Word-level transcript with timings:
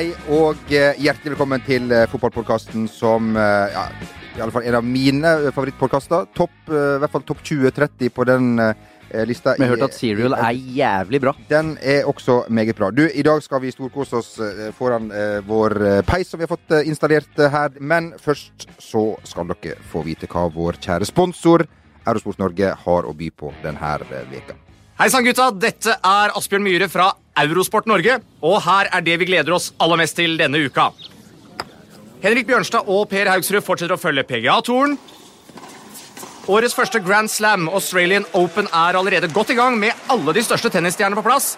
Hei 0.00 0.14
og 0.32 0.70
eh, 0.72 0.96
hjertelig 0.96 1.34
velkommen 1.34 1.60
til 1.60 1.90
uh, 1.92 2.06
fotballpodkasten 2.08 2.86
som 2.88 3.34
eh, 3.36 3.74
ja, 3.74 3.82
i 4.32 4.40
alle 4.40 4.54
fall 4.54 4.64
en 4.64 4.78
av 4.78 4.86
mine 4.86 5.32
favorittpodkaster. 5.52 6.30
Topp, 6.32 6.54
eh, 6.70 6.94
I 6.94 7.02
hvert 7.02 7.12
fall 7.12 7.26
topp 7.28 7.42
20-30 7.44 8.08
på 8.16 8.24
den 8.24 8.46
eh, 8.64 9.26
lista. 9.28 9.52
Vi 9.58 9.66
har 9.66 9.74
hørt 9.74 9.84
at 9.90 9.98
Serial 9.98 10.38
er 10.38 10.56
jævlig 10.78 11.20
bra. 11.20 11.34
Den 11.50 11.74
er 11.84 12.08
også 12.08 12.38
meget 12.48 12.80
bra. 12.80 12.88
Du, 12.96 13.02
I 13.04 13.26
dag 13.28 13.44
skal 13.44 13.60
vi 13.60 13.74
storkose 13.76 14.22
oss 14.22 14.32
eh, 14.40 14.70
foran 14.78 15.12
eh, 15.12 15.42
vår 15.44 15.76
eh, 15.90 16.00
peis 16.08 16.32
som 16.32 16.40
vi 16.40 16.48
har 16.48 16.54
fått 16.54 16.78
eh, 16.78 16.88
installert 16.88 17.36
eh, 17.36 17.52
her. 17.52 17.76
Men 17.76 18.14
først 18.24 18.70
så 18.80 19.04
skal 19.28 19.52
dere 19.52 19.76
få 19.92 20.06
vite 20.08 20.32
hva 20.32 20.48
vår 20.56 20.80
kjære 20.80 21.12
sponsor 21.12 21.68
Eurosport 22.06 22.40
Norge 22.40 22.72
har 22.86 23.04
å 23.04 23.16
by 23.20 23.28
på 23.36 23.52
denne 23.60 23.96
eh, 24.08 24.28
veka. 24.32 24.56
Hei 25.00 25.06
sann, 25.08 25.24
gutta. 25.24 25.46
Dette 25.56 25.94
er 25.96 26.32
Asbjørn 26.36 26.60
Myhre 26.60 26.84
fra 26.92 27.06
Eurosport 27.40 27.86
Norge. 27.88 28.18
Og 28.44 28.58
her 28.66 28.90
er 28.92 29.00
det 29.00 29.14
vi 29.22 29.30
gleder 29.30 29.54
oss 29.56 29.70
aller 29.80 29.96
mest 29.96 30.18
til 30.18 30.34
denne 30.36 30.60
uka. 30.60 30.90
Henrik 32.20 32.44
Bjørnstad 32.50 32.84
og 32.84 33.06
Per 33.08 33.30
Haugsrud 33.32 33.64
fortsetter 33.64 33.96
å 33.96 34.02
følge 34.02 34.26
PGA-toren. 34.28 34.98
Årets 36.52 36.76
første 36.76 37.00
Grand 37.00 37.32
Slam, 37.32 37.64
Australian 37.72 38.28
Open, 38.36 38.68
er 38.68 38.98
allerede 39.00 39.32
godt 39.32 39.54
i 39.54 39.56
gang 39.56 39.80
med 39.80 39.96
alle 40.12 40.36
de 40.36 40.44
største 40.44 40.68
tennisstjernene 40.74 41.16
på 41.16 41.24
plass. 41.30 41.54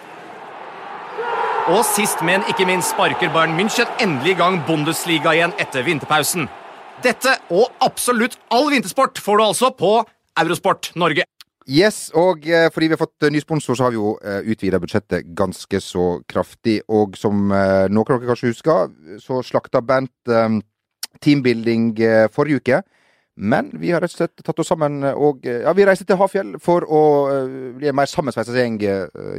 Og 1.67 1.83
sist, 1.91 2.23
men 2.23 2.47
ikke 2.47 2.69
minst, 2.69 2.95
sparker 2.95 3.33
Bayern 3.35 3.59
München 3.59 3.91
endelig 3.99 4.37
i 4.37 4.39
gang 4.39 4.61
Bundesliga 4.69 5.35
igjen 5.35 5.57
etter 5.59 5.83
vinterpausen. 5.83 6.47
Dette 7.03 7.35
og 7.51 7.75
absolutt 7.83 8.39
all 8.55 8.71
vintersport 8.71 9.19
får 9.19 9.43
du 9.43 9.47
altså 9.49 9.75
på 9.75 9.97
Eurosport 10.39 10.93
Norge. 10.95 11.27
Yes, 11.69 12.09
og 12.19 12.43
eh, 12.43 12.67
fordi 12.73 12.89
vi 12.89 12.95
har 12.97 12.99
fått 12.99 13.23
eh, 13.23 13.31
ny 13.31 13.39
sponsor, 13.39 13.77
så 13.77 13.85
har 13.85 13.93
vi 13.93 13.99
jo 13.99 14.17
eh, 14.19 14.41
utvida 14.51 14.81
budsjettet 14.83 15.29
ganske 15.37 15.79
så 15.79 16.07
kraftig. 16.27 16.81
Og 16.91 17.15
som 17.19 17.51
eh, 17.55 17.85
noen 17.87 18.03
av 18.03 18.19
dere 18.19 18.33
kanskje 18.33 18.51
husker, 18.51 18.91
så 19.23 19.39
slakta 19.47 19.79
Bernt 19.81 20.31
eh, 20.31 20.59
teambuilding 21.23 21.93
forrige 22.33 22.59
uke. 22.59 22.81
Men 23.35 23.71
vi 23.81 23.89
har 23.89 24.03
rett 24.03 24.13
og 24.13 24.19
slett 24.19 24.43
tatt 24.45 24.59
oss 24.61 24.69
sammen 24.69 24.99
eh, 25.07 25.15
og 25.17 25.45
eh, 25.49 25.63
ja, 25.63 25.71
vi 25.73 25.85
reiser 25.87 26.05
til 26.05 26.19
Hafjell 26.19 26.51
for 26.61 26.85
å 26.85 27.01
eh, 27.31 27.55
bli 27.79 27.89
en 27.89 27.97
mer 27.97 28.09
sammensveisa 28.09 28.53
gjeng, 28.53 28.77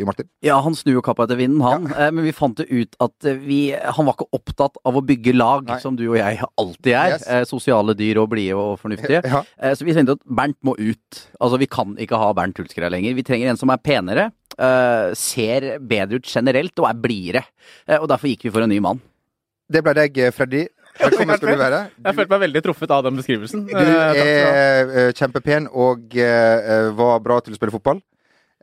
Jo 0.01 0.09
Martin. 0.09 0.27
Ja, 0.43 0.57
han 0.65 0.75
snur 0.75 0.97
jo 0.97 1.05
kappa 1.05 1.29
etter 1.29 1.39
vinden, 1.39 1.63
han. 1.63 1.87
Ja. 1.93 2.09
Men 2.11 2.27
vi 2.27 2.35
fant 2.35 2.59
det 2.59 2.67
ut 2.73 2.99
at 3.05 3.29
vi, 3.45 3.61
han 3.71 4.09
var 4.09 4.17
ikke 4.17 4.27
opptatt 4.35 4.81
av 4.83 4.99
å 4.99 5.05
bygge 5.07 5.37
lag, 5.37 5.69
Nei. 5.71 5.79
som 5.83 5.95
du 5.99 6.09
og 6.09 6.19
jeg 6.19 6.41
alltid 6.43 6.91
er. 6.91 7.15
Yes. 7.15 7.51
Sosiale 7.51 7.95
dyr 7.99 8.19
og 8.23 8.33
blide 8.35 8.59
og 8.59 8.81
fornuftige. 8.83 9.23
Ja. 9.31 9.45
Så 9.77 9.87
vi 9.87 9.95
tenkte 9.97 10.19
at 10.19 10.27
Bernt 10.27 10.59
må 10.67 10.75
ut. 10.79 11.23
Altså, 11.39 11.59
vi 11.63 11.71
kan 11.71 11.95
ikke 12.01 12.19
ha 12.21 12.33
Bernt 12.37 12.59
Hulsker 12.59 12.87
her 12.87 12.93
lenger. 12.95 13.17
Vi 13.17 13.27
trenger 13.27 13.53
en 13.53 13.61
som 13.61 13.71
er 13.73 13.83
penere, 13.83 14.29
ser 15.19 15.69
bedre 15.83 16.21
ut 16.21 16.31
generelt 16.31 16.83
og 16.83 16.91
er 16.91 17.03
blidere. 17.07 17.45
Og 18.01 18.09
derfor 18.11 18.31
gikk 18.31 18.49
vi 18.49 18.55
for 18.55 18.67
en 18.67 18.75
ny 18.75 18.81
mann. 18.85 19.03
Det 19.71 19.81
ble 19.85 19.95
deg, 19.97 20.19
Freddy. 20.37 20.67
Velkommen 21.01 21.37
skal 21.39 21.51
du 21.57 21.61
være. 21.61 21.79
Jeg 22.05 22.17
følte 22.19 22.33
meg 22.35 22.43
veldig 22.47 22.63
truffet 22.69 22.93
av 22.95 23.05
den 23.07 23.19
beskrivelsen. 23.19 23.67
Du 23.67 23.75
Eh, 23.75 23.85
du 23.85 24.19
er 24.25 24.93
eh, 25.09 25.13
kjempepen 25.13 25.67
og 25.73 26.15
eh, 26.17 26.91
var 26.95 27.23
bra 27.25 27.41
til 27.43 27.55
å 27.55 27.59
spille 27.59 27.75
fotball. 27.75 28.03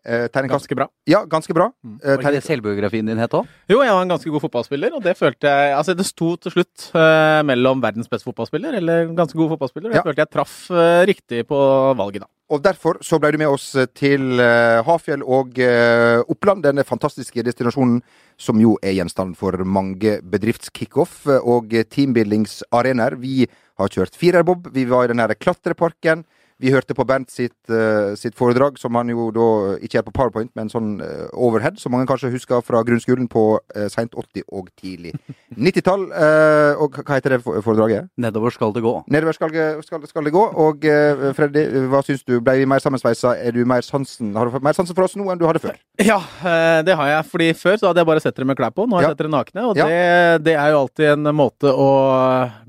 Uh, 0.01 0.25
Ganske 0.49 0.73
bra. 0.73 0.87
Ja, 1.05 1.19
ganske 1.29 1.53
bra. 1.53 1.67
Uh, 1.85 1.99
Var 2.01 2.23
ikke 2.23 2.31
det 2.33 2.39
selvbiografien 2.41 3.05
din 3.05 3.19
het 3.21 3.35
òg? 3.37 3.45
Jo, 3.69 3.83
jeg 3.85 3.93
var 3.93 4.01
en 4.01 4.09
ganske 4.09 4.31
god 4.33 4.41
fotballspiller, 4.41 4.95
og 4.97 5.03
det 5.05 5.13
følte 5.13 5.45
jeg 5.45 5.75
Altså, 5.77 5.93
det 5.93 6.07
sto 6.07 6.31
til 6.41 6.55
slutt 6.55 6.87
uh, 6.95 7.43
mellom 7.45 7.83
verdens 7.83 8.09
beste 8.09 8.25
fotballspiller 8.25 8.79
eller 8.79 9.11
ganske 9.13 9.37
god 9.37 9.51
fotballspiller, 9.53 9.91
og 9.91 9.93
jeg 9.93 10.01
Ja. 10.01 10.07
følte 10.07 10.23
jeg 10.25 10.31
traff 10.33 10.55
uh, 10.73 11.05
riktig 11.05 11.43
på 11.45 11.59
valget, 11.99 12.25
da. 12.25 12.27
Og 12.51 12.59
derfor 12.59 12.97
så 13.05 13.15
ble 13.21 13.31
du 13.31 13.39
med 13.39 13.47
oss 13.47 13.69
til 13.95 14.41
eh, 14.43 14.81
Hafjell 14.83 15.21
og 15.23 15.55
eh, 15.63 16.19
Oppland, 16.27 16.65
denne 16.65 16.83
fantastiske 16.83 17.45
destinasjonen 17.47 18.01
som 18.41 18.59
jo 18.59 18.73
er 18.83 18.97
gjenstand 18.97 19.37
for 19.39 19.55
mange 19.63 20.17
bedriftskickoff 20.33 21.29
eh, 21.31 21.39
og 21.39 21.71
teambuildingsarenaer. 21.95 23.15
Vi 23.23 23.45
har 23.47 23.93
kjørt 23.95 24.19
firerbob, 24.19 24.67
vi 24.75 24.83
var 24.89 25.07
i 25.07 25.13
den 25.13 25.23
her 25.23 25.31
klatreparken. 25.39 26.25
Vi 26.61 26.69
hørte 26.73 26.93
på 26.97 27.05
Bernt 27.09 27.31
sitt, 27.33 27.55
uh, 27.73 28.13
sitt 28.19 28.35
foredrag, 28.37 28.77
som 28.77 28.93
han 28.99 29.09
jo 29.09 29.29
da 29.33 29.45
ikke 29.81 29.97
er 30.01 30.05
på 30.05 30.13
powerpoint, 30.13 30.51
men 30.55 30.69
sånn 30.69 30.99
uh, 31.01 31.27
overhead, 31.33 31.79
som 31.81 31.91
mange 31.95 32.05
kanskje 32.09 32.29
husker 32.35 32.61
fra 32.65 32.83
grunnskolen 32.85 33.27
på 33.31 33.45
uh, 33.57 33.87
seint 33.89 34.13
80- 34.13 34.45
og 34.53 34.69
tidlig 34.79 35.15
90-tall. 35.57 36.05
Eh, 36.15 36.79
og 36.81 36.95
hva 37.01 37.17
heter 37.17 37.33
det 37.35 37.41
foredraget? 37.43 38.07
Nedover 38.21 38.53
skal 38.55 38.71
det 38.75 38.83
gå. 38.85 38.93
Nedover 39.11 39.35
skal, 39.35 39.51
skal, 39.83 40.05
skal 40.07 40.23
det 40.27 40.31
gå. 40.31 40.43
Og 40.63 40.85
eh, 40.87 41.25
Freddy, 41.35 41.65
hva 41.91 41.99
syns 42.07 42.21
du? 42.23 42.37
Ble 42.39 42.53
vi 42.61 42.67
mer 42.69 42.79
sammensveisa? 42.83 43.33
Er 43.41 43.51
du 43.57 43.65
mer 43.67 43.83
sansen, 43.83 44.31
har 44.37 44.47
du 44.47 44.53
fått 44.55 44.63
mer 44.63 44.77
sansen 44.77 44.95
for 44.95 45.03
oss 45.09 45.17
nå 45.19 45.27
enn 45.33 45.41
du 45.41 45.43
hadde 45.49 45.59
før? 45.63 45.75
Ja, 45.99 46.21
eh, 46.45 46.79
det 46.87 46.95
har 46.95 47.09
jeg. 47.11 47.25
fordi 47.33 47.49
før 47.59 47.75
så 47.81 47.89
hadde 47.91 47.99
jeg 48.03 48.09
bare 48.13 48.23
sett 48.23 48.37
dere 48.39 48.47
med 48.47 48.57
klær 48.61 48.71
på. 48.75 48.85
Nå 48.87 48.95
har 48.95 49.03
jeg 49.03 49.09
Ja. 49.09 49.15
sett 49.17 49.23
dere 49.25 49.33
nakne, 49.35 49.65
og 49.73 49.77
Ja. 49.81 49.87
det, 49.91 50.43
det 50.47 50.55
er 50.55 50.71
jo 50.71 50.79
alltid 50.85 51.11
en 51.11 51.35
måte 51.35 51.73
å 51.75 51.89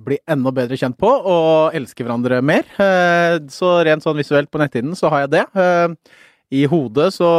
bli 0.03 0.19
enda 0.27 0.51
bedre 0.51 0.75
kjent 0.81 0.99
på 0.99 1.07
og 1.07 1.77
elske 1.79 2.03
hverandre 2.03 2.43
mer. 2.43 2.67
Eh, 2.83 3.39
Så 3.53 3.82
rent 3.87 4.05
sånn 4.05 4.19
visuelt 4.19 4.51
på 4.53 4.61
netthinnen 4.63 4.99
så 4.99 5.11
har 5.13 5.27
jeg 5.27 5.35
det. 5.37 5.45
Eh, 5.59 6.19
I 6.63 6.67
hodet 6.71 7.11
så, 7.15 7.31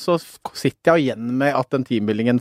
så 0.00 0.16
sitter 0.18 0.96
jeg 0.96 1.08
igjen 1.08 1.34
med 1.42 1.56
at 1.56 1.70
den 1.74 1.86
teambuildingen 1.86 2.40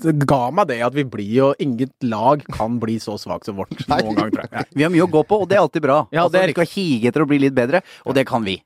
ga 0.00 0.46
meg 0.54 0.70
det 0.70 0.80
at 0.84 0.94
vi 0.96 1.04
blir 1.04 1.30
jo 1.34 1.48
Inget 1.60 1.92
lag 2.08 2.42
kan 2.56 2.78
bli 2.80 2.98
så 3.02 3.18
svakt 3.20 3.48
som 3.48 3.58
vårt 3.60 3.74
Nei. 3.88 4.00
noen 4.00 4.16
gang, 4.16 4.32
tror 4.32 4.46
jeg. 4.48 4.68
Vi 4.72 4.84
har 4.86 4.92
mye 4.92 5.04
å 5.06 5.12
gå 5.12 5.22
på, 5.28 5.42
og 5.42 5.48
det 5.50 5.58
er 5.58 5.64
alltid 5.64 5.84
bra. 5.84 6.02
Ja, 6.10 6.24
altså, 6.24 6.36
det 6.36 6.42
er 6.42 6.52
vi 6.52 6.58
skal 6.58 6.74
hige 6.74 7.10
etter 7.10 7.24
å 7.24 7.28
bli 7.28 7.40
litt 7.42 7.56
bedre, 7.56 7.82
og 8.06 8.16
det 8.16 8.24
kan 8.28 8.44
vi. 8.46 8.60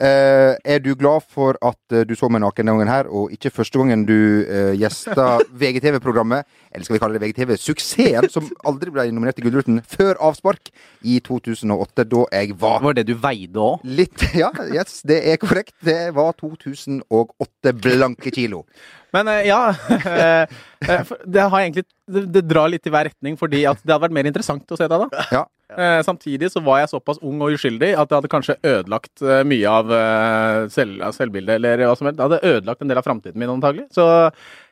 Uh, 0.00 0.56
er 0.64 0.78
du 0.80 0.94
glad 0.96 1.26
for 1.28 1.58
at 1.60 1.76
uh, 1.92 2.06
du 2.08 2.14
så 2.16 2.30
meg 2.32 2.40
naken 2.40 2.64
denne 2.64 2.78
gangen 2.78 2.88
her, 2.88 3.08
og 3.12 3.34
ikke 3.34 3.52
første 3.52 3.76
gangen 3.76 4.06
du 4.08 4.16
uh, 4.48 4.70
gjesta 4.72 5.34
VGTV-programmet, 5.60 6.48
eller 6.70 6.86
skal 6.86 6.96
vi 6.96 7.00
kalle 7.02 7.18
det 7.18 7.24
VGTV-suksessen, 7.24 8.30
som 8.30 8.46
aldri 8.68 8.92
ble 8.94 9.08
nominert 9.10 9.38
til 9.38 9.48
Gullruten, 9.48 9.80
før 9.82 10.20
avspark 10.30 10.70
i 11.02 11.18
2008, 11.26 12.06
da 12.06 12.24
jeg 12.30 12.54
var 12.60 12.78
Var 12.84 13.00
det 13.00 13.06
du 13.08 13.16
veide 13.18 13.58
òg? 13.58 13.82
litt 13.84 14.22
Ja, 14.38 14.52
yes, 14.70 15.00
det 15.06 15.18
er 15.32 15.40
korrekt. 15.42 15.74
Det 15.84 16.14
var 16.14 16.36
2008 16.38 17.74
blanke 17.82 18.30
kilo. 18.34 18.64
Men 19.14 19.28
eh, 19.28 19.46
ja 19.48 19.60
eh, 19.90 20.44
eh, 20.86 21.14
Det 21.26 21.46
har 21.46 21.60
egentlig 21.60 21.86
det, 22.10 22.42
drar 22.46 22.70
litt 22.70 22.86
i 22.86 22.90
hver 22.90 23.06
retning, 23.06 23.36
fordi 23.38 23.62
at 23.70 23.78
det 23.84 23.92
hadde 23.92 24.02
vært 24.02 24.14
mer 24.16 24.26
interessant 24.26 24.72
å 24.74 24.78
se 24.78 24.88
deg 24.90 25.04
da. 25.04 25.26
Ja. 25.30 25.42
Samtidig 26.02 26.48
så 26.50 26.58
var 26.66 26.80
jeg 26.80 26.90
såpass 26.90 27.20
ung 27.22 27.38
og 27.46 27.54
uskyldig 27.54 27.92
at 27.94 28.10
det 28.10 28.16
hadde 28.16 28.30
kanskje 28.32 28.56
ødelagt 28.66 29.22
mye 29.46 29.70
av 29.70 29.92
selv, 30.74 31.04
selvbildet, 31.14 31.60
eller 31.60 31.84
hva 31.86 31.94
som 31.94 32.08
helst. 32.08 32.18
Det 32.18 32.26
hadde 32.26 32.56
ødelagt 32.56 32.82
en 32.82 32.90
del 32.90 32.98
av 32.98 33.06
framtiden 33.06 33.38
min, 33.38 33.52
antagelig. 33.54 33.86
Så 33.94 34.08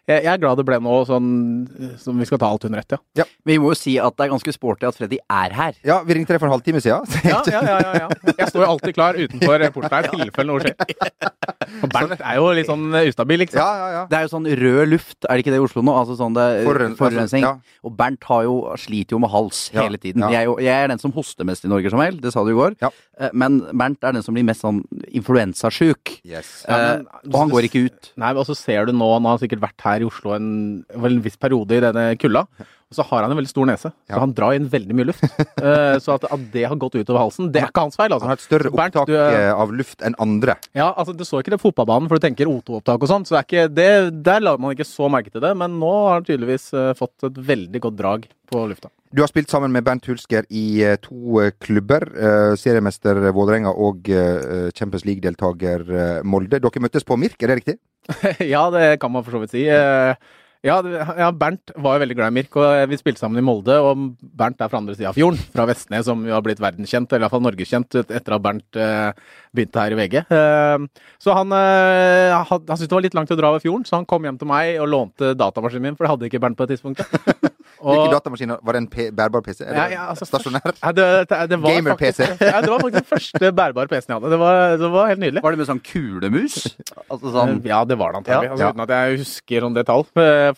jeg, 0.08 0.24
jeg 0.24 0.32
er 0.32 0.40
glad 0.42 0.56
det 0.58 0.64
ble 0.68 0.78
noe 0.82 1.04
sånn 1.08 1.28
eh, 1.78 1.92
som 2.00 2.18
vi 2.18 2.26
skal 2.28 2.40
ta 2.42 2.48
alt 2.48 2.64
under 2.68 2.80
ett, 2.82 2.96
ja. 3.20 3.24
Vi 3.48 3.58
må 3.60 3.70
jo 3.74 3.78
si 3.78 3.94
at 4.00 4.16
det 4.18 4.26
er 4.26 4.32
ganske 4.32 4.54
sporty 4.56 4.88
at 4.88 4.96
Freddy 4.98 5.18
er 5.28 5.54
her. 5.56 5.76
Ja, 5.86 6.00
vi 6.06 6.16
ringte 6.18 6.32
deg 6.34 6.40
for 6.42 6.48
en 6.50 6.56
halvtime 6.56 6.80
siden. 6.84 7.04
Ja, 7.28 7.42
ja, 7.46 7.60
ja, 7.62 7.78
ja, 7.84 7.92
ja. 8.06 8.34
Jeg 8.38 8.48
står 8.50 8.64
jo 8.64 8.68
alltid 8.72 8.94
klar 8.96 9.18
utenfor 9.18 9.64
porten 9.74 9.94
her 9.98 10.08
i 10.08 10.22
tilfelle 10.24 10.48
noe 10.54 10.64
skjer. 10.64 10.74
Og 11.84 11.90
Bernt 11.92 12.22
er 12.24 12.38
jo 12.38 12.46
litt 12.56 12.68
sånn 12.70 12.86
ustabil, 13.04 13.44
ikke 13.44 13.54
sant? 13.54 13.62
Ja, 13.62 13.72
ja, 13.82 13.88
ja. 13.98 14.02
Det 14.08 14.16
er 14.18 14.24
jo 14.26 14.30
sånn 14.32 14.46
rød 14.60 14.88
luft, 14.94 15.18
er 15.28 15.34
det 15.36 15.44
ikke 15.44 15.52
det 15.54 15.60
i 15.60 15.64
Oslo 15.66 15.82
nå? 15.84 15.94
Altså 16.00 16.16
sånn 16.18 16.36
det 16.36 16.46
forurensning. 16.64 17.44
Ja. 17.44 17.52
Og 17.84 17.92
Bernt 17.98 18.24
har 18.30 18.46
jo, 18.48 18.54
sliter 18.80 19.16
jo 19.16 19.20
med 19.22 19.30
hals 19.32 19.66
Ja, 19.74 19.84
hele 19.84 20.00
tiden. 20.00 20.24
ja. 20.24 20.30
Jeg, 20.32 20.40
er 20.40 20.48
jo, 20.48 20.56
jeg 20.64 20.84
er 20.86 20.90
den 20.94 21.02
som 21.02 21.12
hoster 21.16 21.46
mest 21.48 21.66
i 21.68 21.70
Norge, 21.70 21.92
som 21.92 22.00
helst, 22.02 22.22
det 22.24 22.32
sa 22.34 22.44
du 22.46 22.52
i 22.54 22.56
går. 22.58 22.78
Ja. 22.82 22.90
Eh, 23.20 23.30
Men 23.36 23.60
Bernt 23.76 24.02
er 24.08 24.16
den 24.16 24.24
som 24.24 24.36
blir 24.38 24.46
mest 24.48 24.64
sånn 24.64 24.80
influensasjuk. 25.12 26.18
Yes. 26.24 26.64
Ja, 26.68 26.78
Eh, 26.78 27.00
og 27.28 27.34
han 27.40 27.50
går 27.50 27.66
ikke 27.66 27.80
ut. 27.88 28.12
Nei, 28.16 28.30
men 28.32 28.38
også 28.40 28.54
ser 28.56 28.86
du 28.88 28.92
nå, 28.96 29.06
han 29.16 29.26
har 29.28 29.40
sikkert 29.42 29.60
vært 29.60 29.82
her 29.84 29.97
i 30.02 30.08
Oslo 30.08 30.34
en, 30.36 30.48
en 30.94 31.20
viss 31.24 31.36
periode 31.40 31.76
i 31.76 31.80
denne 31.84 32.04
kulda, 32.20 32.44
og 32.88 32.96
så 32.96 33.04
har 33.04 33.24
han 33.26 33.32
en 33.34 33.36
veldig 33.36 33.50
stor 33.50 33.66
nese. 33.68 33.90
Ja. 34.08 34.14
Så 34.14 34.20
han 34.22 34.32
drar 34.36 34.54
inn 34.56 34.68
veldig 34.72 34.96
mye 34.96 35.08
luft. 35.10 35.24
Eh, 35.58 35.96
så 35.98 36.12
at, 36.14 36.22
at 36.30 36.42
det 36.54 36.62
har 36.70 36.78
gått 36.78 36.94
utover 37.00 37.18
halsen, 37.18 37.48
det 37.52 37.58
er 37.60 37.66
ikke 37.72 37.82
hans 37.82 37.98
feil, 37.98 38.12
altså. 38.14 38.28
Han 38.28 38.30
har 38.30 38.38
et 38.38 38.44
større 38.44 38.70
Bernt, 38.70 38.94
opptak 38.94 39.10
er- 39.10 39.48
eh, 39.48 39.50
av 39.58 39.72
luft 39.74 40.04
enn 40.06 40.14
andre. 40.22 40.54
Ja, 40.78 40.92
altså 40.94 41.12
du 41.18 41.24
så 41.26 41.40
ikke 41.42 41.50
det 41.56 41.58
fotballbanen, 41.60 42.06
for 42.08 42.16
du 42.20 42.24
tenker 42.24 42.46
O2-opptak 42.48 43.02
og 43.02 43.10
sånn, 43.10 43.26
så 43.26 43.34
det 43.34 43.40
er 43.40 43.48
ikke, 43.48 43.64
det, 43.74 43.88
der 44.28 44.44
la 44.46 44.54
man 44.56 44.76
ikke 44.76 44.86
så 44.86 45.10
merke 45.10 45.34
til 45.34 45.42
det, 45.42 45.50
men 45.58 45.74
nå 45.82 45.90
har 46.06 46.20
han 46.20 46.28
tydeligvis 46.30 46.68
eh, 46.78 46.92
fått 46.98 47.26
et 47.28 47.42
veldig 47.50 47.82
godt 47.88 47.98
drag 47.98 48.28
på 48.48 48.62
lufta. 48.70 48.92
Du 49.14 49.22
har 49.24 49.30
spilt 49.30 49.48
sammen 49.48 49.72
med 49.72 49.86
Bernt 49.86 50.04
Hulsker 50.10 50.44
i 50.52 50.82
eh, 50.84 50.98
to 51.00 51.38
eh, 51.40 51.52
klubber. 51.64 52.04
eh, 52.12 52.54
seriemester 52.60 53.16
Vålerenga 53.32 53.72
og 53.72 54.10
Champions 54.76 55.06
League-deltaker 55.08 55.86
Molde. 56.28 56.60
Dere 56.60 56.82
møttes 56.84 57.06
på 57.08 57.16
Mirk, 57.20 57.38
er 57.42 57.54
det 57.54 57.60
riktig? 57.62 57.78
ja, 58.54 58.66
det 58.74 58.98
kan 59.00 59.12
man 59.12 59.24
for 59.24 59.36
så 59.36 59.40
vidt 59.44 59.54
si. 59.56 59.64
Ja, 60.66 60.74
ja, 60.82 61.28
Bernt 61.38 61.70
var 61.78 61.94
jo 61.96 62.02
veldig 62.02 62.16
glad 62.18 62.32
i 62.32 62.34
Mirk, 62.34 62.56
og 62.58 62.88
vi 62.90 62.96
spilte 62.98 63.20
sammen 63.22 63.38
i 63.40 63.44
Molde. 63.46 63.76
Og 63.84 64.00
Bernt 64.20 64.60
er 64.64 64.68
fra 64.72 64.80
andre 64.82 64.96
sida 64.98 65.12
av 65.12 65.16
fjorden, 65.16 65.38
fra 65.54 65.64
Vestnes, 65.70 66.04
som 66.08 66.24
jo 66.26 66.34
har 66.34 66.42
blitt 66.44 66.60
verdenskjent, 66.60 67.12
eller 67.14 67.28
iallfall 67.28 67.44
norgeskjent, 67.46 67.94
et- 68.02 68.10
etter 68.18 68.34
at 68.36 68.42
Bernt 68.44 68.76
eh, 68.80 69.12
begynte 69.54 69.84
her 69.84 69.94
i 69.94 70.00
VG. 70.00 70.18
Eh, 70.24 70.88
så 71.22 71.36
han, 71.38 71.54
eh, 71.54 72.34
han, 72.34 72.44
han 72.50 72.74
syntes 72.74 72.88
det 72.90 72.96
var 72.98 73.06
litt 73.06 73.16
langt 73.16 73.30
å 73.32 73.38
dra 73.38 73.52
over 73.54 73.62
fjorden, 73.62 73.86
så 73.88 74.00
han 74.00 74.08
kom 74.10 74.26
hjem 74.26 74.40
til 74.42 74.50
meg 74.50 74.80
og 74.82 74.90
lånte 74.92 75.32
datamaskinen 75.38 75.86
min, 75.92 75.96
for 76.00 76.04
det 76.08 76.12
hadde 76.16 76.28
ikke 76.32 76.42
Bernt 76.42 76.58
på 76.58 76.66
det 76.68 76.76
tidspunktet. 76.76 77.54
Hvilke 77.78 78.10
datamaskiner? 78.12 78.58
Var 78.64 78.76
det 78.76 78.80
en 78.82 78.88
P 78.90 79.06
bærbar 79.14 79.42
PC? 79.46 79.62
Eller 79.64 79.78
Ja, 79.78 79.86
ja, 79.92 80.06
altså, 80.12 80.26
stasjonær? 80.28 80.74
Ja, 80.82 80.92
det, 80.92 81.06
det, 81.30 81.38
det 81.52 81.58
Gamer-PC. 81.62 82.20
Ja, 82.40 82.60
det 82.64 82.70
var 82.72 82.82
faktisk 82.82 82.98
den 82.98 83.08
første 83.08 83.52
bærbare 83.54 83.90
PC-en 83.90 84.14
jeg 84.14 84.18
hadde. 84.18 84.32
Det 84.34 84.40
var, 84.42 84.76
det 84.82 84.90
var 84.94 85.10
helt 85.12 85.22
nydelig. 85.22 85.42
Var 85.44 85.56
det 85.56 85.60
med 85.62 85.70
sånn 85.70 85.82
kulemus? 85.84 86.58
Altså 87.08 87.32
sånn 87.32 87.54
Ja, 87.64 87.82
det 87.88 87.96
var 88.00 88.12
det 88.12 88.22
antagelig. 88.22 88.50
Ja. 88.50 88.56
Altså, 88.56 88.70
uten 88.74 88.84
at 88.84 88.94
jeg 88.94 89.20
husker 89.22 89.64
om 89.68 89.76
det 89.76 89.86
tall. 89.88 90.04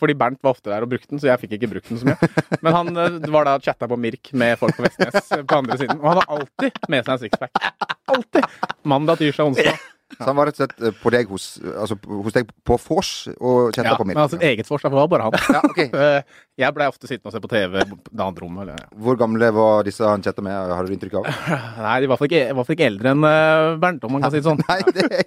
Fordi 0.01 0.15
Bernt 0.19 0.41
var 0.43 0.55
ofte 0.57 0.73
der 0.73 0.83
og 0.83 0.91
brukte 0.91 1.13
den, 1.13 1.21
så 1.21 1.29
jeg 1.31 1.39
fikk 1.45 1.55
ikke 1.59 1.71
brukt 1.75 1.91
den 1.91 2.01
så 2.01 2.09
mye. 2.09 2.31
Men 2.65 2.75
han 2.75 2.91
eh, 3.05 3.31
var 3.31 3.47
da 3.47 3.55
chatta 3.63 3.87
på 3.91 3.99
Mirk 4.01 4.33
med 4.37 4.57
folk 4.59 4.75
på 4.77 4.83
Vestnes 4.87 5.31
eh, 5.31 5.45
på 5.47 5.61
andre 5.61 5.77
siden. 5.79 6.01
Og 6.01 6.09
han 6.11 6.21
har 6.21 6.35
alltid 6.39 6.81
med 6.91 7.05
seg 7.07 7.15
en 7.15 7.23
sixpack. 7.23 7.63
Alltid! 8.11 8.47
Mandag, 8.83 9.21
tirsdag, 9.21 9.53
onsdag. 9.53 9.79
Så 10.17 10.27
han 10.27 10.37
var 10.37 10.49
rett 10.49 10.57
og 10.59 10.63
slett 10.63 10.81
eh, 10.89 10.95
på 11.01 11.11
deg 11.13 11.29
hos, 11.31 11.45
altså, 11.71 11.97
hos 12.25 12.35
deg 12.35 12.49
på 12.67 12.77
vors 12.85 13.11
og 13.37 13.71
kjente 13.75 13.87
Ja, 13.91 13.97
på 13.99 14.05
men 14.07 14.15
Mirk? 14.15 14.23
altså 14.25 14.39
eget 14.51 14.67
forslag 14.69 14.93
var 14.95 15.07
bare 15.11 15.29
han. 15.29 15.39
Ja, 15.55 15.61
ok. 15.67 15.81
Eh, 16.01 16.21
Jeg 16.61 16.73
blei 16.75 16.87
ofte 16.89 17.07
sittende 17.09 17.29
og 17.31 17.35
se 17.35 17.41
på 17.43 17.49
TV 17.51 17.79
det 17.81 18.21
andre 18.21 18.43
rommet. 18.43 18.63
Eller, 18.65 18.81
ja. 18.81 18.89
Hvor 19.05 19.17
gamle 19.19 19.47
var 19.55 19.85
disse 19.87 20.05
han 20.05 20.21
chatta 20.25 20.43
med, 20.45 20.53
har 20.75 20.85
du 20.85 20.93
inntrykk 20.93 21.15
av? 21.21 21.29
Nei, 21.85 21.95
de 22.03 22.09
var 22.11 22.21
i 22.27 22.41
hvert 22.51 22.67
fall 22.67 22.75
ikke, 22.77 22.89
eldre 22.91 23.13
enn 23.15 23.25
eh, 23.29 23.69
Bernt, 23.81 24.03
om 24.07 24.15
man 24.17 24.25
kan 24.25 24.33
si 24.33 24.41
det 24.41 24.47
sånn. 24.49 24.61
Nei, 24.69 24.79
det, 24.93 25.23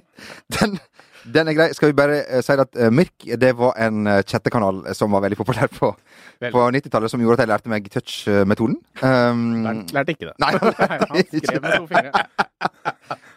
den, 0.58 0.76
den 1.34 1.50
er 1.50 1.56
grei. 1.56 1.68
Skal 1.76 1.90
vi 1.90 1.96
bare 1.98 2.18
si 2.44 2.56
at 2.60 2.76
uh, 2.78 2.90
Mirk 2.94 3.24
det 3.40 3.54
var 3.58 3.74
en 3.80 4.04
uh, 4.10 4.18
chattekanal 4.28 4.82
som 4.96 5.14
var 5.16 5.24
veldig 5.24 5.38
populær 5.40 5.70
på, 5.72 5.90
på 6.44 6.64
90-tallet, 6.76 7.12
som 7.12 7.22
gjorde 7.24 7.38
at 7.40 7.46
jeg 7.46 7.52
lærte 7.54 7.72
meg 7.72 7.88
touch-metoden. 7.94 8.76
Um, 9.00 9.44
Bernt 9.64 9.94
lærte 9.96 10.14
ikke 10.16 10.28
det. 10.30 10.36
Nei, 10.44 10.52
han 10.60 10.74
lærte 10.74 11.10
han 11.14 11.30
skrev 11.32 11.62
med 11.64 11.78
to 11.78 11.86
fingre. 11.88 12.26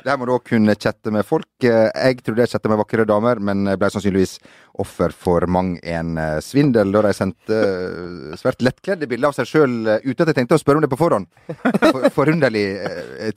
Der 0.08 0.16
må 0.16 0.24
du 0.24 0.32
òg 0.38 0.46
kunne 0.48 0.72
chatte 0.80 1.12
med 1.12 1.26
folk. 1.28 1.50
Eh, 1.68 1.90
Jeg 1.92 2.22
trodde 2.24 2.46
jeg 2.46 2.54
chatte 2.54 2.70
med 2.72 2.80
vakre 2.80 3.04
damer, 3.08 3.42
men 3.44 3.68
ble 3.76 3.90
sannsynligvis 3.92 4.38
offer 4.80 5.12
for 5.12 5.44
mang 5.50 5.74
en 5.84 6.18
eh, 6.22 6.38
svindel 6.46 6.94
da 6.94 7.02
de 7.08 7.14
sendte 7.18 7.58
eh, 7.58 8.36
svært 8.40 8.64
lettkledde 8.64 9.10
bilder 9.10 9.32
av 9.32 9.36
seg 9.36 9.50
sjøl 9.50 9.74
uten 10.06 10.24
at 10.24 10.32
jeg 10.32 10.38
tenkte 10.38 10.56
å 10.56 10.62
spørre 10.62 10.80
om 10.80 10.86
det 10.86 10.92
på 10.94 11.00
forhånd. 11.02 11.28
For, 11.88 12.08
forunderlig 12.14 12.64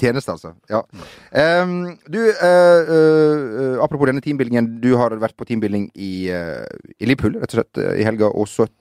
tjeneste, 0.01 0.35
altså. 0.35 0.53
Ja. 0.71 0.81
Um, 1.63 1.95
du, 2.11 2.19
uh, 2.21 2.91
uh, 2.91 3.77
apropos 3.85 4.09
denne 4.11 4.23
teambuildingen. 4.25 4.69
Du 4.83 4.93
har 4.99 5.15
vært 5.21 5.37
på 5.39 5.47
teambuilding 5.49 5.89
i, 5.95 6.13
uh, 6.33 6.65
i 6.99 7.09
Liverpool, 7.09 7.39
rett 7.41 7.53
og 7.55 7.61
slett, 7.61 7.81
i 8.01 8.07
helga, 8.07 8.31
og 8.31 8.49
sett, 8.51 8.75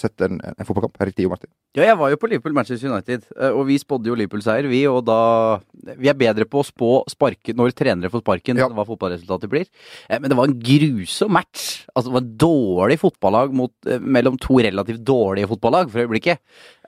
sett 0.00 0.22
en, 0.24 0.38
en 0.52 0.66
fotballkamp. 0.68 0.98
Riktig, 1.02 1.26
Jo 1.26 1.32
Martin? 1.32 1.50
Ja, 1.76 1.86
jeg 1.88 1.98
var 1.98 2.12
jo 2.12 2.18
på 2.20 2.28
Liverpool 2.30 2.54
Manchester 2.56 2.92
United, 2.92 3.26
og 3.52 3.64
vi 3.68 3.78
spådde 3.80 4.10
jo 4.10 4.16
Liverpool-seier, 4.18 4.68
vi. 4.70 4.84
Og 4.90 5.02
da 5.08 5.60
Vi 5.98 6.10
er 6.10 6.18
bedre 6.18 6.46
på 6.46 6.60
å 6.62 6.66
spå 6.66 6.90
sparke 7.12 7.54
når 7.56 7.74
trenere 7.76 8.10
får 8.12 8.22
sparken, 8.24 8.58
Ja. 8.58 8.68
hva 8.68 8.84
fotballresultatet 8.88 9.48
blir. 9.52 9.66
Eh, 10.08 10.18
Men 10.18 10.30
det 10.30 10.36
var 10.36 10.48
en 10.48 10.58
grusom 10.60 11.30
match. 11.30 11.84
Altså, 11.94 12.08
det 12.10 12.16
var 12.16 12.24
en 12.24 12.36
dårlig 12.36 12.98
fotballag 13.00 13.52
mot, 13.52 13.72
eh, 13.86 13.98
mellom 13.98 14.38
to 14.40 14.54
relativt 14.58 15.04
dårlige 15.04 15.48
fotballag 15.48 15.90
for 15.90 16.00
øyeblikket. 16.06 16.38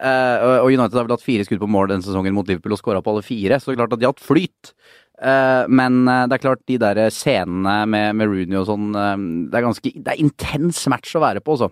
Eh, 0.01 0.37
og- 0.65 0.73
United 0.73 0.93
har 0.95 1.05
vel 1.05 1.17
hatt 1.17 1.23
fire 1.23 1.45
skudd 1.45 1.61
på 1.61 1.69
mål 1.69 1.89
denne 1.89 2.03
sesongen 2.03 2.33
mot 2.35 2.47
Liverpool 2.47 2.73
og 2.73 2.81
skåra 2.83 3.03
på 3.03 3.13
alle 3.13 3.23
fire, 3.23 3.61
så 3.61 3.67
det 3.67 3.79
er 3.79 3.87
klart 3.87 3.93
at 3.93 3.99
de 4.01 4.07
har 4.07 4.13
hatt 4.13 4.21
flyt. 4.21 4.73
Men 5.69 6.05
det 6.07 6.33
er 6.33 6.39
klart, 6.43 6.67
de 6.67 6.77
der 6.77 6.97
scenene 7.09 7.87
med, 7.89 8.17
med 8.17 8.27
Rooney 8.29 8.57
og 8.59 8.67
sånn, 8.67 9.49
det 9.49 9.55
er 9.55 9.63
ganske 9.63 10.03
Det 10.03 10.09
er 10.13 10.23
intens 10.23 10.87
match 10.89 11.15
å 11.15 11.21
være 11.23 11.41
på, 11.41 11.55
altså. 11.55 11.71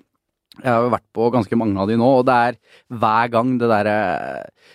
Jeg 0.60 0.69
har 0.69 0.84
jo 0.84 0.93
vært 0.93 1.06
på 1.16 1.26
ganske 1.32 1.56
mange 1.56 1.81
av 1.81 1.88
de 1.88 1.94
nå, 1.96 2.08
og 2.19 2.26
det 2.28 2.34
er 2.49 2.56
hver 3.00 3.31
gang 3.32 3.54
det 3.60 3.70
derre 3.70 3.94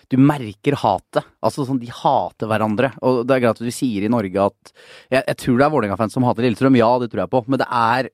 Du 0.09 0.17
merker 0.17 0.77
hatet. 0.81 1.27
Altså 1.45 1.67
sånn, 1.67 1.81
de 1.81 1.91
hater 1.93 2.49
hverandre. 2.49 2.95
Og 3.05 3.21
det 3.27 3.35
er 3.35 3.43
greit 3.43 3.61
at 3.61 3.67
du 3.67 3.73
sier 3.73 4.07
i 4.07 4.09
Norge 4.09 4.47
at 4.49 4.71
Jeg, 5.13 5.21
jeg 5.21 5.37
tror 5.43 5.59
det 5.59 5.67
er 5.67 5.75
Vålerenga-fans 5.75 6.17
som 6.17 6.25
hater 6.25 6.47
Lillestrøm, 6.47 6.79
ja, 6.79 6.89
det 7.03 7.11
tror 7.11 7.25
jeg 7.25 7.33
på, 7.35 7.43
men 7.45 7.61
det 7.61 7.69
er 7.69 8.09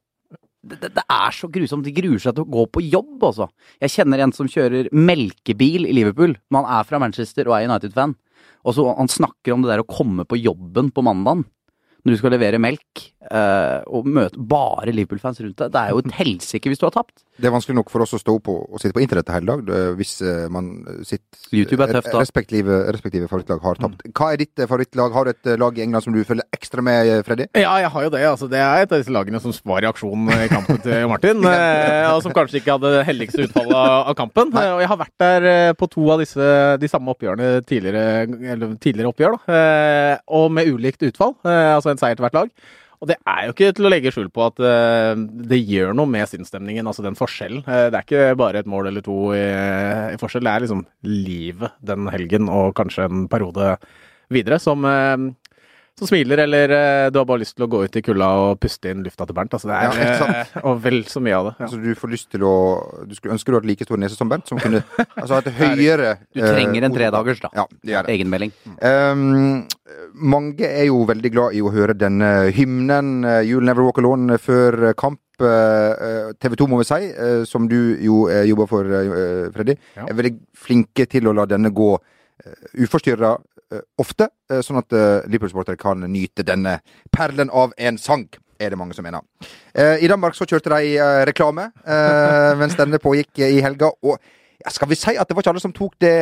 det, 0.63 0.80
det, 0.80 0.92
det 0.95 1.04
er 1.12 1.36
så 1.36 1.50
grusomt. 1.51 1.88
De 1.88 1.95
gruer 1.95 2.19
seg 2.24 2.36
til 2.36 2.45
å 2.45 2.51
gå 2.51 2.68
på 2.71 2.83
jobb, 2.86 3.15
altså. 3.31 3.50
Jeg 3.83 3.95
kjenner 3.98 4.24
en 4.24 4.36
som 4.36 4.48
kjører 4.48 4.92
melkebil 4.95 5.88
i 5.89 5.95
Liverpool, 5.95 6.38
men 6.51 6.63
han 6.63 6.80
er 6.80 6.88
fra 6.88 7.01
Manchester 7.04 7.50
og 7.50 7.57
er 7.57 7.68
United-fan. 7.68 8.15
Og 8.63 8.77
så 8.77 8.86
Han 8.95 9.12
snakker 9.12 9.56
om 9.56 9.63
det 9.63 9.74
der 9.74 9.83
å 9.83 9.88
komme 9.88 10.24
på 10.24 10.39
jobben 10.39 10.92
på 10.92 11.04
mandagen 11.04 11.44
når 12.04 12.15
du 12.15 12.19
skal 12.19 12.33
levere 12.36 12.60
melk, 12.60 13.12
eh, 13.31 13.81
og 13.88 14.08
møte 14.10 14.40
bare 14.40 14.94
Liverpool-fans 14.94 15.42
rundt 15.44 15.60
deg. 15.60 15.72
Det 15.74 15.81
er 15.81 15.94
jo 15.94 16.02
et 16.04 16.16
helsike 16.20 16.72
hvis 16.72 16.81
du 16.81 16.88
har 16.88 16.96
tapt. 16.96 17.24
Det 17.34 17.50
er 17.50 17.54
vanskelig 17.56 17.80
nok 17.80 17.90
for 17.90 18.06
oss 18.06 18.14
å 18.14 18.20
stå 18.22 18.36
opp 18.38 18.50
og, 18.54 18.75
sitte 18.81 18.94
på 18.94 19.02
internettet 19.02 19.34
hele 19.34 19.50
dag 19.50 19.70
eh, 19.74 19.88
hvis 19.98 20.12
eh, 20.22 20.44
man 20.54 20.68
sitter 21.02 21.56
YouTube 21.58 21.81
er 21.86 21.96
tøft, 21.98 22.12
da. 22.14 22.22
Respektive, 22.22 22.78
respektive 22.94 23.30
favorittlag 23.31 23.64
har 23.64 23.80
tapt. 23.81 24.04
Hva 24.14 24.30
er 24.34 24.44
ditt 24.44 24.62
favorittlag? 24.62 25.16
Har 25.16 25.25
du 25.25 25.34
et 25.34 25.52
lag 25.62 25.80
i 25.80 25.86
England 25.86 26.06
som 26.06 26.14
du 26.14 26.22
følger 26.28 26.46
ekstra 26.54 26.84
med, 26.86 27.10
Freddy? 27.25 27.48
Ja, 27.58 27.74
jeg 27.81 27.90
har 27.96 28.06
jo 28.06 28.12
det. 28.14 28.22
altså 28.30 28.50
Det 28.52 28.62
er 28.62 28.86
et 28.86 28.94
av 28.94 29.02
disse 29.02 29.14
lagene 29.14 29.42
som 29.42 29.56
var 29.72 29.86
i 29.86 29.90
aksjon 29.90 30.30
i 30.36 30.50
kampen 30.52 30.81
til 30.86 31.08
Martin. 31.12 31.42
og 31.44 32.22
som 32.25 32.36
kanskje 32.36 32.62
ikke 32.62 32.78
hadde 32.78 32.94
det 33.00 33.04
heldigste 33.10 33.48
utfallet 33.48 33.81
av 33.81 34.14
kampen. 34.20 34.54
Nei. 34.54 34.68
Og 34.75 34.84
jeg 34.84 34.92
har 34.94 35.02
vært 35.02 35.25
der 35.25 35.50
på 35.80 35.90
to 35.90 36.06
av 36.14 36.22
disse, 36.22 36.52
de 36.81 36.92
samme 36.92 37.14
oppgjørene 37.16 37.64
tidligere, 37.66 38.28
eller 38.54 38.78
tidligere 38.84 39.10
oppgjør. 39.10 39.40
da 39.40 39.58
eh, 39.58 40.16
Og 40.38 40.52
med 40.54 40.70
ulikt 40.70 41.06
utfall. 41.10 41.36
altså 41.44 41.94
en 41.94 42.02
seier 42.02 42.18
til 42.20 42.28
hvert 42.28 42.42
lag. 42.44 42.54
Og 43.03 43.09
det 43.09 43.17
er 43.27 43.41
jo 43.44 43.51
ikke 43.51 43.73
til 43.75 43.88
å 43.88 43.89
legge 43.91 44.11
skjul 44.15 44.29
på 44.31 44.45
at 44.45 44.61
eh, 44.63 45.13
det 45.51 45.59
gjør 45.59 45.91
noe 46.00 46.07
med 46.07 46.29
sinnsstemningen, 46.31 46.88
altså 46.88 47.03
den 47.03 47.17
forskjellen. 47.19 47.65
Eh, 47.67 47.88
det 47.91 48.00
er 48.00 48.05
ikke 48.07 48.38
bare 48.39 48.61
et 48.63 48.69
mål 48.71 48.88
eller 48.94 49.03
to 49.03 49.17
i, 49.35 49.44
i 50.13 50.19
forskjell, 50.21 50.45
det 50.47 50.53
er 50.53 50.63
liksom 50.63 50.85
livet 51.09 51.75
den 51.83 52.07
helgen 52.13 52.47
og 52.47 52.71
kanskje 52.79 53.09
en 53.09 53.25
periode 53.31 53.73
videre 54.31 54.55
som, 54.63 54.88
eh, 54.88 55.27
som 56.03 56.09
smiler, 56.11 56.41
eller 56.44 56.71
eh, 56.75 57.09
du 57.13 57.17
har 57.21 57.25
bare 57.29 57.41
lyst 57.41 57.55
til 57.55 57.65
å 57.65 57.69
gå 57.71 57.79
ut 57.88 57.95
i 57.95 58.01
kulda 58.03 58.27
og 58.44 58.59
puste 58.61 58.91
inn 58.91 59.03
lufta 59.05 59.25
til 59.29 59.38
Bernt. 59.38 59.53
Altså 59.55 59.69
det 59.71 59.77
Ja, 59.79 59.91
er, 59.95 60.17
sant? 60.19 60.35
eh, 60.57 60.65
og 60.67 60.81
vel 60.83 61.00
så 61.09 61.21
mye 61.23 61.38
av 61.39 61.47
det. 61.50 61.53
Ja. 61.57 61.65
Altså, 61.69 61.79
du 61.83 61.95
får 62.00 62.11
lyst 62.13 62.29
til 62.33 62.44
å 62.47 62.53
Du 63.07 63.15
skulle 63.15 63.33
ønske 63.38 63.51
du 63.53 63.57
hadde 63.57 63.69
like 63.71 63.88
stor 63.88 63.97
nese 64.01 64.17
som 64.19 64.29
Bernt, 64.31 64.47
som 64.51 64.59
kunne 64.61 64.83
altså, 65.15 65.39
et 65.39 65.50
høyere 65.61 66.13
Du 66.35 66.41
trenger 66.44 66.83
en 66.83 66.91
eh, 66.91 66.97
tredagers, 67.00 67.39
da. 67.44 67.50
Ja, 67.57 67.65
det 67.81 67.95
gjør 67.95 68.07
det. 68.09 68.15
Egenmelding. 68.17 68.53
Um, 68.83 69.67
mange 70.13 70.67
er 70.67 70.85
jo 70.89 71.03
veldig 71.09 71.31
glad 71.33 71.55
i 71.57 71.61
å 71.63 71.71
høre 71.73 71.95
denne 71.97 72.51
hymnen, 72.53 73.23
'You'll 73.23 73.65
Never 73.65 73.83
Walk 73.88 73.97
Alone', 74.03 74.38
før 74.38 74.94
kamp. 75.00 75.19
TV 75.44 76.55
2, 76.55 76.67
må 76.69 76.77
vi 76.79 76.85
si, 76.88 77.07
som 77.50 77.65
du 77.67 77.97
jo 78.00 78.27
jobber 78.47 78.67
for, 78.69 78.85
Freddy, 79.55 79.73
Ja. 79.97 80.05
er 80.07 80.13
veldig 80.13 80.35
flinke 80.55 81.07
til 81.09 81.27
å 81.27 81.33
la 81.35 81.45
denne 81.50 81.71
gå 81.73 81.97
uforstyrra 82.79 83.33
ofte, 84.02 84.30
uh, 84.52 84.62
sånn 84.66 84.81
at 84.81 84.96
uh, 84.96 85.25
Liverpool-sportere 85.28 85.80
kan 85.80 86.06
nyte 86.10 86.46
denne 86.48 86.80
perlen 87.14 87.52
av 87.54 87.75
en 87.78 88.00
sang. 88.02 88.28
Er 88.62 88.72
det 88.72 88.78
mange 88.80 88.96
som 88.96 89.04
mener. 89.04 89.25
I 89.75 90.08
Danmark 90.08 90.38
så 90.38 90.46
kjørte 90.48 90.72
de 90.72 90.94
reklame 91.28 91.66
mens 92.56 92.78
denne 92.80 93.00
pågikk 93.02 93.42
i 93.44 93.58
helga. 93.66 93.90
Og 94.06 94.22
skal 94.72 94.88
vi 94.88 94.96
si 94.96 95.16
at 95.18 95.28
det 95.28 95.36
var 95.36 95.44
ikke 95.44 95.52
alle 95.52 95.64
som 95.64 95.74
tok 95.75 95.98
det 96.00 96.14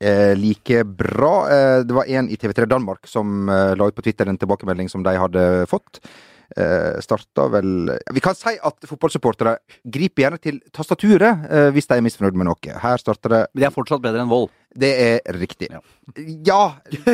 eh, 0.00 0.36
like 0.36 0.84
bra. 0.84 1.34
Eh, 1.50 1.80
det 1.84 1.94
var 1.94 2.04
en 2.04 2.28
i 2.28 2.36
TV3 2.36 2.66
Danmark 2.66 3.06
som 3.06 3.48
eh, 3.48 3.74
la 3.76 3.88
ut 3.88 3.96
på 3.96 4.02
Twitter 4.02 4.28
en 4.28 4.38
tilbakemelding 4.38 4.88
som 4.88 5.02
de 5.02 5.16
hadde 5.18 5.66
fått. 5.70 6.00
Eh, 6.56 7.00
starta 7.00 7.48
vel 7.48 7.88
Vi 8.12 8.20
kan 8.22 8.36
si 8.36 8.52
at 8.52 8.84
fotballsupportere 8.86 9.56
griper 9.90 10.26
gjerne 10.26 10.38
til 10.38 10.60
tastaturet 10.76 11.48
eh, 11.48 11.70
hvis 11.74 11.88
de 11.88 11.96
er 11.96 12.04
misfornøyd 12.04 12.36
med 12.38 12.50
noe. 12.50 12.76
Her 12.82 13.00
starter 13.00 13.32
det 13.32 13.40
Men 13.52 13.62
det 13.62 13.70
er 13.70 13.74
fortsatt 13.74 14.04
bedre 14.04 14.22
enn 14.22 14.30
vold. 14.30 14.52
Det 14.74 14.90
er 15.06 15.38
riktig. 15.38 15.68
Ja. 15.70 15.80
Ja. 16.44 16.62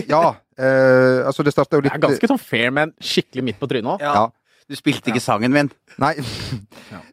Ja. 0.09 0.23
eh, 0.59 1.26
altså, 1.26 1.45
det 1.45 1.52
starta 1.52 1.76
jo 1.76 1.85
Det 1.85 1.93
er 1.93 2.02
ganske 2.02 2.31
sånn 2.31 2.40
fair, 2.40 2.71
men 2.75 2.93
skikkelig 3.00 3.45
midt 3.45 3.61
på 3.61 3.69
trynet 3.71 3.97
òg. 3.97 4.05
Ja. 4.05 4.29
Du 4.71 4.76
spilte 4.79 5.11
ikke 5.11 5.21
sangen 5.23 5.50
min. 5.50 5.69
Nei. 5.99 6.12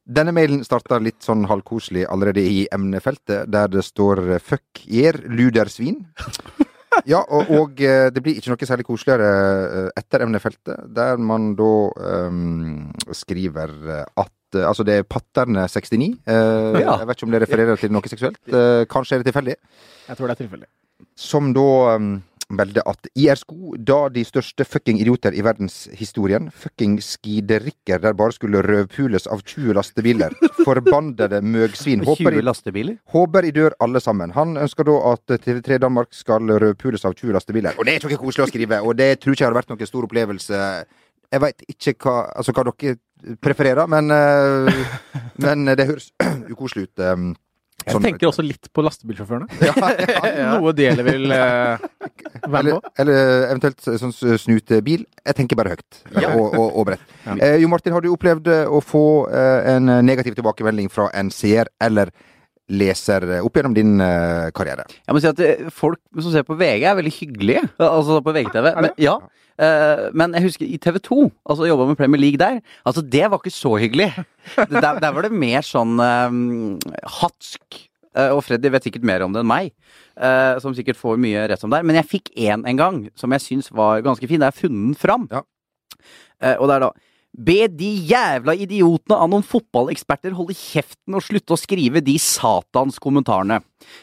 Denne 0.05 0.33
mailen 0.35 0.61
starta 0.63 0.99
litt 1.01 1.25
sånn 1.25 1.47
halvkoselig 1.49 2.03
allerede 2.05 2.43
i 2.45 2.67
emnefeltet, 2.71 3.49
der 3.49 3.67
det 3.73 3.81
står 3.83 4.37
'fuck 4.39 4.83
jer, 4.85 5.17
ludersvin'. 5.25 6.03
Ja, 7.07 7.19
og, 7.21 7.49
og 7.51 7.81
eh, 7.83 8.07
det 8.13 8.23
blir 8.23 8.39
ikke 8.39 8.51
noe 8.53 8.67
særlig 8.69 8.85
koseligere 8.87 9.27
eh, 9.67 9.89
etter 9.99 10.23
emnefeltet, 10.25 10.87
der 10.95 11.19
man 11.21 11.51
da 11.59 11.73
um, 12.27 12.87
skriver 13.15 13.75
eh, 13.99 14.03
at 14.15 14.33
Altså, 14.55 14.85
det 14.87 14.93
er 14.95 15.03
Patterne69. 15.03 16.05
Uh, 16.23 16.77
Ja. 16.79 16.93
Jeg 17.01 17.07
vet 17.09 17.17
ikke 17.17 17.25
om 17.27 17.33
det 17.33 17.41
refererer 17.43 17.75
til 17.81 17.91
noe 17.91 18.07
seksuelt. 18.07 18.37
Uh, 18.47 18.85
kanskje 18.87 19.17
er 19.17 19.19
det 19.19 19.27
tilfeldig. 19.27 19.55
Jeg 20.07 20.17
tror 20.17 20.31
det 20.31 20.35
er 20.37 20.39
tilfeldig. 20.39 20.69
Som 21.19 21.49
da 21.53 21.65
um, 21.99 22.13
melder 22.49 22.85
at 22.87 23.09
IR-sko, 23.15 23.75
da 23.77 24.07
de 24.13 24.23
største 24.25 24.65
fucking 24.67 24.99
idioter 25.01 25.35
i 25.35 25.43
verdenshistorien, 25.45 26.49
fucking 26.51 26.97
skiderikker 27.03 27.99
der 28.03 28.15
bare 28.17 28.35
skulle 28.35 28.61
røvpules 28.65 29.27
av 29.31 29.43
20 29.43 29.75
lastebiler, 29.77 30.35
forbandede 30.67 31.41
møgsvin, 31.43 32.05
håper 32.07 32.39
20 32.39 32.83
i, 32.83 32.95
håper 33.15 33.49
i 33.49 33.53
dør 33.55 33.75
alle 33.83 34.01
sammen. 34.03 34.31
Han 34.37 34.55
ønsker 34.61 34.87
da 34.87 34.99
at 35.13 35.35
TV3 35.43 35.81
Danmark 35.83 36.13
skal 36.15 36.47
røvpules 36.63 37.03
av 37.07 37.17
20 37.17 37.35
lastebiler. 37.35 37.75
Og 37.77 37.87
det 37.87 37.97
er 37.97 38.07
ikke 38.07 38.23
koselig 38.23 38.47
å 38.47 38.51
skrive, 38.51 38.79
og 38.81 38.95
det 38.99 39.11
tror 39.19 39.35
ikke 39.35 39.45
jeg 39.45 39.51
har 39.51 39.59
vært 39.59 39.73
noen 39.73 39.91
stor 39.91 40.07
opplevelse. 40.07 40.61
Jeg 41.27 41.43
veit 41.43 41.67
ikke 41.67 41.97
hva, 42.05 42.15
altså 42.39 42.55
hva 42.55 42.69
dere 42.69 43.35
prefererer, 43.43 43.89
men, 43.91 44.13
eh, 44.13 44.95
men 45.43 45.67
det 45.75 45.89
høres 45.89 46.13
ukoselig 46.53 46.87
ut. 46.87 47.35
Jeg 47.87 47.95
sånn- 47.95 48.03
tenker 48.05 48.27
også 48.29 48.43
litt 48.45 48.67
på 48.75 48.83
lastebilsjåførene. 48.85 49.47
ja, 49.67 49.73
ja. 50.27 50.47
Noe 50.59 50.73
det 50.75 50.89
heller 50.91 51.07
vil 51.07 51.31
eh, 51.31 51.85
være 52.47 52.63
med 52.67 52.73
på. 52.77 52.91
eller 52.99 53.47
eventuelt 53.47 53.87
sånn 54.03 54.13
snutebil. 54.43 55.05
Jeg 55.25 55.37
tenker 55.39 55.59
bare 55.59 55.73
høyt 55.77 56.01
og, 56.35 56.45
og, 56.53 56.65
og 56.81 56.89
bredt. 56.91 57.05
Ja. 57.27 57.33
Eh, 57.43 57.57
jo 57.59 57.67
Martin, 57.67 57.91
har 57.91 57.99
du 58.05 58.07
opplevd 58.13 58.45
eh, 58.47 58.65
å 58.71 58.79
få 58.79 59.01
eh, 59.27 59.65
en 59.73 59.89
negativ 60.07 60.37
tilbakemelding 60.37 60.87
fra 60.93 61.09
en 61.17 61.27
seer 61.33 61.67
eller 61.83 62.11
leser 62.67 63.25
opp 63.39 63.57
gjennom 63.57 63.75
din 63.75 63.97
uh, 64.01 64.49
karriere? 64.55 64.85
Jeg 65.05 65.15
må 65.15 65.23
si 65.23 65.29
at 65.29 65.41
eh, 65.43 65.67
folk 65.73 66.01
som 66.19 66.33
ser 66.33 66.45
på 66.47 66.57
VG, 66.59 66.83
er 66.83 66.97
veldig 66.99 67.13
hyggelige. 67.15 67.63
Altså 67.79 68.19
på 68.23 68.33
VGTV. 68.35 68.69
Men, 68.75 68.93
ja. 69.01 69.17
Uh, 69.57 70.07
men 70.17 70.35
jeg 70.37 70.45
husker 70.45 70.67
i 70.67 70.77
TV 70.81 70.99
2, 71.01 71.19
altså 71.49 71.65
jobba 71.65 71.87
med 71.89 71.97
Premier 71.99 72.21
League 72.21 72.41
der. 72.41 72.59
Altså, 72.85 73.01
det 73.01 73.25
var 73.25 73.41
ikke 73.41 73.55
så 73.55 73.73
hyggelig. 73.81 74.11
Der, 74.57 74.99
der 75.03 75.11
var 75.11 75.25
det 75.25 75.35
mer 75.35 75.59
sånn 75.65 75.97
eh, 75.99 76.35
hatsk. 77.19 77.81
Uh, 78.15 78.31
og 78.37 78.45
Freddy 78.47 78.71
vet 78.71 78.85
sikkert 78.87 79.03
mer 79.05 79.25
om 79.25 79.33
det 79.35 79.41
enn 79.43 79.49
meg, 79.49 79.73
som 80.63 80.73
sikkert 80.73 80.97
får 80.97 81.19
mye 81.21 81.43
rett 81.51 81.61
som 81.61 81.69
der. 81.69 81.83
Men 81.85 81.99
jeg 81.99 82.09
fikk 82.09 82.31
én 82.33 82.63
en 82.65 82.79
gang 82.79 82.95
som 83.19 83.35
jeg 83.35 83.43
syns 83.43 83.67
var 83.75 83.99
ganske 84.05 84.25
fin. 84.25 84.41
Det 84.41 84.47
er 84.47 84.55
funnet 84.55 84.97
fram. 84.97 85.27
Ja. 85.29 85.43
Og 86.55 86.65
det 86.71 86.77
er 86.77 86.85
da 86.87 86.89
Be 87.37 87.67
de 87.69 87.89
jævla 88.09 88.55
idiotene 88.57 89.17
av 89.17 89.29
noen 89.29 89.45
fotballeksperter 89.45 90.33
holde 90.33 90.55
kjeften 90.57 91.17
og 91.17 91.21
slutte 91.21 91.53
å 91.53 91.59
skrive 91.59 92.01
de 92.01 92.15
satans 92.21 92.97
kommentarene. 93.03 93.59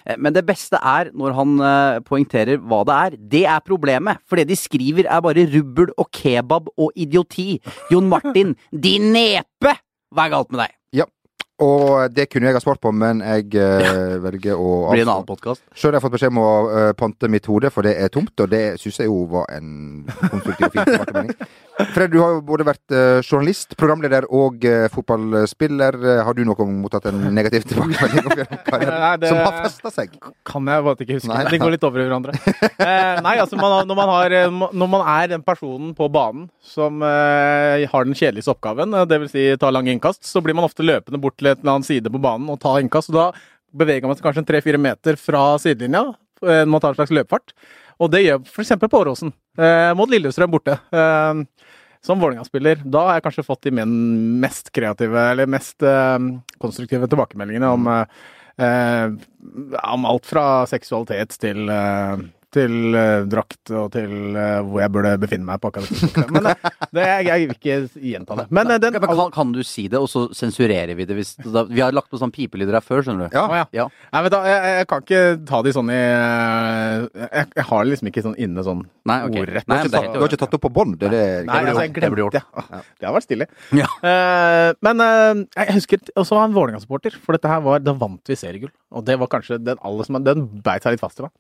Eh, 0.06 0.14
Men 0.18 0.36
det 0.36 0.44
beste 0.46 0.78
er 0.78 1.10
når 1.10 1.34
han 1.34 1.56
eh, 1.58 1.98
poengterer 2.06 2.62
hva 2.62 2.84
det 2.86 3.00
er. 3.00 3.18
Det 3.34 3.42
er 3.56 3.66
problemet. 3.66 4.22
For 4.28 4.38
det 4.38 4.46
de 4.52 4.58
skriver 4.58 5.10
er 5.10 5.24
bare 5.24 5.48
rubbel 5.50 5.90
og 5.98 6.12
kebab 6.14 6.70
og 6.78 6.94
idioti. 6.94 7.58
Jon 7.90 8.06
Martin, 8.08 8.54
din 8.70 9.10
nepe! 9.14 9.74
Hva 10.14 10.28
er 10.28 10.34
galt 10.36 10.54
med 10.54 10.62
deg? 10.62 10.78
Og 11.62 12.10
det 12.10 12.24
kunne 12.32 12.48
jeg 12.48 12.56
ha 12.56 12.60
svart 12.64 12.80
på, 12.82 12.90
men 12.90 13.20
jeg 13.22 13.52
eh, 13.62 14.16
velger 14.24 14.58
å 14.58 14.70
Blir 14.90 15.04
det 15.04 15.06
en 15.06 15.12
annen 15.12 15.26
podkast? 15.28 15.62
Sjøl 15.78 15.92
har 15.92 16.00
jeg 16.00 16.04
fått 16.08 16.14
beskjed 16.16 16.32
om 16.32 16.40
å 16.42 16.48
eh, 16.66 16.88
pante 16.98 17.28
mitt 17.30 17.46
hode, 17.46 17.70
for 17.70 17.86
det 17.86 17.92
er 18.02 18.10
tomt, 18.10 18.32
og 18.42 18.48
det 18.50 18.62
syns 18.82 18.98
jeg 18.98 19.06
jo 19.06 19.20
var 19.30 19.46
en 19.54 19.68
konstruktiv 20.32 20.66
og 20.66 20.74
fin 20.74 20.88
tilbakemelding. 20.88 21.52
Fred, 21.94 22.10
du 22.10 22.18
har 22.22 22.32
jo 22.36 22.40
både 22.48 22.66
vært 22.66 22.94
eh, 22.94 23.20
journalist, 23.22 23.76
programleder 23.78 24.26
og 24.34 24.66
eh, 24.66 24.88
fotballspiller. 24.94 26.00
Har 26.26 26.34
du 26.34 26.42
noen 26.42 26.58
gang 26.58 26.72
mottatt 26.82 27.06
en 27.12 27.22
negativ 27.38 27.68
tilbakemelding 27.70 28.26
opp 28.32 28.42
gjennom 28.42 28.64
karrieren 28.66 28.98
Nei, 29.04 29.12
det- 29.22 29.30
som 29.30 29.40
har 29.44 29.60
festa 29.68 29.94
seg? 29.94 30.18
Kan 30.50 30.66
jeg 30.74 30.86
bare 30.88 31.06
ikke 31.06 31.20
huske. 31.20 31.30
Nei, 31.30 31.38
nei. 31.46 31.54
De 31.54 31.62
går 31.62 31.74
litt 31.76 31.86
over 31.86 32.02
i 32.02 32.08
hverandre. 32.08 32.34
Eh, 32.74 33.22
nei, 33.22 33.36
altså 33.38 33.54
man, 33.62 33.70
har- 33.78 33.86
når, 33.86 34.00
man 34.02 34.10
har, 34.16 34.36
eh, 34.42 34.50
når 34.74 34.90
man 34.96 35.06
er 35.14 35.30
den 35.36 35.46
personen 35.46 35.94
på 35.94 36.10
banen 36.10 36.48
som 36.66 36.98
har 37.04 38.06
den 38.10 38.18
kjedeligste 38.18 38.50
oppgaven, 38.56 38.90
dvs. 39.06 39.30
Si 39.34 39.42
ta 39.62 39.70
lange 39.70 39.92
innkast, 39.94 40.24
så 40.26 40.42
blir 40.42 40.54
man 40.58 40.66
ofte 40.66 40.82
løpende 40.86 41.18
bort 41.22 41.36
til 41.38 41.43
et 41.52 41.60
eller 41.60 41.76
annet 41.76 41.88
side 41.88 42.12
på 42.12 42.22
banen 42.22 42.50
og 42.52 42.60
ta 42.62 42.76
innkast. 42.80 43.12
og 43.12 43.18
Da 43.18 43.26
beveger 43.84 44.08
man 44.08 44.18
seg 44.18 44.26
kanskje 44.26 44.44
en 44.44 44.50
tre-fire 44.50 44.80
meter 44.80 45.18
fra 45.20 45.46
sidelinja 45.62 46.04
eh, 46.10 46.62
når 46.64 46.72
man 46.74 46.84
tar 46.84 46.94
en 46.94 47.00
slags 47.00 47.14
løpefart. 47.14 47.54
Og 48.02 48.10
det 48.10 48.24
gjør 48.24 48.44
f.eks. 48.50 48.74
på 48.82 49.00
Åråsen, 49.00 49.32
eh, 49.58 49.90
mot 49.98 50.10
Lillestrøm 50.10 50.54
borte. 50.54 50.78
Eh, 50.94 51.42
som 52.04 52.20
Vålerenga-spiller, 52.20 52.82
da 52.84 53.06
har 53.06 53.18
jeg 53.18 53.24
kanskje 53.24 53.46
fått 53.46 53.68
de 53.68 53.84
mest 54.44 54.68
kreative, 54.76 55.22
eller 55.32 55.48
mest 55.48 55.80
konstruktive 56.60 57.08
tilbakemeldingene 57.08 57.70
om, 57.72 57.86
om 58.58 60.04
alt 60.10 60.28
fra 60.28 60.44
seksualitet 60.68 61.32
til, 61.40 61.62
til 62.54 62.94
uh, 62.94 63.24
drakt 63.30 63.72
og 63.74 63.90
til 63.94 64.12
uh, 64.36 64.60
hvor 64.66 64.82
jeg 64.82 64.92
burde 64.94 65.12
befinne 65.22 65.46
meg 65.48 65.60
på 65.62 65.70
akkurat. 65.70 66.28
Men 66.34 66.48
uh, 66.50 66.68
det, 66.94 67.04
jeg, 67.04 67.26
jeg 67.28 67.48
vil 67.48 67.56
ikke 67.58 67.78
gjenta 68.12 68.38
det. 68.40 68.46
Men 68.54 68.72
den 68.82 68.98
Men 68.98 69.06
kan, 69.10 69.32
kan 69.34 69.52
du 69.54 69.60
si 69.66 69.86
det, 69.90 70.00
og 70.00 70.08
så 70.10 70.26
sensurerer 70.36 70.94
vi 70.96 71.06
det? 71.08 71.16
Hvis, 71.18 71.34
da, 71.42 71.64
vi 71.68 71.82
har 71.84 71.94
lagt 71.96 72.10
på 72.12 72.20
sånn 72.20 72.32
pipelyder 72.34 72.78
her 72.78 72.84
før, 72.84 73.02
skjønner 73.06 73.28
du. 73.28 73.36
Ja. 73.36 73.44
Oh, 73.48 73.56
ja. 73.58 73.66
Ja. 73.74 73.86
Nei, 74.14 74.22
vet 74.26 74.36
du, 74.36 74.38
jeg, 74.48 74.74
jeg 74.78 74.88
kan 74.92 75.04
ikke 75.04 75.22
ta 75.50 75.62
de 75.66 75.74
sånn 75.76 75.92
i 75.94 76.00
jeg, 76.00 77.46
jeg 77.58 77.66
har 77.70 77.88
liksom 77.90 78.10
ikke 78.10 78.24
sånn 78.24 78.38
inne 78.40 78.64
sånn 78.66 78.84
Nei, 79.04 79.18
ok. 79.26 79.38
ordrett. 79.42 79.66
Du 79.68 79.74
har 79.74 79.82
ikke 79.84 79.92
tatt, 79.92 80.06
det 80.08 80.14
du 80.14 80.22
har 80.22 80.30
ikke 80.32 80.42
tatt 80.44 80.56
opp 80.58 80.64
på 80.64 80.72
bånd? 80.78 80.96
Det 81.00 81.10
er 81.10 81.14
det 81.14 81.24
Nei, 81.50 81.60
altså, 81.66 81.84
jeg 81.84 81.94
glemte 81.98 82.30
det. 82.38 82.44
Ah, 82.54 82.86
Det 83.00 83.08
har 83.08 83.16
vært 83.16 83.26
stille. 83.26 83.48
Ja. 83.76 83.88
Eh, 84.06 84.70
men 84.86 85.02
jeg 85.04 85.76
husker 85.76 86.00
også 86.14 86.38
var 86.38 86.48
en 86.48 86.54
Vålerenga-supporter, 86.56 87.18
for 87.20 87.36
dette 87.36 87.50
her 87.50 87.60
var, 87.64 87.82
da 87.84 87.94
vant 87.98 88.30
vi 88.30 88.38
seriegull. 88.38 88.72
Og 88.94 89.04
det 89.06 89.16
var 89.20 89.30
kanskje 89.32 89.58
den 89.62 89.80
aller 89.84 90.06
som 90.06 90.20
Den 90.24 90.46
beit 90.64 90.84
seg 90.84 90.94
litt 90.94 91.02
fast 91.02 91.20
i 91.20 91.26
meg. 91.26 91.32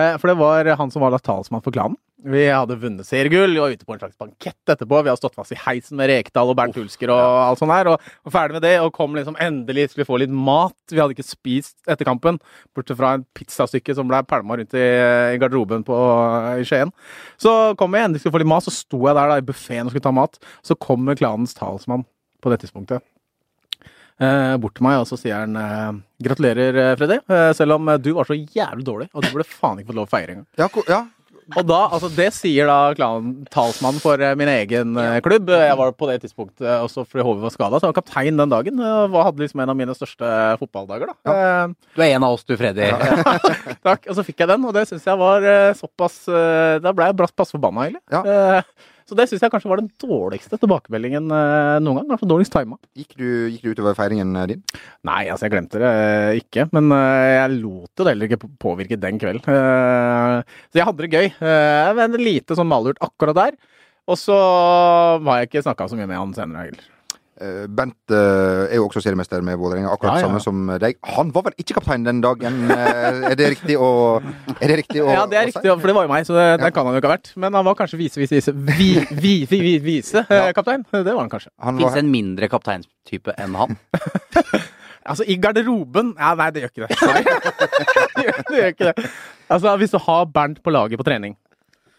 Eh, 0.00 0.14
for 0.18 0.32
det 0.32 0.36
var 0.40 0.61
han 0.70 0.90
som 0.90 1.02
var 1.02 1.18
talsmann 1.18 1.62
for 1.64 1.74
klanen. 1.74 1.98
Vi 2.22 2.44
hadde 2.46 2.76
vunnet 2.78 3.06
seriegull, 3.08 3.50
vi 3.50 3.58
var 3.58 3.72
ute 3.74 3.86
på 3.86 3.96
en 3.96 3.98
slags 3.98 4.18
bankett 4.18 4.70
etterpå. 4.70 5.00
Vi 5.02 5.10
hadde 5.10 5.18
stått 5.18 5.34
fast 5.34 5.54
i 5.54 5.58
heisen 5.58 5.98
med 5.98 6.06
Rekdal 6.06 6.52
og 6.52 6.54
Bernt 6.58 6.76
Hulsker 6.78 7.10
og 7.10 7.22
alt 7.48 7.58
sånt 7.58 7.74
her. 7.74 7.90
Og, 7.90 8.12
og 8.22 8.34
ferdig 8.34 8.54
med 8.56 8.62
det, 8.62 8.76
og 8.78 8.92
kom 8.94 9.18
liksom 9.18 9.34
endelig 9.42 9.88
skulle 9.90 10.06
få 10.06 10.20
litt 10.22 10.30
mat. 10.30 10.76
Vi 10.92 11.00
hadde 11.02 11.16
ikke 11.16 11.26
spist 11.26 11.74
etter 11.90 12.06
kampen, 12.06 12.38
bortsett 12.76 13.00
fra 13.00 13.16
en 13.18 13.26
pizzastykke 13.34 13.96
som 13.98 14.06
ble 14.10 14.22
pælma 14.30 14.60
rundt 14.60 14.78
i, 14.78 14.86
i 15.34 15.40
garderoben 15.42 15.82
på, 15.88 15.98
i 16.62 16.66
Skien. 16.68 16.94
Så 17.42 17.74
kom 17.80 17.90
vi 17.90 18.04
endelig 18.04 18.22
skulle 18.22 18.38
få 18.38 18.44
litt 18.44 18.52
mat, 18.54 18.68
så 18.68 18.76
sto 18.76 19.02
jeg 19.02 19.18
der 19.18 19.34
da 19.34 19.40
i 19.42 19.48
buffeen 19.50 19.88
og 19.88 19.94
skulle 19.94 20.06
ta 20.06 20.14
mat. 20.14 20.38
Så 20.62 20.78
kommer 20.78 21.18
klanens 21.18 21.58
talsmann 21.58 22.06
på 22.42 22.54
det 22.54 22.62
tidspunktet 22.62 23.00
eh, 23.00 23.11
bort 24.62 24.74
til 24.78 24.84
meg, 24.86 25.00
og 25.02 25.08
så 25.08 25.16
sier 25.18 25.40
han 25.44 25.56
eh, 25.56 25.96
gratulerer, 26.22 26.76
eh, 26.90 26.92
Freddy. 27.00 27.18
Eh, 27.26 27.48
selv 27.58 27.78
om 27.78 27.88
eh, 27.94 27.98
du 28.02 28.12
var 28.18 28.28
så 28.28 28.36
jævlig 28.38 28.84
dårlig, 28.86 29.08
og 29.14 29.24
du 29.24 29.32
burde 29.32 29.48
faen 29.48 29.80
ikke 29.80 29.90
fått 29.92 30.00
lov 30.02 30.06
å 30.10 30.12
feire 30.12 30.36
engang. 30.36 30.46
Ja, 30.60 30.68
ja. 30.88 31.02
Og 31.58 31.66
da, 31.66 31.78
altså 31.90 32.06
det 32.14 32.28
sier 32.32 32.68
da 32.70 32.92
klan, 32.96 33.32
talsmannen 33.52 33.98
for 34.00 34.20
eh, 34.22 34.36
min 34.38 34.48
egen 34.48 34.94
eh, 34.96 35.16
klubb. 35.24 35.50
Jeg 35.50 35.74
var 35.76 35.90
på 35.98 36.06
det 36.08 36.20
tidspunktet 36.22 36.62
eh, 36.64 36.84
også 36.86 37.02
fordi 37.02 37.24
HV 37.26 37.42
var 37.42 37.52
skada, 37.52 37.80
så 37.82 37.88
jeg 37.88 37.92
var 37.92 37.98
kaptein 37.98 38.38
den 38.38 38.52
dagen. 38.52 38.78
eh, 38.78 39.00
og 39.10 39.18
hadde 39.26 39.42
liksom 39.42 39.60
en 39.64 39.72
av 39.74 39.76
mine 39.76 39.96
største 39.98 40.30
fotballdager, 40.62 41.10
da. 41.10 41.16
Ja. 41.26 41.66
Du 41.98 42.00
er 42.06 42.14
en 42.14 42.28
av 42.28 42.38
oss, 42.38 42.46
du, 42.46 42.54
Freddy. 42.56 42.86
Takk. 43.88 44.06
Og 44.06 44.16
så 44.16 44.24
fikk 44.24 44.44
jeg 44.44 44.52
den, 44.54 44.64
og 44.70 44.72
det 44.78 44.86
syns 44.88 45.04
jeg 45.10 45.20
var 45.20 45.44
eh, 45.50 45.74
såpass 45.76 46.22
eh, 46.30 46.78
Da 46.86 46.94
ble 46.94 47.10
jeg 47.10 47.18
bratt 47.20 47.34
passe 47.36 47.56
forbanna, 47.58 47.88
egentlig. 47.90 48.04
Ja. 48.14 48.62
Så 49.08 49.16
det 49.18 49.26
syns 49.28 49.42
jeg 49.44 49.52
kanskje 49.52 49.70
var 49.70 49.82
den 49.82 49.90
dårligste 50.02 50.58
tilbakemeldingen 50.60 51.26
eh, 51.34 51.78
noen 51.82 52.00
gang. 52.00 52.08
Kanskje 52.12 52.28
dårligst 52.30 52.54
tima. 52.54 52.78
Gikk 52.98 53.16
du, 53.18 53.26
gikk 53.52 53.64
du 53.64 53.72
utover 53.74 53.96
feiringen 53.98 54.34
eh, 54.38 54.48
din? 54.54 54.62
Nei, 55.08 55.24
altså 55.32 55.46
jeg 55.46 55.54
glemte 55.56 55.82
det 55.82 55.90
eh, 55.90 56.40
ikke, 56.42 56.68
men 56.76 56.92
jeg 56.92 57.58
lot 57.58 57.90
det 57.98 58.08
heller 58.12 58.30
ikke 58.30 58.52
påvirke 58.62 59.00
den 59.00 59.20
kvelden. 59.22 59.44
Så 59.44 60.80
jeg 60.80 60.86
hadde 60.88 61.04
det 61.06 61.12
gøy. 61.12 61.28
Men 61.98 62.16
lite 62.20 62.56
sånn 62.58 62.70
malurt 62.70 63.00
akkurat 63.04 63.38
der. 63.38 63.60
Og 64.10 64.18
så 64.18 64.34
har 64.34 65.42
jeg 65.42 65.50
ikke 65.50 65.64
snakka 65.66 65.86
så 65.90 65.98
mye 65.98 66.08
med 66.10 66.18
han 66.18 66.34
senere 66.36 66.66
heller. 66.66 66.88
Eh, 67.40 67.64
Bent 67.72 68.12
eh, 68.12 68.66
er 68.68 68.76
jo 68.76 68.84
også 68.90 69.00
seriemester 69.00 69.40
med 69.40 69.56
Vålerenga, 69.56 69.88
akkurat 69.94 70.18
Ja, 70.18 70.20
ja. 70.20 70.26
samme 70.28 70.40
som 70.44 70.66
deg. 70.82 70.98
Han 71.16 71.30
var 71.32 71.46
vel 71.46 71.54
ikke 71.56 71.78
kaptein 71.78 72.04
den 72.04 72.20
dagen? 72.20 72.58
eh, 72.70 73.30
er 73.30 73.36
det 73.40 73.46
riktig 73.54 73.78
å 73.80 73.88
Er 74.60 74.68
det 74.68 74.76
riktig 74.82 75.00
å 75.00 75.08
Ja, 75.08 75.24
det 75.26 75.38
er 75.40 75.48
riktig, 75.48 75.64
for 75.80 75.88
det 75.88 75.94
var 75.96 76.04
jo 76.04 76.12
meg, 76.12 76.26
så 76.28 76.36
det, 76.36 76.44
det 76.60 76.72
kan 76.76 76.84
han 76.86 76.94
jo 76.94 77.00
ikke 77.00 77.08
ha 77.08 77.14
vært. 77.16 77.32
Men 77.40 77.56
han 77.56 77.64
var 77.64 77.78
kanskje 77.78 77.98
vise-vise-vise 78.02 78.52
vi, 78.52 78.90
vi, 79.10 79.32
vi, 79.48 79.60
vi, 79.64 79.72
vise, 79.80 80.26
ja. 80.28 80.52
kaptein. 80.52 80.84
Det 80.92 81.06
var 81.08 81.22
han 81.24 81.32
kanskje. 81.32 81.50
Han 81.64 81.80
Fins 81.80 81.96
en 82.02 82.12
mindre 82.12 82.50
kapteinstype 82.52 83.34
enn 83.40 83.56
han? 83.58 83.78
Altså, 85.02 85.24
i 85.26 85.34
garderoben 85.34 86.12
Ja, 86.14 86.28
nei, 86.38 86.50
det 86.54 86.60
gjør 86.62 86.70
ikke 86.70 86.86
det. 86.86 86.94
Det, 88.12 88.22
gjør, 88.22 88.36
det 88.46 88.58
gjør 88.60 88.68
ikke 88.70 88.90
det. 88.92 89.06
Altså, 89.50 89.72
hvis 89.80 89.90
du 89.90 89.98
har 90.04 90.28
Bernt 90.30 90.60
på 90.62 90.70
laget 90.70 91.00
på 91.00 91.06
trening, 91.08 91.34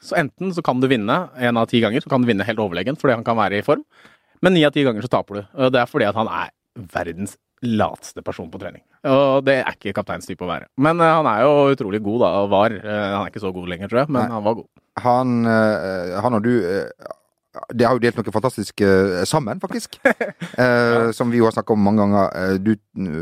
så 0.04 0.16
enten 0.20 0.54
så 0.56 0.64
kan 0.64 0.80
du 0.80 0.88
vinne 0.88 1.18
en 1.36 1.60
av 1.60 1.68
ti 1.72 1.82
ganger, 1.84 2.04
så 2.04 2.12
kan 2.12 2.24
du 2.24 2.30
vinne 2.30 2.46
helt 2.48 2.60
overlegent 2.64 3.00
fordi 3.02 3.16
han 3.18 3.26
kan 3.28 3.36
være 3.40 3.60
i 3.60 3.66
form, 3.66 3.84
men 4.44 4.58
ni 4.58 4.66
av 4.68 4.76
ti 4.76 4.84
ganger 4.86 5.06
så 5.06 5.12
taper 5.16 5.40
du. 5.40 5.42
Og 5.56 5.74
det 5.74 5.82
er 5.82 5.90
fordi 5.90 6.10
at 6.10 6.20
han 6.20 6.30
er 6.30 6.52
verdens 6.94 7.38
lateste 7.64 8.24
person 8.26 8.52
på 8.52 8.60
trening. 8.60 8.84
Og 9.08 9.44
det 9.48 9.58
er 9.62 9.76
ikke 9.76 9.96
kapteins 9.96 10.28
type 10.28 10.44
å 10.46 10.52
være. 10.52 10.70
Men 10.84 11.02
uh, 11.02 11.10
han 11.20 11.28
er 11.32 11.44
jo 11.46 11.74
utrolig 11.74 12.04
god, 12.04 12.24
da, 12.26 12.30
og 12.44 12.54
var. 12.54 12.76
Uh, 12.84 12.92
han 12.92 13.20
er 13.24 13.34
ikke 13.34 13.44
så 13.44 13.52
god 13.56 13.72
lenger, 13.72 13.92
tror 13.92 14.04
jeg, 14.04 14.12
men 14.12 14.22
Nei. 14.22 14.38
han 14.38 14.46
var 14.46 14.62
god. 14.62 14.70
han, 15.04 15.36
uh, 15.48 16.22
han 16.24 16.40
og 16.40 16.48
du 16.48 16.56
det 17.70 17.86
har 17.86 17.94
jo 17.94 18.02
delt 18.02 18.16
noe 18.18 18.32
fantastisk 18.34 18.82
sammen, 19.30 19.60
faktisk. 19.62 20.00
Eh, 20.64 21.12
Som 21.14 21.32
vi 21.34 21.40
jo 21.40 21.46
har 21.46 21.54
snakka 21.54 21.74
om 21.74 21.84
mange 21.86 22.02
ganger. 22.02 22.58
Du 22.62 22.74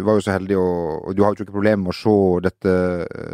var 0.04 0.18
jo 0.18 0.24
så 0.24 0.34
heldig, 0.34 0.56
og, 0.60 1.08
og 1.08 1.16
du 1.16 1.22
har 1.24 1.32
jo 1.32 1.44
ikke 1.44 1.56
problem 1.56 1.84
med 1.84 1.92
å 1.92 1.96
se 1.96 2.16
dette 2.44 2.74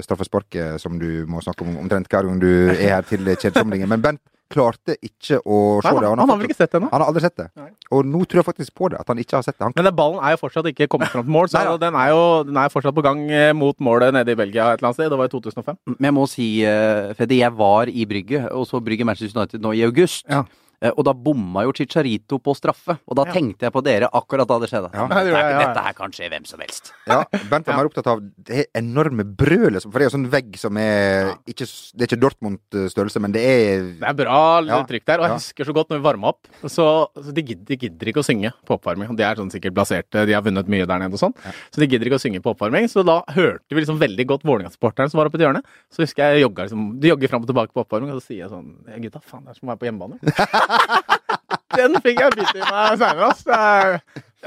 straffesparket 0.05 0.81
som 0.81 0.97
du 1.01 1.25
må 1.29 1.41
snakke 1.41 1.65
om 1.65 1.79
omtrent 1.83 2.09
hver 2.09 2.25
gang 2.25 2.41
du 2.41 2.49
er 2.73 2.95
her 2.95 3.05
til 3.09 3.29
kjedsomlingen. 3.29 3.89
Men 3.89 4.03
Bent 4.05 4.21
klarte 4.51 4.95
ikke 5.03 5.39
å 5.43 5.57
se 5.83 5.91
Nei, 5.91 6.01
det. 6.01 6.09
han, 6.09 6.21
han 6.21 6.29
har 6.31 6.39
vel 6.39 6.47
ikke 6.49 6.57
sett 6.59 6.71
det 6.73 6.79
ennå? 6.81 6.89
han 6.91 7.01
har 7.03 7.07
aldri 7.11 7.23
sett 7.25 7.37
det. 7.39 7.47
Nei. 7.59 7.69
Og 7.91 8.05
nå 8.07 8.21
tror 8.25 8.41
jeg 8.41 8.47
faktisk 8.49 8.73
på 8.77 8.89
det, 8.93 8.99
at 9.01 9.11
han 9.11 9.21
ikke 9.23 9.37
har 9.39 9.45
sett 9.47 9.57
det. 9.57 9.63
Han, 9.67 9.75
Men 9.75 9.87
den 9.89 9.95
ballen 9.97 10.21
er 10.23 10.35
jo 10.35 10.41
fortsatt 10.43 10.69
ikke 10.71 10.87
kommet 10.91 11.11
fram 11.13 11.25
til 11.27 11.35
mål, 11.37 11.49
så 11.51 11.59
Nei 11.59 11.65
ja. 11.69 11.77
den 11.85 11.97
er 11.99 12.11
jo 12.13 12.21
den 12.47 12.61
er 12.63 12.73
fortsatt 12.73 12.95
på 12.97 13.05
gang 13.05 13.23
eh, 13.31 13.51
mot 13.57 13.77
målet 13.83 14.15
nede 14.15 14.33
i 14.35 14.39
Belgia 14.39 14.71
et 14.73 14.79
eller 14.81 14.91
annet 14.91 14.99
sted. 15.01 15.11
Det 15.11 15.19
var 15.19 15.29
i 15.29 15.33
2005. 15.35 15.79
Men 15.97 16.09
jeg 16.09 16.17
må 16.19 16.27
si, 16.31 16.47
eh, 16.67 17.13
Freddy, 17.17 17.41
jeg 17.43 17.53
var 17.59 17.91
i 17.91 18.05
Brygge, 18.09 18.45
og 18.51 18.67
så 18.69 18.81
Brygge 18.83 19.07
Manchester 19.07 19.39
United 19.39 19.63
nå 19.63 19.73
i 19.77 19.83
august. 19.87 20.25
Ja. 20.31 20.43
Eh, 20.79 20.91
Og 20.95 21.03
da 21.05 21.11
bomma 21.13 21.63
jo 21.65 21.71
Chicharito 21.73 22.37
på 22.39 22.53
straffe, 22.55 22.99
og 23.07 23.15
da 23.15 23.23
Ja. 23.25 23.31
tenkte 23.33 23.61
jeg 23.65 23.73
på 23.73 23.81
dere 23.83 24.09
akkurat 24.13 24.47
da 24.47 24.59
det 24.59 24.69
skjedde. 24.69 24.93
Ja. 24.93 25.07
Dette, 25.07 25.33
er- 25.33 25.49
ja. 25.51 25.59
dette 25.73 25.83
her 25.83 25.93
kan 25.93 26.11
skje 26.11 26.29
hvem 26.29 26.45
som 26.45 26.59
helst. 26.59 26.91
ja, 27.07 27.23
Bent 27.49 27.65
var 27.65 27.73
Ja. 27.73 27.77
mer 27.77 27.85
opptatt 27.89 28.05
av 28.07 28.21
det 28.43 28.67
enorme 28.75 29.23
brølet, 29.23 29.81
for 29.81 29.97
det 29.97 30.05
er 30.05 30.09
jo 30.09 30.17
sånn 30.17 30.29
vegg 30.29 30.55
som 30.57 30.77
er 30.77 31.33
ikke, 31.47 31.65
Det 31.97 32.01
er 32.11 32.15
ikke 32.15 32.21
Dortmund-størrelse, 32.21 33.19
men 33.19 33.31
det 33.31 33.41
er 33.41 33.81
Det 33.97 34.03
er 34.07 34.13
bra 34.13 34.61
Ja. 34.61 34.83
trykk 34.83 35.05
der, 35.05 35.17
og 35.19 35.23
jeg 35.25 35.29
Ja. 35.29 35.33
husker 35.37 35.65
så 35.65 35.73
godt 35.73 35.89
når 35.89 35.97
vi 35.97 36.03
varma 36.03 36.27
opp. 36.27 36.47
Så, 36.65 37.07
så 37.15 37.33
de, 37.33 37.41
gidder, 37.41 37.65
de 37.65 37.75
gidder 37.77 38.05
ikke 38.13 38.21
å 38.21 38.25
synge 38.25 38.53
på 38.65 38.77
oppvarming. 38.79 39.15
De 39.15 39.23
er 39.23 39.35
sånn 39.35 39.49
sikkert 39.51 39.73
blaserte, 39.73 40.25
de 40.27 40.33
har 40.33 40.41
vunnet 40.43 40.67
mye 40.67 40.85
der 40.85 40.99
nede 40.99 41.13
og 41.13 41.19
sånn. 41.19 41.33
Så 41.71 41.77
de 41.79 41.87
gidder 41.87 42.05
ikke 42.05 42.19
å 42.19 42.21
synge 42.21 42.39
på 42.41 42.53
oppvarming. 42.55 42.85
Så 42.87 43.03
da 43.03 43.23
hørte 43.33 43.65
vi 43.71 43.81
liksom 43.81 43.97
veldig 43.99 44.27
godt 44.27 44.43
Vålerenga-supporteren 44.43 45.09
som 45.09 45.17
var 45.17 45.25
oppe 45.27 45.39
i 45.39 45.43
hjørnet. 45.43 45.47
hjørne. 45.47 45.63
Så 45.91 46.03
husker 46.05 46.35
jeg 46.35 46.43
jogga 46.43 46.67
liksom, 46.69 46.99
de 46.99 47.07
jogger 47.09 47.27
fram 47.29 47.41
og 47.41 47.47
tilbake 47.47 47.73
på 47.73 47.81
oppvarming, 47.87 48.11
og 48.13 48.21
så 48.21 48.27
sier 48.27 48.45
jeg 48.45 48.49
sånn 48.51 49.01
Gutta, 49.01 49.21
faen, 49.23 49.43
det 49.45 49.49
er 49.49 49.59
som 49.59 49.69
å 49.69 49.75
være 49.75 49.79
på 49.79 49.87
hjemmebane. 49.87 50.19
Den 51.77 51.97
fikk 52.01 52.23
jeg 52.23 52.35
bitt 52.37 52.55
i 52.57 52.63
meg 52.63 52.97
seinere, 53.01 53.31
ass. 53.31 53.43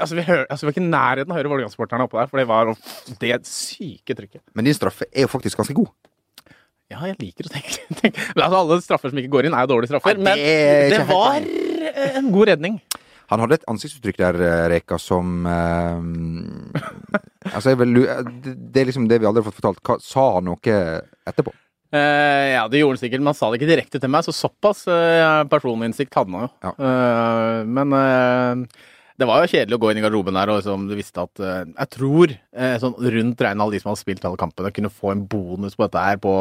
Altså, 0.01 0.15
vi, 0.17 0.23
hører, 0.25 0.47
altså, 0.49 0.65
vi 0.65 0.69
var 0.69 0.75
ikke 0.75 0.83
i 0.83 0.91
nærheten 0.91 1.31
av 1.31 1.35
å 1.35 1.39
høre 1.39 1.51
Vålerenga-supporterne 1.51 2.07
oppå 2.07 2.19
der, 2.19 2.29
for 2.31 2.41
det 2.41 2.47
var 2.49 2.71
det 3.21 3.35
syke 3.47 4.15
trykket. 4.17 4.41
Men 4.57 4.67
din 4.67 4.75
straffe 4.77 5.07
er 5.11 5.27
jo 5.27 5.31
faktisk 5.31 5.59
ganske 5.61 5.75
god. 5.77 5.91
Ja, 6.91 6.99
jeg 7.07 7.17
liker 7.21 7.47
å 7.47 7.53
tenke, 7.53 7.85
tenke. 8.01 8.25
Altså, 8.35 8.57
Alle 8.57 8.79
straffer 8.83 9.11
som 9.11 9.21
ikke 9.21 9.31
går 9.35 9.47
inn, 9.47 9.55
er 9.55 9.69
dårlige 9.69 9.93
straffer. 9.93 10.19
Nei, 10.19 10.35
det 10.35 10.47
er 10.47 10.81
men 10.81 10.97
det 10.97 11.05
var 11.11 11.37
eh, 11.91 12.17
en 12.19 12.31
god 12.33 12.51
redning. 12.51 12.79
Han 13.31 13.39
hadde 13.45 13.61
et 13.61 13.67
ansiktsuttrykk 13.71 14.17
der, 14.19 14.39
eh, 14.43 14.63
Reka, 14.73 14.99
som 14.99 15.45
eh, 15.47 16.81
Altså, 17.53 17.71
jeg 17.71 17.79
vil, 17.83 18.01
det, 18.03 18.55
det 18.73 18.81
er 18.81 18.89
liksom 18.91 19.07
det 19.11 19.21
vi 19.21 19.29
aldri 19.29 19.43
har 19.43 19.47
fått 19.47 19.61
fortalt. 19.61 19.83
Hva, 19.87 19.99
sa 20.03 20.27
han 20.37 20.49
noe 20.49 20.79
etterpå? 21.31 21.53
Eh, 21.91 22.45
ja, 22.53 22.63
det 22.71 22.79
gjorde 22.79 22.95
han 22.95 23.03
sikkert, 23.03 23.19
men 23.19 23.33
han 23.33 23.37
sa 23.37 23.49
det 23.51 23.59
ikke 23.59 23.71
direkte 23.73 23.99
til 23.99 24.11
meg, 24.13 24.23
så 24.23 24.33
såpass 24.35 24.85
uh, 24.87 25.43
personinnsikt 25.51 26.15
hadde 26.15 26.31
han 26.31 26.45
jo. 26.47 26.51
Ja. 26.63 26.71
Uh, 26.79 27.57
men 27.67 28.67
det 29.19 29.27
var 29.27 29.43
jo 29.43 29.51
kjedelig 29.51 29.75
å 29.75 29.81
gå 29.83 29.91
inn 29.91 29.99
i 29.99 30.03
garderoben 30.05 30.39
der 30.39 30.49
og 30.49 30.61
liksom, 30.61 30.87
du 30.89 30.95
visste 30.97 31.21
at 31.21 31.41
Jeg 31.43 31.89
tror 31.93 32.31
sånn 32.81 32.95
rundt 33.13 33.43
alle 33.45 33.67
de 33.73 33.81
som 33.81 33.91
hadde 33.91 34.01
spilt 34.01 34.23
alle 34.25 34.39
kampene, 34.39 34.71
kunne 34.73 34.89
få 34.89 35.11
en 35.13 35.25
bonus 35.29 35.75
på 35.77 35.85
dette 35.85 36.05
her 36.07 36.17
på 36.23 36.33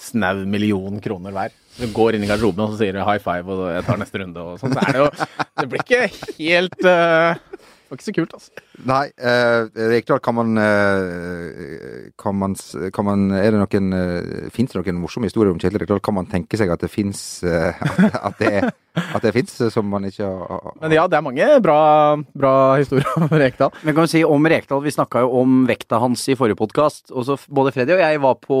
snau 0.00 0.42
million 0.48 0.98
kroner 1.04 1.36
hver. 1.36 1.54
Du 1.76 1.86
går 1.94 2.16
inn 2.16 2.24
i 2.26 2.30
garderoben 2.30 2.64
og 2.64 2.72
så 2.72 2.80
sier 2.80 2.96
du 2.96 3.04
high 3.04 3.22
five 3.22 3.52
og 3.52 3.68
jeg 3.76 3.86
tar 3.86 4.00
neste 4.00 4.24
runde 4.24 4.42
og 4.42 4.58
sånn. 4.58 4.74
Så 4.74 4.82
er 4.82 4.96
det 4.96 5.04
jo 5.04 5.12
Det 5.60 5.68
blir 5.70 5.84
ikke 5.84 6.02
helt 6.40 6.80
Det 6.82 6.96
var 7.92 8.00
ikke 8.00 8.08
så 8.08 8.16
kult, 8.16 8.36
altså. 8.40 8.65
Nei, 8.84 9.06
uh, 9.24 9.68
Rekdal, 9.72 10.20
kan 10.20 10.34
man, 10.36 10.58
eh, 10.58 12.10
kan 12.18 12.36
man 12.36 12.54
Kan 12.92 13.04
man 13.04 13.30
Er 13.32 13.54
det 13.54 13.60
noen 13.62 13.92
eh, 13.96 14.48
Fins 14.52 14.72
det 14.72 14.82
noen 14.82 15.00
morsomme 15.00 15.30
historier 15.30 15.54
om 15.54 15.60
Kjetil 15.60 15.80
Rekdal? 15.80 16.02
Kan 16.04 16.18
man 16.18 16.28
tenke 16.28 16.58
seg 16.60 16.70
at 16.72 16.84
det 16.84 16.90
fins 16.92 17.40
at, 17.46 17.80
at 18.28 18.36
det, 18.38 18.72
at 18.96 19.24
det 19.24 19.32
fins, 19.34 19.52
som 19.72 19.88
man 19.88 20.06
ikke 20.08 20.26
har 20.26 20.76
Men 20.80 20.94
ja, 20.94 21.04
det 21.08 21.18
er 21.18 21.24
mange 21.24 21.48
bra, 21.64 21.78
bra 22.36 22.52
historier 22.80 23.08
om 23.16 23.28
Rekdal. 23.30 23.72
Men 23.82 23.96
kan 23.96 24.06
vi 24.06 24.12
si 24.14 24.22
om 24.24 24.48
Rekdal, 24.48 24.82
vi 24.84 24.94
snakka 24.94 25.24
jo 25.24 25.32
om 25.42 25.58
vekta 25.68 26.00
hans 26.02 26.24
i 26.32 26.36
forrige 26.38 26.58
podkast. 26.58 27.12
Både 27.52 27.72
Freddy 27.74 27.96
og 27.96 28.02
jeg 28.02 28.22
var 28.22 28.38
på, 28.40 28.58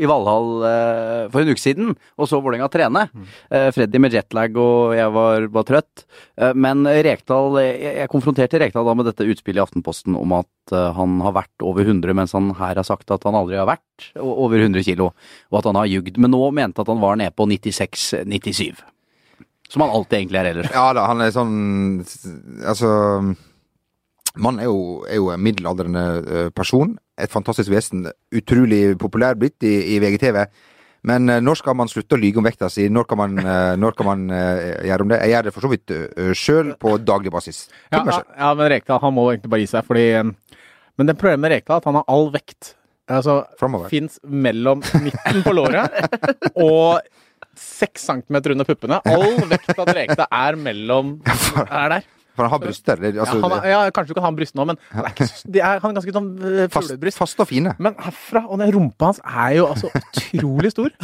i 0.00 0.08
Valhall 0.10 0.50
eh, 0.66 1.24
for 1.32 1.42
en 1.42 1.52
uke 1.52 1.62
siden 1.62 1.94
og 2.16 2.30
så 2.30 2.40
Vålerenga 2.40 2.70
trene. 2.72 3.06
Eh, 3.50 3.68
Freddy 3.74 4.02
med 4.02 4.14
jetlag 4.16 4.56
og 4.60 4.96
jeg 4.98 5.14
var, 5.14 5.48
var 5.54 5.68
trøtt. 5.68 6.06
Eh, 6.40 6.54
men 6.54 6.86
Rekdal, 6.86 7.60
jeg, 7.62 7.94
jeg 8.02 8.12
konfronterte 8.12 8.62
Rekdal 8.62 8.88
da 8.88 8.96
med 8.98 9.10
dette 9.10 9.26
utspillet 9.26 9.39
i 9.48 9.62
Aftenposten 9.62 10.16
om 10.18 10.34
at 10.36 10.74
eh, 10.74 10.90
han 10.96 11.18
har 11.24 11.34
vært 11.38 11.64
over 11.66 11.86
100, 11.86 12.14
mens 12.16 12.34
han 12.36 12.52
her 12.58 12.76
har 12.76 12.86
sagt 12.86 13.10
at 13.14 13.24
han 13.26 13.38
aldri 13.38 13.58
har 13.60 13.68
vært 13.70 14.10
over 14.20 14.60
100 14.60 14.84
kilo, 14.86 15.10
og 15.50 15.60
at 15.60 15.68
han 15.70 15.78
har 15.80 15.90
jugd. 15.90 16.18
Men 16.20 16.34
nå 16.34 16.42
mente 16.56 16.82
at 16.82 16.90
han 16.90 17.02
var 17.02 17.20
nede 17.20 17.34
på 17.36 17.48
96-97. 17.48 18.82
Som 19.70 19.84
han 19.84 19.94
alltid 19.94 20.18
egentlig 20.18 20.40
er 20.40 20.50
ellers. 20.50 20.72
Ja 20.74 20.88
da, 20.96 21.06
han 21.06 21.22
er 21.22 21.30
sånn 21.30 21.52
Altså 22.66 22.88
Mannen 24.34 24.62
er 24.62 24.66
jo, 24.66 24.80
er 25.06 25.18
jo 25.18 25.30
en 25.34 25.42
middelaldrende 25.42 26.04
eh, 26.20 26.50
person. 26.54 26.96
Et 27.18 27.30
fantastisk 27.30 27.70
vesen. 27.72 28.04
Utrolig 28.34 28.96
populær 28.98 29.38
blitt 29.38 29.62
i, 29.66 29.74
i 29.94 29.98
VGTV. 30.02 30.44
Men 31.06 31.28
eh, 31.32 31.40
når 31.40 31.60
skal 31.60 31.76
man 31.78 31.90
slutte 31.90 32.16
å 32.16 32.20
lyge 32.20 32.40
om 32.40 32.46
vekta 32.46 32.68
si? 32.72 32.88
Når 32.92 33.06
kan 33.08 33.20
man, 33.20 33.38
eh, 33.40 33.76
når 33.80 33.96
kan 33.98 34.08
man 34.10 34.26
eh, 34.36 34.64
gjøre 34.90 35.06
om 35.06 35.12
det? 35.12 35.20
Jeg 35.24 35.34
gjør 35.34 35.46
det 35.46 35.54
for 35.54 35.66
så 35.66 35.70
vidt 35.72 35.94
sjøl 36.36 36.74
på 36.80 36.96
daglig 37.04 37.32
basis. 37.32 37.62
Ja, 37.92 38.02
ja, 38.04 38.50
men 38.58 38.70
Rekdal 38.74 39.00
han 39.02 39.16
må 39.16 39.30
egentlig 39.30 39.52
bare 39.54 39.64
gi 39.64 39.72
seg, 39.72 39.86
fordi 39.88 40.06
Men 40.20 41.08
det 41.08 41.16
problemet 41.16 41.46
med 41.46 41.54
Rekdal 41.54 41.78
er 41.78 41.80
at 41.80 41.88
han 41.88 41.98
har 42.00 42.06
all 42.12 42.28
vekt. 42.34 42.74
Altså, 43.10 43.40
fins 43.90 44.20
mellom 44.22 44.84
midten 45.02 45.40
på 45.42 45.54
låret 45.56 45.96
og 46.68 47.00
seks 47.58 48.04
centimeter 48.06 48.54
under 48.54 48.68
puppene. 48.68 49.00
All 49.08 49.40
vekta 49.50 49.80
til 49.80 49.96
Rekdal 49.96 50.28
er 50.28 50.58
mellom 50.60 51.16
Er 51.66 51.96
der. 51.96 52.08
For 52.40 52.48
han 52.48 52.54
har 52.54 52.62
bryster. 52.64 53.00
Eller, 53.00 53.20
altså, 53.20 53.36
ja, 53.36 53.52
han 53.52 53.68
ja, 53.68 53.80
kanskje 53.92 54.14
du 54.14 54.18
kan 54.18 54.26
ha 54.26 54.32
bryst 54.36 54.56
nå, 54.56 54.66
men 54.70 54.78
det 54.80 55.04
er 55.04 55.12
ikke, 55.12 55.28
er, 55.60 55.82
han 55.84 55.92
er 55.92 55.96
ganske 56.00 56.14
sånn 56.16 56.30
fuglebryst. 56.72 57.20
fast, 57.20 57.36
fast, 57.36 57.44
og 57.44 57.50
fine. 57.50 57.74
Men 57.82 57.98
herfra 58.00 58.46
og 58.48 58.62
den 58.62 58.72
rumpa 58.74 59.10
hans 59.10 59.20
er 59.24 59.58
jo 59.58 59.68
altså 59.70 59.92
utrolig 59.92 60.72
stor. 60.74 60.94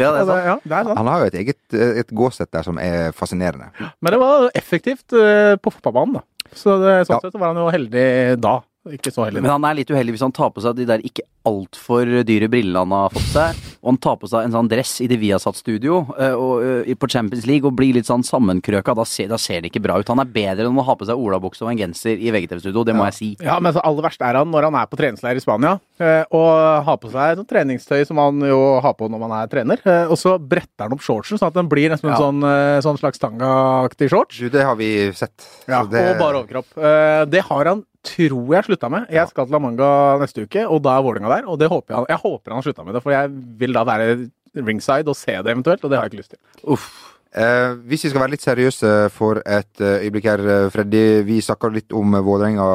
Ja, 0.00 0.14
det 0.14 0.20
er 0.22 0.28
sant. 0.30 0.46
ja, 0.46 0.54
det 0.64 0.72
er 0.72 0.86
sant. 0.86 0.96
Han 0.96 1.08
har 1.10 1.20
jo 1.20 1.28
et 1.28 1.34
eget 1.36 1.74
et 2.00 2.12
gåsett 2.16 2.48
der 2.54 2.64
som 2.64 2.78
er 2.80 3.10
fascinerende. 3.12 3.68
Men 4.00 4.14
det 4.14 4.20
var 4.22 4.46
effektivt 4.56 5.12
uh, 5.12 5.58
på 5.60 5.72
fotballbanen, 5.74 6.20
da. 6.20 6.54
Så 6.56 6.78
det, 6.80 6.94
sånn 7.06 7.20
sett 7.22 7.36
var 7.36 7.52
han 7.52 7.60
jo 7.60 7.68
heldig 7.70 8.06
da. 8.40 8.54
Ikke 8.88 9.12
så 9.12 9.26
heldig 9.26 9.42
Men 9.44 9.50
han 9.52 9.64
er 9.68 9.74
litt 9.76 9.90
uheldig 9.92 10.14
hvis 10.14 10.22
han 10.24 10.32
tar 10.32 10.54
på 10.54 10.62
seg 10.64 10.78
de 10.78 10.86
der 10.88 11.02
ikke 11.04 11.26
altfor 11.44 12.08
dyre 12.24 12.48
brillene 12.52 12.80
han 12.82 12.92
har 12.92 13.12
fått 13.12 13.28
seg, 13.32 13.58
og 13.80 13.88
han 13.90 13.98
tar 14.04 14.16
på 14.20 14.28
seg 14.28 14.44
en 14.44 14.52
sånn 14.52 14.68
dress 14.68 14.90
i 15.00 15.06
det 15.08 15.16
Viasat-studio 15.22 16.00
eh, 16.20 16.34
og, 16.36 16.64
eh, 16.84 16.94
på 17.00 17.08
Champions 17.08 17.46
League 17.48 17.64
og 17.68 17.76
blir 17.78 17.94
litt 17.96 18.08
sånn 18.08 18.24
sammenkrøka. 18.24 18.92
Da 18.96 19.06
ser, 19.08 19.30
da 19.32 19.38
ser 19.40 19.62
det 19.64 19.70
ikke 19.70 19.80
bra 19.84 19.96
ut. 20.00 20.08
Han 20.12 20.20
er 20.20 20.28
bedre 20.32 20.68
enn 20.68 20.76
å 20.80 20.84
ha 20.84 20.96
på 21.00 21.08
seg 21.08 21.16
olabukse 21.20 21.64
og 21.64 21.70
en 21.72 21.80
genser 21.80 22.20
i 22.20 22.32
VGTV-studio, 22.32 22.84
det 22.88 22.96
må 22.96 23.06
jeg 23.08 23.16
si. 23.16 23.30
Ja, 23.44 23.56
men 23.60 23.72
så 23.76 23.80
aller 23.88 24.04
verst 24.04 24.20
er 24.24 24.36
han 24.40 24.52
når 24.52 24.68
han 24.68 24.76
er 24.82 24.88
på 24.92 25.00
treningsleir 25.00 25.40
i 25.40 25.44
Spania 25.44 25.74
eh, 26.00 26.24
og 26.36 26.84
har 26.88 27.00
på 27.00 27.12
seg 27.12 27.40
sånn 27.40 27.48
treningstøy 27.52 28.04
som 28.08 28.20
han 28.20 28.44
jo 28.48 28.60
har 28.84 28.96
på 29.00 29.08
når 29.12 29.24
man 29.24 29.36
er 29.40 29.50
trener, 29.52 29.80
eh, 29.88 30.12
og 30.12 30.20
så 30.20 30.36
bretter 30.40 30.86
han 30.88 30.96
opp 30.96 31.04
shortsen 31.04 31.40
sånn 31.40 31.48
at 31.52 31.56
den 31.60 31.72
blir 31.72 31.88
nesten 31.92 32.12
en 32.12 32.20
sånn, 32.20 32.44
eh, 32.48 32.80
sånn 32.84 33.00
slags 33.00 33.20
tanga-aktig 33.20 34.10
shorts. 34.12 34.40
Du, 34.44 34.48
det 34.52 34.64
har 34.68 34.76
vi 34.80 34.90
sett. 35.16 35.48
Ja, 35.68 35.86
det, 35.88 36.04
Og 36.14 36.20
bare 36.20 36.42
overkropp. 36.44 36.76
Eh, 36.76 37.24
Det 37.32 37.44
har 37.48 37.64
han, 37.72 37.84
tror 38.06 38.54
jeg, 38.54 38.66
slutta 38.66 38.90
med. 38.92 39.06
Jeg 39.12 39.28
skal 39.30 39.46
til 39.46 39.54
La 39.54 39.60
Manga 39.62 39.92
neste 40.20 40.44
uke, 40.46 40.64
og 40.66 40.82
da 40.84 40.96
er 40.96 41.06
Vålerenga 41.06 41.32
der. 41.36 41.48
Og 41.50 41.58
det 41.60 41.70
håper 41.70 41.96
jeg, 41.96 42.10
jeg 42.14 42.22
håper 42.24 42.52
han 42.52 42.60
har 42.60 42.66
slutta 42.66 42.86
med 42.86 42.96
det, 42.96 43.02
for 43.04 43.14
jeg 43.14 43.32
vil 43.60 43.76
da 43.76 43.86
være 43.88 44.10
ringside 44.56 45.10
og 45.10 45.18
se 45.18 45.36
det 45.36 45.52
eventuelt, 45.52 45.84
og 45.84 45.90
det 45.90 45.98
har 45.98 46.06
jeg 46.06 46.14
ikke 46.14 46.22
lyst 46.22 46.36
til. 46.36 46.40
Uff. 46.64 46.90
Eh, 47.30 47.72
hvis 47.86 48.04
vi 48.04 48.10
skal 48.10 48.24
være 48.24 48.32
litt 48.32 48.42
seriøse 48.42 48.88
for 49.14 49.38
et 49.46 49.82
eh, 49.84 50.02
øyeblikk 50.06 50.26
her, 50.26 50.40
eh, 50.42 50.70
Freddy. 50.74 51.04
Vi 51.28 51.38
snakka 51.46 51.70
litt 51.70 51.94
om 51.94 52.16
eh, 52.18 52.24
Vålerenga 52.26 52.66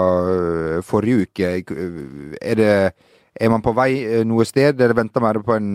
forrige 0.88 1.27
uke. 1.27 1.51
Er, 2.39 2.55
det, 2.55 2.71
er 3.35 3.51
man 3.51 3.65
på 3.65 3.75
vei 3.75 4.23
noe 4.23 4.47
sted, 4.47 4.79
eller 4.79 4.95
venter 4.95 5.23
man 5.23 5.43
på 5.43 5.57
en, 5.59 5.69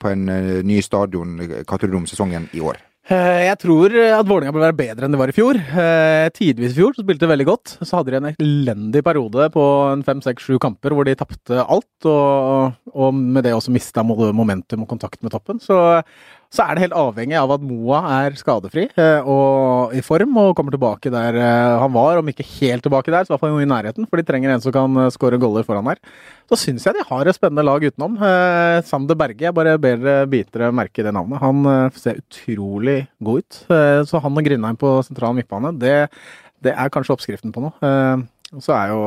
på 0.00 0.14
en 0.14 0.24
ny 0.64 0.80
stadion? 0.80 1.36
Hva 1.66 1.76
tror 1.76 1.92
du 1.92 1.98
om 2.00 2.08
sesongen 2.08 2.48
i 2.56 2.64
år? 2.64 2.80
Eh, 3.06 3.44
Jeg 3.46 3.58
tror 3.62 3.92
at 3.94 4.26
Vålerenga 4.26 4.50
bør 4.54 4.64
være 4.64 4.78
bedre 4.80 5.06
enn 5.06 5.14
de 5.14 5.18
var 5.20 5.30
i 5.30 5.34
fjor. 5.36 5.54
Eh, 5.54 6.26
Tidvis 6.34 6.72
i 6.74 6.78
fjor 6.80 6.96
så 6.96 7.04
spilte 7.04 7.22
de 7.22 7.30
veldig 7.30 7.46
godt. 7.46 7.74
Så 7.86 8.00
hadde 8.00 8.10
de 8.10 8.18
en 8.18 8.28
elendig 8.34 9.02
periode 9.06 9.46
på 9.54 9.66
fem, 10.08 10.22
seks, 10.24 10.42
sju 10.48 10.58
kamper 10.62 10.90
hvor 10.96 11.06
de 11.06 11.14
tapte 11.18 11.60
alt, 11.62 12.08
og, 12.10 12.74
og 12.90 13.14
med 13.14 13.46
det 13.46 13.54
også 13.54 13.74
mista 13.74 14.02
momentum 14.02 14.82
og 14.82 14.90
kontakt 14.90 15.22
med 15.22 15.36
toppen. 15.36 15.62
Så, 15.62 15.78
så 16.54 16.64
er 16.64 16.76
det 16.76 16.84
helt 16.86 16.96
avhengig 16.96 17.36
av 17.38 17.52
at 17.56 17.64
Moa 17.64 18.00
er 18.20 18.36
skadefri 18.38 18.86
eh, 18.88 19.26
og 19.26 19.94
i 19.96 20.02
form 20.04 20.36
og 20.40 20.52
kommer 20.58 20.74
tilbake 20.74 21.10
der 21.12 21.38
eh, 21.40 21.74
han 21.82 21.92
var, 21.94 22.20
om 22.20 22.30
ikke 22.30 22.46
helt 22.56 22.84
tilbake 22.86 23.12
der, 23.12 23.26
så 23.26 23.32
i 23.32 23.34
hvert 23.34 23.42
fall 23.42 23.58
i 23.62 23.68
nærheten, 23.68 24.06
for 24.08 24.20
de 24.20 24.26
trenger 24.26 24.54
en 24.54 24.62
som 24.62 24.74
kan 24.74 25.02
eh, 25.02 25.10
skåre 25.14 25.40
goller 25.42 25.66
foran 25.66 25.90
der. 25.90 26.00
Så 26.46 26.60
syns 26.62 26.86
jeg 26.86 26.96
de 26.96 27.06
har 27.08 27.26
et 27.26 27.36
spennende 27.36 27.64
lag 27.66 27.82
utenom. 27.82 28.20
Sander 28.86 29.18
Berge, 29.18 29.48
jeg 29.48 29.54
bare 29.56 29.72
ber 29.82 29.98
dere 29.98 30.28
bitere 30.30 30.68
merke 30.70 31.02
det 31.02 31.10
navnet. 31.16 31.40
Han 31.42 31.90
ser 31.98 32.20
utrolig 32.20 33.00
god 33.18 33.42
ut. 33.42 33.58
Så 34.06 34.20
han 34.22 34.38
og 34.38 34.46
Grindheim 34.46 34.78
på 34.78 34.92
sentral 35.02 35.34
midtbane, 35.34 35.72
det, 35.74 35.96
det 36.62 36.70
er 36.70 36.92
kanskje 36.94 37.16
oppskriften 37.16 37.50
på 37.50 37.64
noe. 37.64 37.96
Og 38.54 38.62
så 38.62 38.76
er 38.78 38.94
jo 38.94 39.00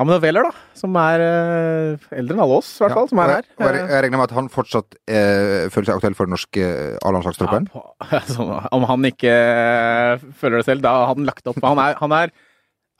han 0.00 0.08
er 0.08 0.22
Veller, 0.22 0.46
da, 0.48 0.52
som 0.76 0.94
er 0.96 1.20
eh, 1.20 2.04
eldre 2.16 2.36
enn 2.36 2.42
alle 2.46 2.60
oss, 2.62 2.70
i 2.78 2.84
hvert 2.84 2.94
fall, 2.96 3.10
som 3.10 3.18
er 3.20 3.32
her. 3.34 3.48
jeg, 3.50 3.80
jeg, 3.82 3.98
regner 4.06 4.20
med 4.22 4.24
at 4.24 4.36
han 4.38 4.48
fortsatt 4.52 4.96
eh, 5.04 5.66
føler 5.72 5.90
seg 5.90 5.98
aktuell 5.98 6.16
for 6.16 6.28
den 6.28 6.32
norske 6.32 6.64
eh, 6.64 6.96
A-landslagstroppen? 7.04 7.68
Ja, 7.74 7.82
altså, 8.22 8.46
om 8.72 8.86
han 8.88 9.04
ikke 9.10 9.34
eh, 9.34 10.24
føler 10.40 10.62
det 10.62 10.68
selv, 10.70 10.86
da 10.86 10.94
hadde 11.02 11.20
han 11.20 11.28
lagt 11.28 11.52
opp. 11.52 11.60
Han 11.66 11.82
er, 11.84 11.98
han 12.00 12.16
er 12.16 12.32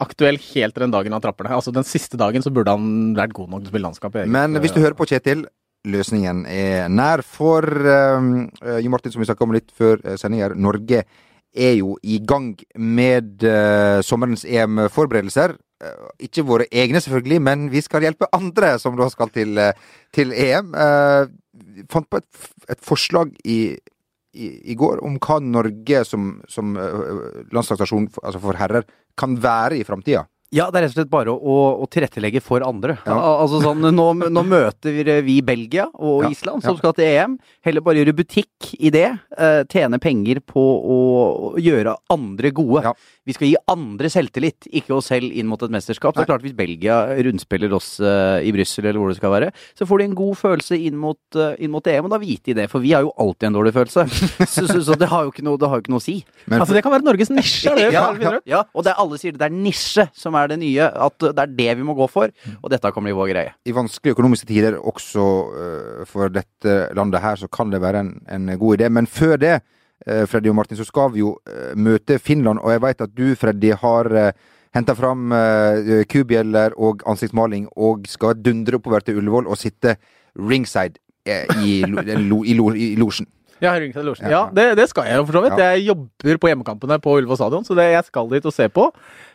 aktuell 0.05 0.37
helt 0.51 0.77
til 0.77 0.85
den 0.85 0.93
dagen 0.93 1.17
han 1.17 1.25
trapper 1.25 1.49
ned. 1.49 1.57
Altså, 1.63 1.73
den 1.73 1.89
siste 1.89 2.21
dagen 2.21 2.45
så 2.45 2.53
burde 2.53 2.77
han 2.77 3.17
vært 3.17 3.35
god 3.41 3.49
nok 3.55 3.65
til 3.65 3.73
å 3.73 3.75
spille 3.75 3.89
landskap. 3.89 4.21
eget- 4.21 4.37
Men 4.37 4.61
hvis 4.61 4.77
du 4.77 4.83
hører 4.85 4.99
på 4.99 5.09
Kjetil, 5.09 5.47
løsningen 5.89 6.45
er 6.47 6.93
nær. 6.93 7.25
For 7.25 7.65
um, 7.65 8.33
Jo 8.85 8.93
Martin, 8.93 9.15
som 9.15 9.23
vi 9.23 9.31
snakka 9.31 9.47
om 9.47 9.57
litt 9.57 9.73
før 9.75 10.03
sending 10.21 10.45
her, 10.45 10.55
Norge 10.55 11.07
er 11.53 11.75
jo 11.79 11.97
i 12.03 12.19
gang 12.19 12.53
med 12.77 13.45
uh, 13.45 14.01
sommerens 14.05 14.45
EM-forberedelser. 14.45 15.57
Eh, 15.83 16.03
ikke 16.29 16.45
våre 16.47 16.69
egne, 16.71 17.01
selvfølgelig, 17.03 17.41
men 17.43 17.67
vi 17.73 17.81
skal 17.83 18.05
hjelpe 18.07 18.29
andre 18.37 18.77
som 18.79 18.95
da 18.99 19.09
skal 19.11 19.33
til, 19.35 19.59
eh, 19.59 19.73
til 20.15 20.33
EM. 20.33 20.75
Uh, 20.75 21.27
fant 21.91 22.07
på 22.09 22.21
et, 22.21 22.51
et 22.71 22.81
forslag 22.81 23.33
i, 23.45 23.75
i, 24.33 24.47
i 24.73 24.77
går 24.79 25.03
om 25.05 25.19
hva 25.21 25.41
Norge 25.43 26.05
som, 26.09 26.37
som 26.49 26.77
eh, 26.79 27.43
landslagsnasjon 27.53 28.09
altså 28.23 28.43
for 28.45 28.61
herrer 28.61 28.87
kan 29.19 29.35
være 29.43 29.81
i 29.81 29.87
framtida. 29.89 30.25
Ja, 30.53 30.67
det 30.69 30.83
er 30.83 30.85
rett 30.85 30.93
og 30.93 30.99
slett 30.99 31.13
bare 31.13 31.33
å, 31.33 31.39
å, 31.39 31.57
å 31.81 31.87
tilrettelegge 31.89 32.43
for 32.45 32.65
andre. 32.67 32.99
Ja. 33.07 33.17
Altså 33.41 33.63
sånn, 33.63 33.87
nå, 33.97 34.07
nå 34.29 34.43
møter 34.45 35.23
vi 35.25 35.39
Belgia 35.45 35.87
og 35.95 36.27
Ja, 36.27 36.33
Island, 36.35 36.61
ja. 36.61 36.69
som 36.69 36.77
skal 36.77 36.93
til 36.99 37.09
EM. 37.09 37.39
Heller 37.65 37.85
bare 37.85 38.03
gjøre 38.03 38.15
butikk 38.19 38.75
i 38.77 38.93
det. 38.93 39.07
Eh, 39.33 39.63
tjene 39.73 39.97
penger 40.03 40.43
på 40.45 40.61
å 40.61 40.99
gjøre 41.57 41.97
andre 42.13 42.53
gode. 42.53 42.85
Ja. 42.85 42.93
Vi 43.25 43.37
skal 43.37 43.49
gi 43.49 43.57
andre 43.71 44.11
selvtillit, 44.13 44.67
ikke 44.69 44.97
oss 44.97 45.09
selv 45.13 45.33
inn 45.33 45.49
mot 45.49 45.61
et 45.63 45.73
mesterskap. 45.73 46.13
Så 46.13 46.21
det 46.21 46.27
er 46.27 46.31
klart 46.35 46.45
Hvis 46.45 46.57
Belgia 46.59 46.99
rundspiller 47.23 47.73
oss 47.77 47.95
eh, 48.03 48.45
i 48.45 48.53
Brussel, 48.53 48.85
eller 48.85 49.01
hvor 49.01 49.13
det 49.13 49.19
skal 49.21 49.33
være, 49.33 49.51
så 49.79 49.89
får 49.89 50.03
de 50.03 50.09
en 50.11 50.17
god 50.19 50.41
følelse 50.41 50.77
inn 50.77 50.99
mot, 51.01 51.21
uh, 51.39 51.55
inn 51.63 51.73
mot 51.73 51.87
EM, 51.87 52.09
og 52.09 52.13
da 52.13 52.21
vite 52.21 52.51
de 52.51 52.59
det. 52.61 52.69
For 52.73 52.83
vi 52.83 52.93
har 52.93 53.07
jo 53.07 53.15
alltid 53.23 53.49
en 53.49 53.57
dårlig 53.57 53.73
følelse. 53.79 54.05
så, 54.53 54.67
så, 54.69 54.81
så 54.85 54.99
det 54.99 55.09
har 55.09 55.25
jo 55.25 55.33
ikke 55.33 55.47
noe, 55.47 55.61
det 55.61 55.71
har 55.71 55.81
jo 55.81 55.87
ikke 55.87 55.95
noe 55.95 56.03
å 56.03 56.05
si. 56.05 56.19
Men 56.45 56.61
Altså, 56.61 56.77
det 56.77 56.85
kan 56.85 56.93
være 56.93 57.07
Norges 57.07 57.33
nisje, 57.33 57.73
det? 57.79 57.89
Ja, 57.95 58.05
ja, 58.45 58.65
og 58.75 58.85
det 58.85 58.93
er, 58.93 59.01
alle 59.01 59.21
sier 59.23 59.33
det, 59.33 59.41
det 59.41 59.49
er 59.49 59.55
nisje 59.55 60.09
som 60.19 60.37
er 60.39 60.42
det 60.51 60.59
nye. 60.63 60.89
At 61.07 61.19
det 61.23 61.39
er 61.39 61.53
det 61.59 61.69
vi 61.79 61.87
må 61.87 61.95
gå 61.99 62.09
for. 62.11 62.33
Og 62.59 62.73
dette 62.73 62.93
kan 62.93 63.05
bli 63.05 63.15
vår 63.17 63.31
greie. 63.31 63.53
i 63.65 63.73
vanskelige 63.73 64.17
økonomiske 64.17 64.49
tider 64.49 64.79
også 64.79 65.27
uh, 65.53 66.03
for 66.09 66.33
dette 66.33 66.89
landet 66.97 67.23
her, 67.23 67.37
så 67.37 67.49
kan 67.49 67.71
det 67.71 67.83
være 67.83 68.01
en, 68.01 68.17
en 68.29 68.59
god 68.59 68.79
idé. 68.79 68.89
Men 68.89 69.07
før 69.07 69.37
det, 69.37 69.61
uh, 70.09 70.25
Freddy 70.27 70.49
og 70.49 70.57
Martin, 70.57 70.77
så 70.77 70.85
skal 70.89 71.13
vi 71.13 71.23
jo 71.23 71.37
uh, 71.47 71.77
møte 71.77 72.19
Finland. 72.19 72.59
Og 72.59 72.73
jeg 72.73 72.83
vet 72.83 73.07
at 73.07 73.15
du, 73.15 73.35
Freddy, 73.39 73.73
har 73.79 74.11
uh, 74.13 74.33
henta 74.75 74.97
fram 74.97 75.33
uh, 75.33 76.03
kubjeller 76.11 76.75
og 76.81 77.05
ansiktsmaling 77.09 77.69
og 77.77 78.09
skal 78.09 78.39
dundre 78.41 78.81
oppover 78.81 79.05
til 79.05 79.21
Ullevål 79.21 79.51
og 79.51 79.61
sitte 79.61 79.97
ringside 80.39 81.01
eh, 81.29 81.47
i, 81.61 81.83
lo, 81.87 82.03
lo, 82.31 82.43
i, 82.45 82.57
lo, 82.57 82.73
i 82.75 82.95
losjen. 82.97 83.29
Ja, 83.63 83.77
Ringstad 83.79 84.03
Losjen. 84.03 84.27
Ja. 84.27 84.49
Ja, 84.49 84.55
det, 84.57 84.65
det 84.81 84.89
skal 84.91 85.07
jeg 85.07 85.21
jo 85.21 85.27
for 85.29 85.39
så 85.39 85.43
vidt. 85.45 85.61
Ja. 85.61 85.75
Jeg 85.77 85.85
jobber 85.87 86.39
på 86.43 86.49
hjemmekampene 86.51 86.97
på 86.99 87.13
Ullevål 87.21 87.39
stadion, 87.39 87.67
så 87.67 87.77
det, 87.79 87.93
jeg 87.93 88.09
skal 88.09 88.33
dit 88.33 88.49
og 88.49 88.55
se 88.57 88.67
på. 88.73 88.89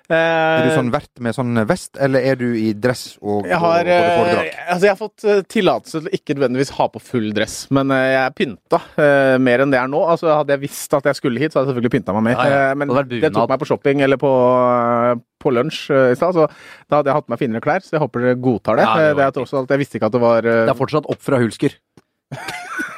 Eh, 0.08 0.16
Er 0.16 0.70
du 0.70 0.72
sånn 0.72 0.92
vert 0.94 1.20
med 1.20 1.36
sånn 1.36 1.58
vest, 1.68 1.98
eller 2.00 2.24
er 2.24 2.38
du 2.40 2.46
i 2.56 2.70
dress 2.72 3.18
og, 3.20 3.44
jeg 3.50 3.58
har, 3.60 3.82
og, 3.84 3.90
eh, 3.92 4.12
foredrag? 4.16 4.52
altså 4.72 4.88
jeg 4.88 4.94
har 4.94 5.00
fått 5.02 5.26
eh, 5.28 5.42
tillatelse 5.52 6.02
til 6.06 6.16
ikke 6.16 6.36
nødvendigvis 6.38 6.72
ha 6.78 6.88
på 6.94 7.02
full 7.04 7.26
dress, 7.36 7.58
men 7.76 7.92
eh, 7.92 8.06
jeg 8.14 8.22
er 8.22 8.36
pynta 8.38 8.80
eh, 9.04 9.36
mer 9.44 9.66
enn 9.66 9.74
det 9.76 9.82
er 9.82 9.92
nå. 9.92 10.00
Altså 10.08 10.30
Hadde 10.38 10.56
jeg 10.56 10.64
visst 10.64 10.96
at 10.96 11.10
jeg 11.12 11.20
skulle 11.20 11.42
hit, 11.44 11.52
så 11.52 11.60
hadde 11.60 11.68
jeg 11.68 11.76
selvfølgelig 11.76 11.96
pynta 11.98 12.16
meg 12.16 12.24
mer. 12.30 12.38
Ja, 12.40 12.48
ja. 12.48 12.62
Eh, 12.72 12.76
men 12.80 12.94
Det 12.96 13.22
det 13.26 13.34
tok 13.36 13.52
meg 13.52 13.60
på 13.60 13.68
shopping 13.68 14.06
eller 14.08 14.22
på, 14.22 14.32
eh, 14.32 15.20
på 15.44 15.52
lunsj 15.58 15.82
eh, 15.92 16.14
i 16.14 16.16
stad, 16.16 16.40
så 16.40 16.48
da 16.88 17.02
hadde 17.02 17.12
jeg 17.12 17.20
hatt 17.20 17.28
på 17.28 17.36
meg 17.36 17.44
finere 17.44 17.66
klær. 17.68 17.84
Så 17.84 17.98
jeg 17.98 18.04
håper 18.06 18.24
dere 18.30 18.40
godtar 18.48 18.80
det. 18.80 18.88
Ja, 18.88 18.96
det 18.96 19.10
Eh, 19.12 19.16
det 19.20 19.28
er 19.28 19.36
tross 19.36 19.54
alt, 19.60 19.70
Jeg 19.76 19.84
visste 19.84 20.00
ikke 20.00 20.08
at 20.08 20.16
det 20.16 20.24
var 20.24 20.46
eh, 20.48 20.64
Det 20.68 20.72
er 20.72 20.80
fortsatt 20.80 21.12
opp 21.12 21.20
fra 21.24 21.40
hulsker. 21.44 21.76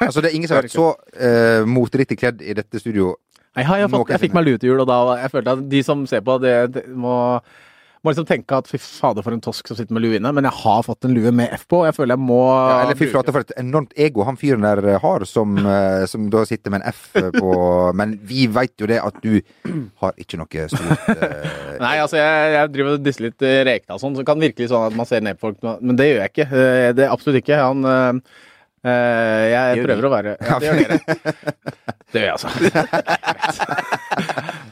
Altså, 0.00 0.22
det 0.22 0.30
er 0.30 0.36
ingen 0.36 0.48
som 0.48 0.56
har 0.56 0.64
vært 0.64 0.72
så 0.72 0.86
uh, 0.96 1.66
moteriktig 1.68 2.16
kledd 2.18 2.40
i 2.42 2.54
dette 2.56 2.80
studio. 2.80 3.12
Nei, 3.58 3.64
jeg, 3.66 3.90
fått, 3.90 4.12
jeg 4.14 4.22
fikk 4.22 4.36
meg 4.36 4.46
lue 4.46 4.60
til 4.60 4.70
jul, 4.70 4.84
og 4.84 4.86
da 4.86 5.00
jeg 5.24 5.32
følte 5.32 5.56
at 5.58 5.66
de 5.72 5.82
som 5.82 6.06
ser 6.06 6.22
på, 6.22 6.36
det, 6.38 6.54
det 6.70 6.84
må, 6.94 7.14
må 7.98 8.12
liksom 8.12 8.26
tenke 8.28 8.58
at 8.60 8.68
fy 8.70 8.78
fader, 8.78 9.24
for 9.26 9.34
en 9.34 9.42
tosk 9.42 9.66
som 9.66 9.74
sitter 9.74 9.96
med 9.96 10.04
lue 10.04 10.20
inne. 10.20 10.30
Men 10.36 10.46
jeg 10.46 10.54
har 10.60 10.84
fått 10.86 11.08
en 11.08 11.16
lue 11.16 11.32
med 11.34 11.50
F 11.56 11.64
på, 11.66 11.80
og 11.80 11.88
jeg 11.88 11.96
føler 11.96 12.14
jeg 12.14 12.22
må 12.28 12.38
Ja, 12.46 12.76
eller 12.84 13.00
fy 13.00 13.08
flate, 13.10 13.34
for 13.34 13.42
et 13.42 13.50
enormt 13.58 13.96
ego 13.98 14.22
han 14.28 14.38
fyren 14.38 14.62
der 14.62 14.84
eh, 14.92 15.00
har, 15.02 15.24
som, 15.26 15.58
eh, 15.72 16.04
som 16.10 16.28
da 16.30 16.44
sitter 16.46 16.70
med 16.70 16.84
en 16.84 16.94
F 16.94 17.08
på 17.40 17.56
Men 17.98 18.14
vi 18.30 18.46
veit 18.54 18.76
jo 18.78 18.88
det 18.90 19.00
at 19.02 19.18
du 19.24 19.40
har 20.04 20.22
ikke 20.22 20.38
noe 20.38 20.68
stort 20.70 21.10
uh, 21.10 21.74
Nei, 21.84 21.96
altså 22.04 22.20
jeg, 22.20 22.52
jeg 22.54 22.72
driver 22.76 22.92
og 22.94 23.02
disser 23.08 23.26
litt 23.26 23.42
rekene 23.42 23.66
Rekdal 23.70 23.98
og 23.98 24.04
sånn, 24.04 24.14
så 24.14 24.22
det 24.22 24.30
kan 24.30 24.46
virkelig 24.46 24.70
sånn 24.70 24.86
at 24.92 24.96
man 25.02 25.10
ser 25.10 25.26
ned 25.26 25.40
på 25.40 25.50
folk, 25.50 25.82
men 25.82 25.98
det 25.98 26.06
gjør 26.06 26.22
jeg 26.22 26.32
ikke. 26.36 26.46
Det 26.94 27.04
er 27.04 27.10
absolutt 27.10 27.42
ikke. 27.42 27.58
Han 27.58 28.22
Jeg 28.84 29.76
Gjør 29.76 29.86
prøver 29.90 30.06
å 30.08 30.10
være 30.14 30.36
Ja, 30.40 30.58
det 30.60 30.70
gjør 30.70 30.78
dere. 30.80 30.98
Det 32.10 32.18
gjør 32.18 32.26
jeg, 32.26 32.32
altså. 32.34 32.48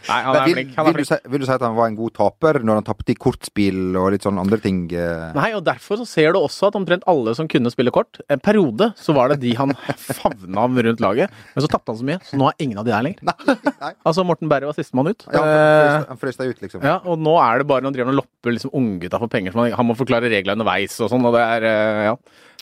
Nei, 0.08 0.16
han 0.24 0.34
er 0.34 0.46
vil, 0.48 0.54
flink. 0.56 0.70
Han 0.74 0.86
vil, 0.88 0.96
du 0.98 1.06
si, 1.06 1.16
vil 1.30 1.42
du 1.42 1.46
si 1.46 1.52
at 1.54 1.62
han 1.62 1.76
var 1.76 1.86
en 1.90 1.96
god 1.98 2.14
taper 2.16 2.58
når 2.66 2.80
han 2.80 2.86
tapte 2.88 3.12
i 3.12 3.16
kortspill 3.20 3.94
og 4.00 4.08
litt 4.14 4.24
sånn 4.26 4.40
andre 4.42 4.58
ting? 4.64 4.80
eh? 4.90 5.28
Nei, 5.36 5.50
og 5.54 5.62
derfor 5.68 6.00
så 6.00 6.06
ser 6.08 6.34
du 6.34 6.40
også 6.40 6.70
at 6.72 6.78
omtrent 6.80 7.06
alle 7.10 7.34
som 7.38 7.46
kunne 7.50 7.70
spille 7.70 7.92
kort 7.94 8.18
En 8.32 8.42
periode 8.42 8.88
så 8.98 9.14
var 9.14 9.30
det 9.30 9.38
de 9.44 9.52
han 9.58 9.70
favna 10.00 10.64
om 10.66 10.80
rundt 10.88 11.04
laget, 11.04 11.30
men 11.54 11.62
så 11.66 11.70
tapte 11.70 11.92
han 11.94 12.00
så 12.00 12.08
mye, 12.08 12.18
så 12.26 12.40
nå 12.40 12.48
er 12.50 12.58
ingen 12.66 12.80
av 12.82 12.88
de 12.88 12.94
der 12.96 13.06
lenger. 13.06 13.22
nei. 13.28 13.92
Altså, 14.02 14.26
Morten 14.26 14.50
Berre 14.50 14.66
var 14.72 14.78
sistemann 14.80 15.12
ut. 15.12 15.28
Ja, 15.30 15.44
han 15.44 16.04
Eh, 16.08 16.18
frøs- 16.20 16.40
deg 16.42 16.56
ut, 16.56 16.62
liksom. 16.64 16.82
Ja, 16.82 16.98
og 17.06 17.20
nå 17.22 17.36
er 17.42 17.62
det 17.62 17.68
bare 17.70 17.84
når 17.84 17.92
han 17.92 17.98
driver 18.00 18.14
og 18.16 18.20
lopper 18.24 18.54
liksom 18.56 18.74
unggutta 18.74 19.20
for 19.22 19.30
penger. 19.30 19.54
så 19.54 19.62
Han, 19.62 19.72
han 19.78 19.86
må 19.92 19.94
forklare 19.98 20.26
reglene 20.32 20.58
underveis 20.58 20.98
og 21.04 21.12
sånn, 21.12 21.22
og 21.28 21.38
det 21.38 21.44
er 21.46 21.68
eh, 21.70 22.04
Ja, 22.10 22.16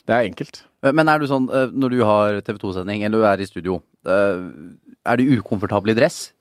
det 0.07 0.15
er 0.21 0.29
enkelt. 0.29 0.65
Eh, 0.87 0.95
Men 0.95 1.11
er 1.11 1.21
du 1.23 1.27
sånn, 1.31 1.49
eh, 1.51 1.69
når 1.75 1.95
du 1.95 2.01
har 2.07 2.41
TV 2.47 2.59
2-sending, 2.63 3.05
eller 3.07 3.23
du 3.23 3.29
er 3.29 3.43
i 3.43 3.49
studio, 3.49 3.81
eh, 4.07 4.43
er 5.07 5.21
du 5.21 5.37
ukomfortabel 5.39 5.95
i 5.95 5.99
dress? 5.99 6.33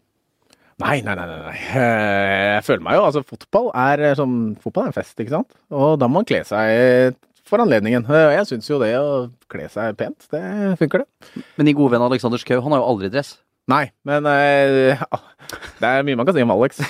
Nei, 0.81 0.99
nei, 1.05 1.13
nei. 1.15 1.25
nei, 1.29 1.60
Jeg 1.63 2.63
føler 2.67 2.81
meg 2.84 2.97
jo 2.97 3.03
Altså, 3.08 3.21
fotball 3.23 3.69
er 3.79 4.01
som 4.19 4.58
Fotball 4.60 4.84
er 4.84 4.91
en 4.91 4.95
fest, 4.97 5.13
ikke 5.23 5.31
sant? 5.31 5.53
Og 5.71 5.93
da 6.01 6.10
må 6.12 6.19
man 6.19 6.27
kle 6.27 6.41
seg 6.43 7.15
for 7.47 7.62
anledningen. 7.63 8.03
Jeg 8.10 8.47
syns 8.49 8.67
jo 8.67 8.79
det 8.81 8.89
å 8.99 9.29
kle 9.47 9.69
seg 9.71 9.95
pent, 9.95 10.25
det 10.34 10.41
funker, 10.81 11.05
det. 11.05 11.43
Men 11.55 11.69
din 11.69 11.77
gode 11.77 11.93
venn 11.93 12.03
Alexander 12.03 12.41
Schou, 12.41 12.58
han 12.60 12.73
har 12.75 12.81
jo 12.81 12.89
aldri 12.89 13.12
dress. 13.13 13.36
Nei, 13.71 13.86
men 14.03 14.25
ja, 14.25 15.08
Det 15.79 15.91
er 15.93 16.03
mye 16.10 16.17
man 16.19 16.27
kan 16.27 16.36
si 16.36 16.43
om 16.43 16.51
Alex. 16.58 16.81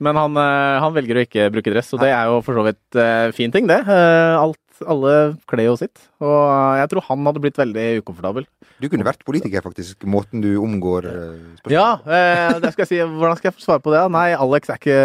Men 0.00 0.16
han, 0.16 0.40
han 0.40 0.96
velger 0.96 1.20
å 1.20 1.24
ikke 1.28 1.50
bruke 1.52 1.70
dress, 1.74 1.92
og 1.94 2.00
det 2.02 2.08
er 2.16 2.32
jo 2.32 2.40
for 2.42 2.56
så 2.56 2.64
vidt 2.66 3.00
fin 3.36 3.52
ting, 3.52 3.68
det. 3.70 3.82
Alt, 3.86 4.58
alle 4.88 5.12
kler 5.50 5.66
jo 5.68 5.76
sitt. 5.80 6.00
Og 6.22 6.78
jeg 6.80 6.90
tror 6.92 7.04
han 7.08 7.26
hadde 7.28 7.42
blitt 7.44 7.58
veldig 7.60 7.86
ukomfortabel. 8.02 8.46
Du 8.80 8.88
kunne 8.88 9.04
vært 9.04 9.24
politiker, 9.28 9.62
faktisk. 9.64 10.06
Måten 10.08 10.40
du 10.44 10.50
omgår 10.62 11.08
eh, 11.10 11.38
spørsmål 11.60 11.74
Ja, 11.76 11.86
eh, 12.06 12.58
det 12.62 12.72
skal 12.72 12.86
jeg 12.86 12.90
si. 12.92 13.00
Hvordan 13.04 13.36
skal 13.40 13.50
jeg 13.50 13.64
svare 13.66 13.82
på 13.84 13.92
det? 13.92 14.02
Nei, 14.14 14.28
Alex 14.36 14.72
er 14.72 14.80
ikke 14.80 15.00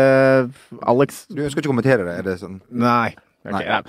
Alex 0.93 1.25
Du 1.31 1.41
ønsker 1.43 1.59
ikke 1.61 1.69
å 1.69 1.73
kommentere 1.73 2.05
det? 2.07 2.17
Er 2.21 2.27
det 2.29 2.37
sånn? 2.41 2.61
Nei. 2.71 3.11
Okay, 3.45 3.57
Nei. 3.57 3.65
nei. 3.67 3.81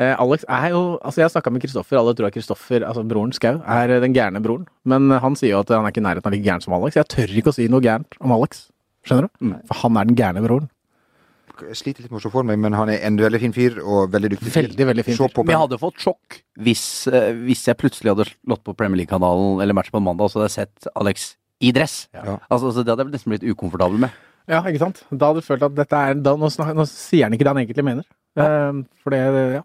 Eh, 0.00 0.14
Alex 0.16 0.46
er 0.48 0.70
jo 0.72 0.82
Altså, 1.04 1.20
jeg 1.22 1.32
snakka 1.34 1.52
med 1.52 1.62
Kristoffer. 1.62 2.00
Alle 2.00 2.16
tror 2.16 2.30
at 2.30 2.36
Kristoffer, 2.36 2.84
altså 2.88 3.04
broren 3.06 3.32
Skau, 3.36 3.58
er 3.60 3.94
eh, 3.96 4.02
den 4.02 4.16
gærne 4.16 4.42
broren. 4.44 4.66
Men 4.88 5.10
han 5.22 5.38
sier 5.38 5.54
jo 5.54 5.62
at 5.62 5.70
han 5.76 5.86
er 5.86 5.94
ikke 5.94 6.02
i 6.02 6.08
nærheten 6.08 6.30
av 6.30 6.34
like 6.34 6.46
gæren 6.48 6.64
som 6.64 6.74
Alex. 6.78 6.98
Jeg 6.98 7.10
tør 7.12 7.38
ikke 7.42 7.52
å 7.54 7.58
si 7.60 7.68
noe 7.70 7.84
gærent 7.84 8.18
om 8.20 8.34
Alex. 8.38 8.66
Skjønner 9.06 9.28
du? 9.30 9.50
Nei. 9.52 9.62
For 9.70 9.82
han 9.84 9.96
er 10.00 10.08
den 10.10 10.18
gærne 10.18 10.44
broren. 10.44 10.70
Sliter 11.76 12.04
litt 12.04 12.12
med 12.12 12.20
å 12.20 12.24
se 12.24 12.32
for 12.32 12.46
meg, 12.46 12.58
men 12.62 12.74
han 12.76 12.90
er 12.92 13.02
en 13.06 13.18
veldig 13.20 13.40
fin 13.42 13.54
fyr 13.54 13.78
og 13.82 14.12
veldig 14.14 14.32
dyktig. 14.34 14.52
Veldig, 14.54 14.86
veldig 14.90 15.04
fin 15.06 15.18
fyr. 15.18 15.32
Vi 15.34 15.44
Men 15.44 15.54
jeg 15.54 15.62
hadde 15.64 15.80
fått 15.80 16.00
sjokk 16.04 16.40
hvis, 16.66 16.84
eh, 17.10 17.30
hvis 17.46 17.66
jeg 17.68 17.78
plutselig 17.80 18.14
hadde 18.14 18.28
slått 18.30 18.64
på 18.66 18.74
Premier 18.76 19.02
League-kanalen 19.02 19.62
eller 19.62 19.76
match 19.76 19.92
på 19.92 20.02
mandag, 20.02 20.28
og 20.28 20.32
så 20.32 20.40
hadde 20.40 20.50
jeg 20.50 20.56
sett 20.58 20.90
Alex 20.94 21.34
i 21.60 21.72
dress. 21.76 22.08
Ja. 22.14 22.38
Altså, 22.48 22.70
altså, 22.70 22.84
det 22.84 22.94
hadde 22.94 23.06
jeg 23.06 23.14
nesten 23.16 23.34
blitt 23.34 23.48
ukomfortabel 23.50 24.00
med. 24.06 24.16
Ja, 24.50 24.62
ikke 24.66 24.82
sant? 24.82 25.02
Da 25.10 25.30
hadde 25.30 25.44
du 25.44 25.46
følt 25.46 25.62
at 25.62 25.76
dette 25.76 25.98
er 25.98 26.16
da, 26.18 26.34
nå, 26.40 26.48
snak, 26.50 26.72
nå 26.74 26.86
sier 26.88 27.28
han 27.28 27.36
ikke 27.36 27.46
det 27.46 27.52
han 27.52 27.62
egentlig 27.62 27.86
mener. 27.86 28.08
Eh, 28.40 28.80
for 29.02 29.14
det, 29.14 29.20
ja. 29.58 29.62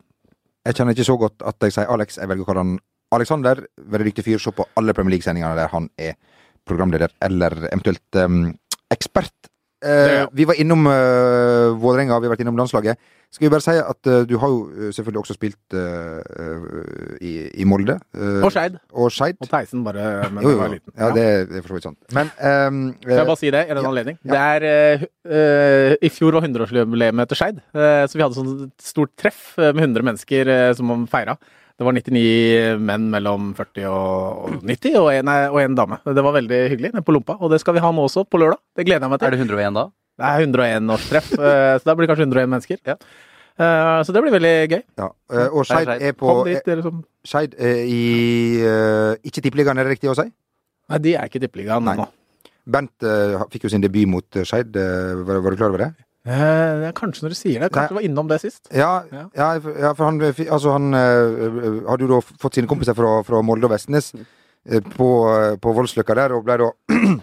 Jeg 0.66 0.78
kjenner 0.80 0.98
ikke 0.98 1.08
så 1.08 1.18
godt 1.22 1.46
at 1.46 1.62
jeg 1.62 1.76
sier 1.76 1.90
Alex. 1.94 2.20
Jeg 2.20 2.30
velger 2.30 2.46
å 2.46 2.50
kalle 2.50 2.66
han 2.66 2.78
Alexander. 3.16 3.62
Veldig 3.78 4.12
dyktig 4.12 4.26
fyr. 4.26 4.42
Se 4.42 4.54
på 4.56 4.66
alle 4.80 4.96
Premier 4.98 5.16
League-sendingene 5.16 5.58
der 5.58 5.72
han 5.72 5.90
er 6.02 6.16
programleder 6.66 7.14
eller 7.26 7.54
eventuelt 7.70 8.20
um, 8.20 8.48
ekspert. 8.94 9.52
Eh, 9.86 10.26
Vi 10.34 10.48
var 10.50 10.58
innom 10.60 10.88
uh, 10.88 11.76
Vålerenga, 11.78 12.18
vi 12.20 12.28
har 12.28 12.34
vært 12.34 12.42
innom 12.46 12.58
landslaget. 12.58 12.98
Skal 13.34 13.46
vi 13.48 13.52
bare 13.52 13.64
si 13.66 13.74
at 13.76 14.10
uh, 14.10 14.22
du 14.26 14.36
har 14.40 14.52
jo 14.54 14.92
selvfølgelig 14.96 15.22
også 15.22 15.36
spilt 15.36 15.76
i, 17.22 17.34
i 17.62 17.66
Molde. 17.68 17.98
Og 18.16 18.48
Skeid. 18.54 18.78
Og. 18.94 19.10
Og 19.12 19.50
Theisen, 19.52 19.84
bare 19.86 20.30
men 20.32 20.44
Jo, 20.44 20.50
det 20.50 20.56
jo, 20.56 20.62
var 20.62 20.72
liten. 20.74 20.94
Ja, 20.98 21.10
det, 21.16 21.26
det 21.50 21.60
er 21.60 21.66
for 21.66 21.74
så 21.74 21.78
vidt 21.80 21.88
sant. 21.90 22.00
Men 22.16 22.32
ehm, 22.40 22.80
Skal 23.02 23.20
jeg 23.20 23.28
bare 23.32 23.42
si 23.42 23.52
det 23.52 23.66
i 23.66 23.74
den 23.74 23.84
Ja. 23.84 23.90
anledning? 23.90 24.18
Ja. 24.24 24.32
Det 24.32 24.64
er 24.64 26.00
I 26.06 26.12
fjor 26.14 26.38
var 26.38 26.48
100-årsjubileet 26.48 27.28
til 27.34 27.42
Skeid, 27.42 27.62
så 27.76 28.16
vi 28.18 28.24
hadde 28.24 28.38
sånn 28.40 28.72
stort 28.82 29.14
treff 29.20 29.54
med 29.58 29.84
100 29.84 30.06
mennesker 30.08 30.54
som 30.78 30.90
man 30.94 31.08
feira. 31.12 31.36
Det 31.76 31.84
var 31.84 31.92
99 31.98 32.78
menn 32.80 33.10
mellom 33.12 33.50
40 33.58 33.86
og 33.92 34.62
90, 34.64 34.94
og 35.02 35.10
en, 35.12 35.28
og 35.52 35.58
en 35.60 35.76
dame. 35.76 35.98
Det 36.08 36.24
var 36.24 36.36
veldig 36.38 36.60
hyggelig 36.72 36.92
på 37.04 37.12
Lompa, 37.18 37.36
og 37.44 37.52
det 37.52 37.60
skal 37.60 37.76
vi 37.76 37.84
ha 37.84 37.90
nå 37.92 38.06
også, 38.08 38.24
på 38.32 38.40
lørdag. 38.40 38.62
Det 38.80 38.86
gleder 38.88 39.04
jeg 39.04 39.12
meg 39.12 39.20
til. 39.20 39.28
Er 39.28 39.36
det 39.36 39.42
101 39.44 39.76
da? 39.76 39.84
Det 40.16 40.28
er 40.30 40.46
101-årstreff, 40.48 41.32
så 41.36 41.84
da 41.90 41.96
blir 42.00 42.08
det 42.08 42.14
kanskje 42.14 42.28
101 42.30 42.52
mennesker. 42.54 42.80
Ja. 42.88 42.96
Eh, 43.60 44.04
Så 44.08 44.12
det 44.16 44.22
blir 44.24 44.32
veldig 44.36 44.54
gøy. 44.72 44.82
ja. 45.00 45.10
eh, 45.32 45.48
Og 45.52 45.66
Skeid 45.68 45.92
er 46.00 46.16
på 46.16 46.28
Kom 46.28 46.42
dit, 46.48 46.62
dere 46.66 46.82
som 46.84 47.04
Skeid 47.28 47.54
i 47.60 48.00
eh, 48.64 49.16
Ikke 49.28 49.44
tippeligaen, 49.44 49.80
er 49.80 49.88
det 49.88 49.94
riktig 49.98 50.12
å 50.12 50.16
si? 50.16 50.26
Nei, 50.92 51.00
de 51.04 51.14
er 51.16 51.28
ikke 51.28 51.40
Tippeligaen 51.44 51.84
Nei. 51.88 51.96
nå. 52.00 52.08
Bent 52.68 53.04
eh, 53.08 53.36
fikk 53.54 53.68
jo 53.68 53.72
sin 53.76 53.84
debut 53.84 54.08
mot 54.12 54.40
eh, 54.40 54.44
Skeid. 54.48 54.76
eh, 54.76 55.16
var, 55.28 55.40
var 55.44 55.52
du 55.56 55.60
klar 55.60 55.72
over 55.76 55.84
det? 55.86 55.92
Eh, 56.26 56.88
Kanskje 56.98 57.26
når 57.28 57.36
du 57.36 57.38
sier 57.38 57.60
det. 57.62 57.70
Kanskje 57.74 57.94
du 57.94 58.00
var 58.00 58.06
innom 58.08 58.28
det 58.32 58.40
sist. 58.42 58.64
Ja, 58.74 59.04
Ja. 59.12 59.28
ja. 59.36 59.50
for- 59.94 60.06
han, 60.06 60.22
eh, 60.22 60.34
altså 60.50 60.72
han 60.74 60.94
øh, 60.94 61.84
hadde 61.90 62.02
jo 62.08 62.12
da 62.16 62.20
fått 62.42 62.56
sine 62.58 62.68
kompiser 62.68 62.96
fra, 62.98 63.20
fra 63.24 63.42
Molde 63.46 63.66
og 63.70 63.72
Vestnes 63.76 64.12
mm. 64.16 64.90
på, 64.98 65.10
på 65.62 65.74
Voldsløkka 65.78 66.16
der, 66.18 66.34
og 66.34 66.44
ble 66.48 66.58
da 66.64 66.72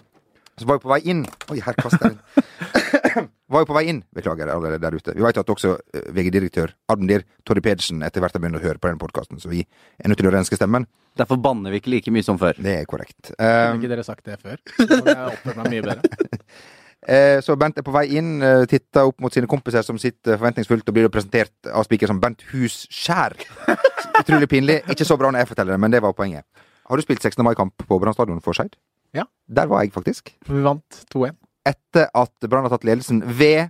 Så 0.53 0.67
var 0.69 0.77
jo 0.77 0.83
på 0.83 0.89
vei 0.91 0.99
inn 1.09 1.23
Oi, 1.49 1.57
her 1.65 1.73
kaster 1.73 2.11
jeg 2.11 2.13
den. 2.13 3.29
Var 3.53 3.61
jo 3.63 3.67
på 3.69 3.75
vei 3.75 3.83
inn, 3.91 3.99
beklager 4.15 4.49
alle 4.49 4.77
der 4.81 4.95
ute. 4.95 5.13
Vi 5.13 5.21
vet 5.21 5.37
at 5.37 5.49
også 5.49 5.75
VG-direktør 6.15 6.71
Admdir 6.93 7.21
Torry 7.45 7.61
Pedersen 7.61 8.01
etter 8.05 8.21
hvert 8.23 8.33
har 8.33 8.41
begynt 8.41 8.57
å 8.57 8.61
høre 8.63 8.79
på 8.81 8.89
den 8.89 8.97
podkasten, 9.01 9.37
så 9.41 9.49
vi 9.51 9.59
er 9.99 10.09
nødt 10.09 10.17
til 10.21 10.29
å 10.29 10.33
renske 10.33 10.57
stemmen. 10.57 10.87
Derfor 11.19 11.37
banner 11.41 11.73
vi 11.73 11.81
ikke 11.81 11.91
like 11.93 12.13
mye 12.13 12.25
som 12.25 12.39
før. 12.41 12.57
Det 12.57 12.73
er 12.79 12.87
korrekt. 12.89 13.33
Kunne 13.35 13.75
Um, 13.75 13.81
ikke 13.81 13.91
dere 13.91 14.05
sagt 14.07 14.25
det 14.25 14.39
før? 14.41 14.57
Så 14.79 14.87
hadde 14.87 15.13
jeg 15.13 15.35
oppført 15.35 15.59
meg 15.59 15.69
mye 15.75 15.85
bedre. 15.85 16.01
Eh, 17.07 17.39
så 17.43 17.55
Bent 17.59 17.77
er 17.77 17.83
på 17.85 17.91
vei 17.93 18.05
inn, 18.17 18.37
eh, 18.43 18.63
titter 18.69 19.09
opp 19.09 19.19
mot 19.21 19.33
sine 19.33 19.47
kompiser 19.49 19.83
som 19.83 19.97
sitter 19.99 20.37
forventningsfullt, 20.37 20.87
og 20.87 20.95
blir 20.95 21.09
presentert 21.11 21.51
av 21.71 21.83
spiker 21.87 22.07
som 22.07 22.19
Bent 22.23 22.43
Husskjær. 22.51 23.35
Utrolig 24.21 24.49
pinlig. 24.51 24.79
Ikke 24.91 25.05
så 25.07 25.17
bra 25.19 25.31
når 25.33 25.43
jeg 25.43 25.51
forteller 25.53 25.75
det, 25.75 25.81
men 25.83 25.91
det 25.91 26.01
var 26.05 26.13
poenget. 26.15 26.45
Har 26.87 26.99
du 26.99 27.03
spilt 27.03 27.21
16. 27.23 27.43
mai-kamp 27.43 27.73
på 27.87 27.99
Brann 27.99 28.15
stadion 28.15 28.41
for 28.43 28.55
Skeid? 28.55 28.75
Ja. 29.15 29.23
Der 29.47 29.67
var 29.71 29.83
jeg 29.83 29.91
faktisk. 29.95 30.31
Vi 30.47 30.61
vant 30.63 31.03
2-1. 31.13 31.35
Etter 31.67 32.09
at 32.13 32.47
Brann 32.49 32.65
har 32.67 32.73
tatt 32.73 32.83
ledelsen 32.87 33.21
ved 33.23 33.69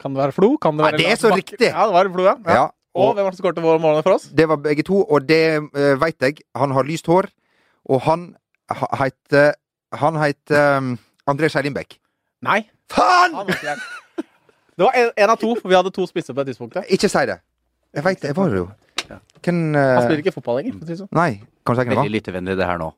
Kan 0.00 0.14
det 0.14 0.20
være 0.22 0.32
Flo? 0.36 0.56
Kan 0.62 0.76
det 0.78 0.84
Ja, 0.84 0.90
være 0.90 0.98
det 1.02 1.08
er 1.12 1.18
så 1.20 1.30
riktig. 1.34 1.66
Ja, 1.70 1.86
det 1.86 1.94
var 1.96 2.10
Flo, 2.14 2.24
ja. 2.24 2.34
ja. 2.46 2.54
Ja, 2.54 2.66
Og 2.94 3.10
og 3.10 3.14
hvem 3.14 3.24
var 3.26 3.30
det 3.30 3.38
som 3.38 3.44
skåret 3.44 3.62
målene 3.62 4.02
for 4.02 4.16
oss? 4.16 4.28
det 4.34 4.46
var 4.48 4.56
begge 4.62 4.82
to, 4.86 5.02
og 5.04 5.26
det 5.28 5.42
uh, 5.60 5.94
veit 6.00 6.16
jeg. 6.22 6.40
Han 6.56 6.70
har 6.74 6.82
lyst 6.88 7.06
hår, 7.06 7.28
og 7.90 8.00
han 8.06 8.34
heter 8.98 9.52
Han 10.00 10.16
heter 10.22 10.78
um, 10.78 10.98
André 11.30 11.48
Skjeilindbekk. 11.50 11.99
Nei. 12.42 12.60
Faen! 12.90 13.34
Han 13.36 13.46
var 13.46 13.54
ikke 13.54 13.66
der. 13.74 13.82
Det 14.80 14.86
var 14.86 14.94
en, 14.96 15.10
en 15.16 15.30
av 15.34 15.36
to, 15.40 15.50
for 15.60 15.68
vi 15.68 15.76
hadde 15.76 15.90
to 15.92 16.06
spisser 16.08 16.32
på 16.36 16.40
det 16.44 16.54
tidspunktet. 16.54 16.86
Ikke 16.94 17.08
si 17.12 17.24
det. 17.28 17.36
Jeg 17.94 18.04
veit 18.06 18.20
det. 18.22 18.30
Jeg 18.32 18.36
var 18.38 18.48
det 18.54 18.62
jo. 18.62 18.68
Hvem 19.42 19.58
Han 19.74 19.76
uh, 19.76 20.00
spiller 20.04 20.22
ikke 20.22 20.32
fotball 20.32 20.60
lenger. 20.60 20.72
for 20.78 20.84
å 20.84 20.86
si 20.88 20.94
det 20.94 20.98
sånn. 21.02 21.10
Nei, 21.18 21.30
kan 21.66 21.74
du 21.76 21.80
si 21.82 21.88
det 21.88 21.96
Veldig 21.98 22.12
lite 22.14 22.32
vennlig 22.34 22.56
det 22.60 22.66
her 22.70 22.78
nå. 22.80 22.90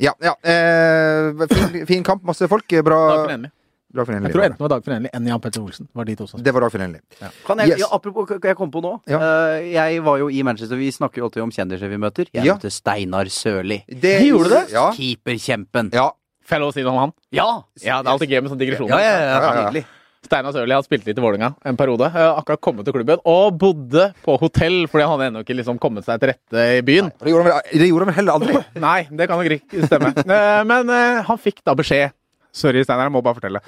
Ja, 0.00 0.14
ja. 0.24 0.32
eh, 0.48 1.46
fin, 1.52 1.86
fin 1.86 2.04
kamp, 2.06 2.22
masse 2.24 2.48
folk. 2.48 2.64
Bra. 2.84 3.00
Dagfinn 3.12 3.34
Enli. 3.36 3.50
Dagfinn 3.92 4.22
Jeg 4.22 4.32
tror 4.32 4.44
enten 4.46 4.56
det 4.56 4.64
var 4.64 4.70
Dagfinn 4.72 4.94
Enli 4.96 5.10
enn 5.18 5.26
Jan 5.28 5.40
Petter 5.44 5.60
Olsen. 5.64 5.88
Var 5.98 6.06
de 6.08 6.14
to 6.16 6.26
som 6.30 6.42
Det 6.46 6.54
var 6.56 6.64
Dagfinn 6.64 6.84
Enli. 6.86 7.00
Kan 7.46 7.58
jeg, 7.60 7.72
Yes. 7.74 7.82
ja, 7.82 7.88
apropos, 7.92 8.26
kan 8.30 8.48
jeg 8.52 8.56
komme 8.56 8.72
på 8.72 8.80
nå. 8.84 8.92
Ja. 9.10 9.18
Eh, 9.58 9.66
jeg 9.74 10.00
var 10.06 10.18
jo 10.22 10.28
i 10.32 10.40
Manchester, 10.46 10.78
vi 10.80 10.88
snakker 10.94 11.20
jo 11.20 11.28
alltid 11.28 11.42
om 11.44 11.52
kjendiser 11.52 11.90
vi 11.92 11.98
møter. 12.00 12.30
Jeg 12.32 12.46
Ja. 12.48 12.54
møtte 12.56 12.70
Steinar 12.72 13.28
Sørli. 13.34 13.82
Det, 13.86 14.14
Gjorde 14.28 14.50
det? 14.56 14.62
Ja. 14.72 14.88
Keeperkjempen. 14.96 15.90
ja. 15.92 16.10
Får 16.50 16.56
jeg 16.58 16.62
lov 16.66 16.72
å 16.72 16.74
si 16.74 16.82
noe 16.82 16.92
om 16.96 17.00
han? 17.04 17.12
Ja! 17.36 17.48
Ja, 17.78 18.00
det 18.02 18.10
er 18.10 18.12
alltid 18.16 18.32
gøy 18.34 18.40
med 18.42 18.50
sånne 18.50 18.62
digresjoner. 18.66 18.90
Ja, 18.90 19.00
ja, 19.00 19.16
ja, 19.22 19.26
Ja, 19.30 19.56
ja, 19.70 19.72
ja. 19.80 19.96
Steinar 20.20 20.52
Sørli 20.52 20.74
hadde 20.76 20.84
spilt 20.84 21.06
litt 21.08 21.16
i 21.16 21.22
Vålerenga 21.24 21.48
en 21.64 21.78
periode. 21.80 22.10
eh, 22.12 22.26
Akkurat 22.36 22.60
kommet 22.60 22.84
til 22.84 22.92
klubben 22.92 23.22
og 23.24 23.54
bodde 23.58 24.10
på 24.20 24.34
hotell 24.42 24.82
fordi 24.92 25.06
han 25.06 25.14
hadde 25.14 25.28
ennå 25.30 25.40
ikke 25.46 25.56
liksom 25.56 25.78
kommet 25.80 26.04
seg 26.04 26.20
til 26.20 26.28
rette 26.34 26.64
i 26.76 26.82
byen. 26.84 27.08
Det 27.22 27.32
gjorde 27.32 27.54
han 27.54 27.62
det 27.72 27.88
gjorde 27.88 28.04
han 28.04 28.10
vel 28.10 28.18
heller 28.18 28.36
aldri. 28.36 28.60
Nei, 28.84 28.98
det 29.08 29.28
kan 29.30 29.40
nok 29.40 29.54
ikke 29.56 29.86
stemme. 29.88 30.10
Eh, 30.20 30.60
Men 30.68 30.92
eh, 30.92 31.22
han 31.30 31.40
fikk 31.40 31.62
da 31.64 31.72
beskjed 31.78 32.12
Sorry, 32.52 32.82
Steinar, 32.82 33.06
jeg 33.06 33.14
må 33.14 33.20
bare 33.22 33.38
fortelle. 33.38 33.60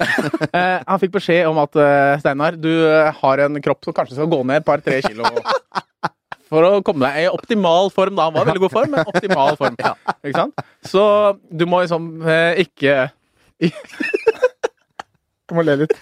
Han 0.90 0.98
fikk 0.98 1.12
beskjed 1.14 1.46
om 1.46 1.60
at 1.62 1.76
Steinar, 2.18 2.56
du 2.58 2.66
har 3.14 3.42
en 3.44 3.60
kropp 3.62 3.86
som 3.86 3.94
kanskje 3.94 4.16
skal 4.18 4.26
gå 4.26 4.40
ned 4.42 4.58
et 4.58 4.66
par-tre 4.66 4.98
kilo. 5.06 5.22
For 6.52 6.66
å 6.68 6.82
komme 6.84 7.08
deg 7.08 7.24
i 7.24 7.30
optimal 7.32 7.88
form, 7.94 8.18
da. 8.18 8.26
Han 8.28 8.34
var 8.36 8.44
i 8.44 8.50
veldig 8.50 8.62
god 8.66 8.74
form, 8.74 8.90
men 8.92 9.08
optimal 9.08 9.56
form. 9.56 9.76
Ja. 9.86 9.94
Ikke 10.20 10.36
sant? 10.36 10.64
Så 10.84 11.04
du 11.48 11.64
må 11.70 11.80
liksom 11.82 12.10
eh, 12.28 12.60
ikke 12.66 13.08
Du 15.48 15.56
må 15.56 15.64
le 15.66 15.74
litt. 15.82 15.92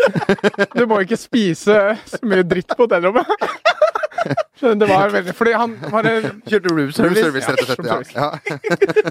Du 0.76 0.84
må 0.90 1.00
ikke 1.04 1.16
spise 1.18 1.76
så 2.06 2.20
mye 2.28 2.44
dritt 2.46 2.70
på 2.76 2.84
hotellrommet. 2.86 3.26
Skjønner, 4.60 4.76
det 4.82 4.88
var 4.90 5.12
veldig 5.14 5.32
Fordi 5.34 5.52
han 5.56 5.72
var 5.90 6.04
en 6.10 6.42
Kjørte 6.44 6.74
room 6.76 6.90
service, 6.92 7.48
rett 7.48 7.62
og 7.64 7.86
slett. 7.88 8.10
Ja. 8.12 8.26
Ja. 8.44 8.58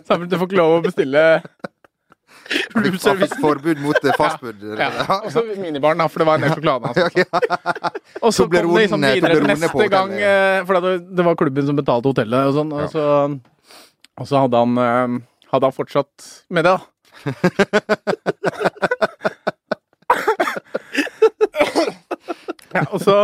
Samtidig 0.05 0.29
du 0.29 0.37
får 0.37 0.47
ikke 0.51 0.59
lov 0.59 0.75
å 0.75 0.83
bestille 0.85 1.23
Han 1.25 1.41
fikk- 1.41 1.47
han 1.49 2.35
fikk 2.35 2.38
forbud 3.41 3.81
mot 3.83 4.05
eh, 4.05 4.15
fastfood. 4.19 4.63
ja. 4.77 4.89
Og 5.19 5.31
så 5.33 5.43
minibaren, 5.57 5.99
da, 6.01 6.07
for 6.09 6.21
det 6.21 6.27
var 6.29 6.39
en 6.39 6.45
del 6.45 6.53
sjokolade. 6.55 6.85
Altså. 6.89 7.03
Og 8.25 8.33
så 8.33 8.47
kom 8.49 8.55
det 8.55 8.83
liksom 8.83 9.05
videre 9.05 9.47
neste 9.47 9.87
gang, 9.91 10.13
eh, 10.17 10.59
for 10.67 10.79
det, 10.79 10.93
det 11.17 11.25
var 11.25 11.39
klubben 11.39 11.67
som 11.67 11.77
betalte 11.79 12.11
hotellet 12.11 12.49
og 12.49 12.55
sånn. 12.57 12.71
Og 12.75 12.85
så, 12.93 13.03
og 14.19 14.25
så 14.27 14.43
hadde, 14.45 14.63
han, 14.63 14.71
eh, 14.83 15.07
hadde 15.53 15.69
han 15.69 15.77
fortsatt 15.77 16.15
med 16.49 16.67
det, 16.67 16.73
da. 16.77 16.79
Ja, 22.69 22.83
og 22.93 23.01
så 23.01 23.15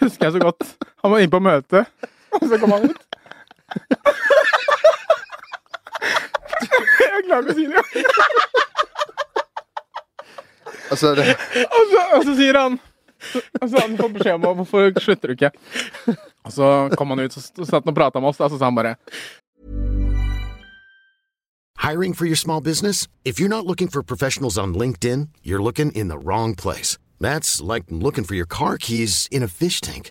husker 0.00 0.26
jeg 0.26 0.34
så 0.34 0.40
godt 0.42 0.66
Han 1.00 1.14
var 1.14 1.22
inne 1.22 1.32
på 1.32 1.40
møte, 1.42 1.80
og 2.36 2.44
så 2.50 2.58
kom 2.60 2.74
han 2.76 2.90
ut. 2.92 3.00
Jeg 7.00 7.24
klarer 7.26 7.42
ikke 7.42 7.52
å 7.52 7.58
si 7.58 7.66
det. 7.70 7.82
Altså, 10.90 11.14
det, 11.16 11.24
Og 11.64 11.86
så, 11.90 12.00
og 12.12 12.24
så 12.26 12.34
sier 12.36 12.58
han 12.58 12.74
Og 13.62 13.62
så 13.62 13.70
har 13.72 13.86
han 13.86 13.94
fått 13.96 14.12
beskjed 14.18 14.34
om 14.36 14.58
hvorfor 14.60 14.90
slutter 15.00 15.30
du 15.30 15.34
ikke. 15.34 15.50
Og 16.44 16.52
så 16.52 16.66
kom 16.98 17.14
han 17.14 17.22
ut, 17.24 17.36
og 17.38 17.42
så 17.42 17.66
satt 17.70 17.88
og 17.88 17.96
prata 17.96 18.20
med 18.20 18.34
oss, 18.34 18.40
og 18.44 18.52
så 18.52 18.58
sa 18.60 18.68
han 18.68 18.76
bare 18.76 18.94
Hiring 21.78 22.14
for 22.14 22.26
your 22.26 22.36
small 22.36 22.60
business? 22.60 23.08
If 23.24 23.40
you're 23.40 23.48
not 23.48 23.66
looking 23.66 23.88
for 23.88 24.02
professionals 24.02 24.58
on 24.58 24.74
LinkedIn, 24.74 25.28
you're 25.42 25.62
looking 25.62 25.90
in 25.92 26.08
the 26.08 26.18
wrong 26.18 26.54
place. 26.54 26.98
That's 27.20 27.60
like 27.60 27.84
looking 27.90 28.24
for 28.24 28.34
your 28.34 28.46
car 28.46 28.76
keys 28.78 29.28
in 29.30 29.42
a 29.42 29.48
fish 29.48 29.80
tank. 29.80 30.10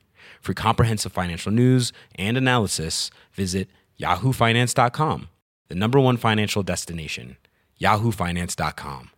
For 0.41 0.53
comprehensive 0.53 1.11
financial 1.13 1.51
news 1.51 1.93
and 2.17 2.35
analysis, 2.35 3.11
visit 3.33 3.69
yahoofinance.com, 3.99 5.29
the 5.69 5.75
number 5.75 5.99
one 5.99 6.17
financial 6.17 6.63
destination, 6.63 7.37
yahoofinance.com. 7.79 9.11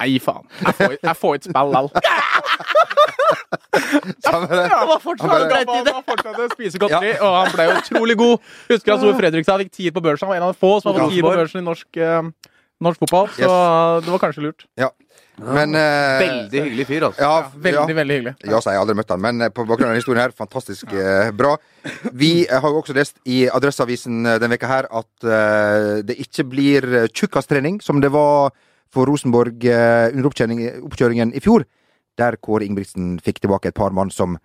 Nei, 0.00 0.16
faen. 0.18 0.46
Jeg 0.64 1.16
får, 1.16 1.34
ikke 1.34 1.44
spille 1.44 1.72
lall. 1.74 1.90
Han 4.24 4.88
var 4.88 5.00
fortsatt, 5.02 5.30
Han 5.30 5.50
han 6.24 6.38
å 6.40 6.48
spise 6.54 6.80
godteri, 6.80 7.12
og 7.20 7.34
han 7.36 7.52
ble 7.52 7.66
utrolig 7.76 8.16
god. 8.16 8.46
Husker 8.70 8.94
at 8.94 9.02
Fredrik 9.02 9.12
sa 9.12 9.18
Fredrikstad 9.20 9.64
fikk 9.64 9.72
tier 9.76 9.92
på 9.92 10.02
børsen. 10.04 10.24
Han 10.26 10.32
var 10.32 10.40
en 10.40 10.46
av 10.48 10.54
de 10.54 10.60
få 10.62 10.72
som 10.80 10.90
hadde 10.90 11.04
fått 11.04 11.14
tier 11.18 11.26
på 11.28 11.34
børsen 11.36 11.60
i 11.60 11.66
norsk, 11.66 12.00
eh, 12.00 12.30
norsk 12.80 13.04
fotball, 13.04 13.28
så 13.36 13.44
Yes. 13.44 14.04
det 14.06 14.14
var 14.14 14.22
kanskje 14.24 14.46
lurt. 14.46 14.64
Ja. 14.80 14.88
Men 15.40 15.74
eh, 15.74 16.20
Veldig 16.20 16.62
hyggelig 16.66 16.86
fyr, 16.88 17.04
altså. 17.08 17.22
Ja, 17.24 17.50
Veldig, 17.54 17.78
ja. 17.90 17.96
veldig 18.00 18.16
hyggelig. 18.18 18.32
Ja, 18.44 18.60
så 18.60 18.70
har 18.70 18.76
jeg 18.76 18.82
aldri 18.84 18.96
møtt 19.00 19.12
han, 19.14 19.22
men 19.24 19.40
eh, 19.46 19.52
på 19.54 19.64
bakgrunn 19.64 19.88
av 19.88 19.94
denne 19.94 20.02
historien 20.02 20.22
her, 20.26 20.34
fantastisk 20.36 20.92
eh, 20.92 21.30
bra. 21.36 21.54
Vi 22.12 22.30
eh, 22.44 22.56
har 22.60 22.68
jo 22.74 22.80
også 22.82 22.96
lest 22.96 23.16
i 23.24 23.42
Adresseavisen 23.48 24.20
eh, 24.26 24.38
denne 24.42 24.52
veka 24.56 24.68
her 24.70 24.88
at 25.00 25.26
eh, 25.26 26.00
det 26.06 26.18
ikke 26.26 26.44
blir 26.52 26.88
eh, 27.04 27.08
tjukkastrening, 27.08 27.80
som 27.84 28.02
det 28.04 28.12
var 28.14 28.52
for 28.92 29.06
Rosenborg 29.08 29.64
eh, 29.70 30.10
under 30.12 30.28
oppkjøring- 30.30 30.82
oppkjøringen 30.90 31.32
i 31.38 31.42
fjor, 31.44 31.64
der 32.20 32.36
Kåre 32.42 32.66
Ingebrigtsen 32.66 33.14
fikk 33.24 33.40
tilbake 33.40 33.70
et 33.72 33.78
par 33.78 33.94
mann 33.96 34.10
som 34.12 34.36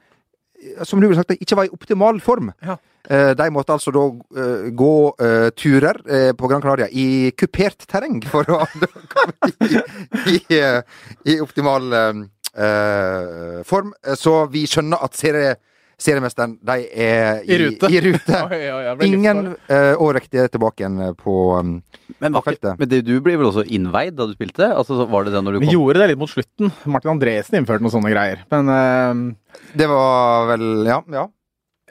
som 0.84 0.99
du 1.01 1.08
ville 1.08 1.19
sagt, 1.19 1.36
ikke 1.38 1.58
var 1.60 1.67
i 1.69 1.73
optimal 1.73 2.19
form. 2.23 2.51
Ja. 2.65 2.78
Eh, 3.06 3.34
de 3.38 3.45
måtte 3.54 3.75
altså 3.75 3.91
da 3.93 4.04
eh, 4.41 4.69
gå 4.73 4.93
eh, 5.21 5.49
turer 5.54 5.99
eh, 6.10 6.32
på 6.34 6.47
Gran 6.49 6.63
Canaria 6.63 6.88
i 6.89 7.30
kupert 7.38 7.86
terreng 7.91 8.17
for 8.25 8.49
å 8.49 8.63
komme 9.13 9.51
i, 9.69 10.39
i, 10.39 10.39
eh, 10.58 10.82
i 11.30 11.38
optimal 11.43 11.93
eh, 11.93 12.23
eh, 12.65 13.60
form. 13.67 13.93
Eh, 14.01 14.17
Så 14.17 14.34
vi 14.54 14.65
skjønner 14.69 15.04
at 15.06 15.17
serie, 15.19 15.56
seriemesteren, 16.02 16.58
de 16.66 16.76
er 16.92 17.44
i, 17.46 17.52
I 17.56 17.60
rute. 17.62 17.90
I 17.92 18.02
rute. 18.04 18.40
Oi, 18.52 18.62
oi, 18.76 18.96
Ingen 19.08 19.46
uh, 19.54 19.94
overvektige 20.02 20.48
tilbake 20.52 20.84
igjen 20.84 21.00
på 21.20 21.36
um, 21.60 21.78
Men, 22.20 22.36
på 22.36 22.42
feltet. 22.50 22.76
men 22.80 22.90
det, 22.92 23.02
du 23.08 23.14
ble 23.24 23.38
vel 23.40 23.48
også 23.52 23.64
innveid 23.68 24.18
da 24.18 24.28
du 24.30 24.34
spilte? 24.36 24.68
Altså, 24.76 24.98
så 25.00 25.08
var 25.12 25.26
det 25.28 25.36
det 25.36 25.44
når 25.46 25.56
du 25.56 25.62
kom? 25.62 25.68
Vi 25.70 25.78
gjorde 25.78 26.02
det 26.04 26.10
litt 26.12 26.22
mot 26.22 26.32
slutten. 26.32 26.74
Martin 26.92 27.14
Andresen 27.16 27.60
innførte 27.62 27.86
noen 27.86 27.96
sånne 27.96 28.12
greier. 28.14 28.44
Men 28.52 28.70
uh, 28.76 29.64
Det 29.78 29.88
var 29.92 30.52
vel 30.56 30.68
Ja. 30.90 31.00
ja. 31.16 31.26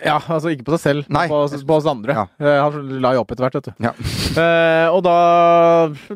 ja, 0.04 0.18
altså 0.20 0.52
ikke 0.52 0.66
på 0.68 0.76
seg 0.76 0.84
selv, 0.84 1.08
Nei. 1.08 1.24
men 1.30 1.34
på, 1.34 1.64
på 1.72 1.76
oss 1.80 1.88
andre. 1.90 2.16
Ja. 2.20 2.24
Eh, 2.44 2.60
han 2.60 2.94
la 3.04 3.14
jo 3.16 3.24
opp 3.24 3.32
etter 3.34 3.46
hvert, 3.46 3.58
vet 3.60 3.68
du. 3.72 3.88
Ja. 3.88 3.94
uh, 4.36 4.86
og 4.98 5.00
da, 5.06 5.16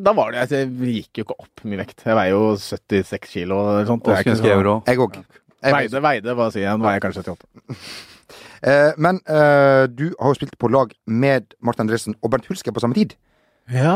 da 0.03 0.14
var 0.18 0.33
det 0.35 0.44
altså, 0.44 0.61
Jeg 0.64 0.94
gikk 1.01 1.22
jo 1.22 1.29
ikke 1.29 1.38
opp 1.46 1.64
mye 1.64 1.81
vekt. 1.87 2.05
Jeg 2.05 2.18
veier 2.20 2.35
jo 2.37 2.53
76 2.61 3.29
kilo 3.33 3.61
eller 3.64 3.88
sånt. 3.88 4.05
Og 4.05 4.12
skulle 4.12 4.27
ikke 4.27 4.37
ønske 4.37 4.51
så- 4.53 4.57
euro. 4.61 4.79
Jeg 4.90 5.05
òg. 5.09 5.20
Veide, 5.62 6.00
veide, 6.04 6.34
hva 6.38 6.48
sier 6.54 6.68
jeg? 6.68 6.78
Nå 6.78 6.86
er 6.88 6.98
jeg 6.98 7.04
kanskje 7.08 7.24
78. 7.26 7.74
Eh, 8.58 8.90
men 8.98 9.20
eh, 9.30 9.84
du 9.86 10.08
har 10.18 10.32
jo 10.32 10.34
spilt 10.34 10.56
på 10.58 10.66
lag 10.74 10.90
med 11.06 11.52
Martin 11.62 11.84
Andresen 11.84 12.16
og 12.18 12.32
Bernt 12.32 12.48
Hulsker 12.50 12.74
på 12.74 12.82
samme 12.82 12.96
tid. 12.96 13.12
Ja, 13.70 13.94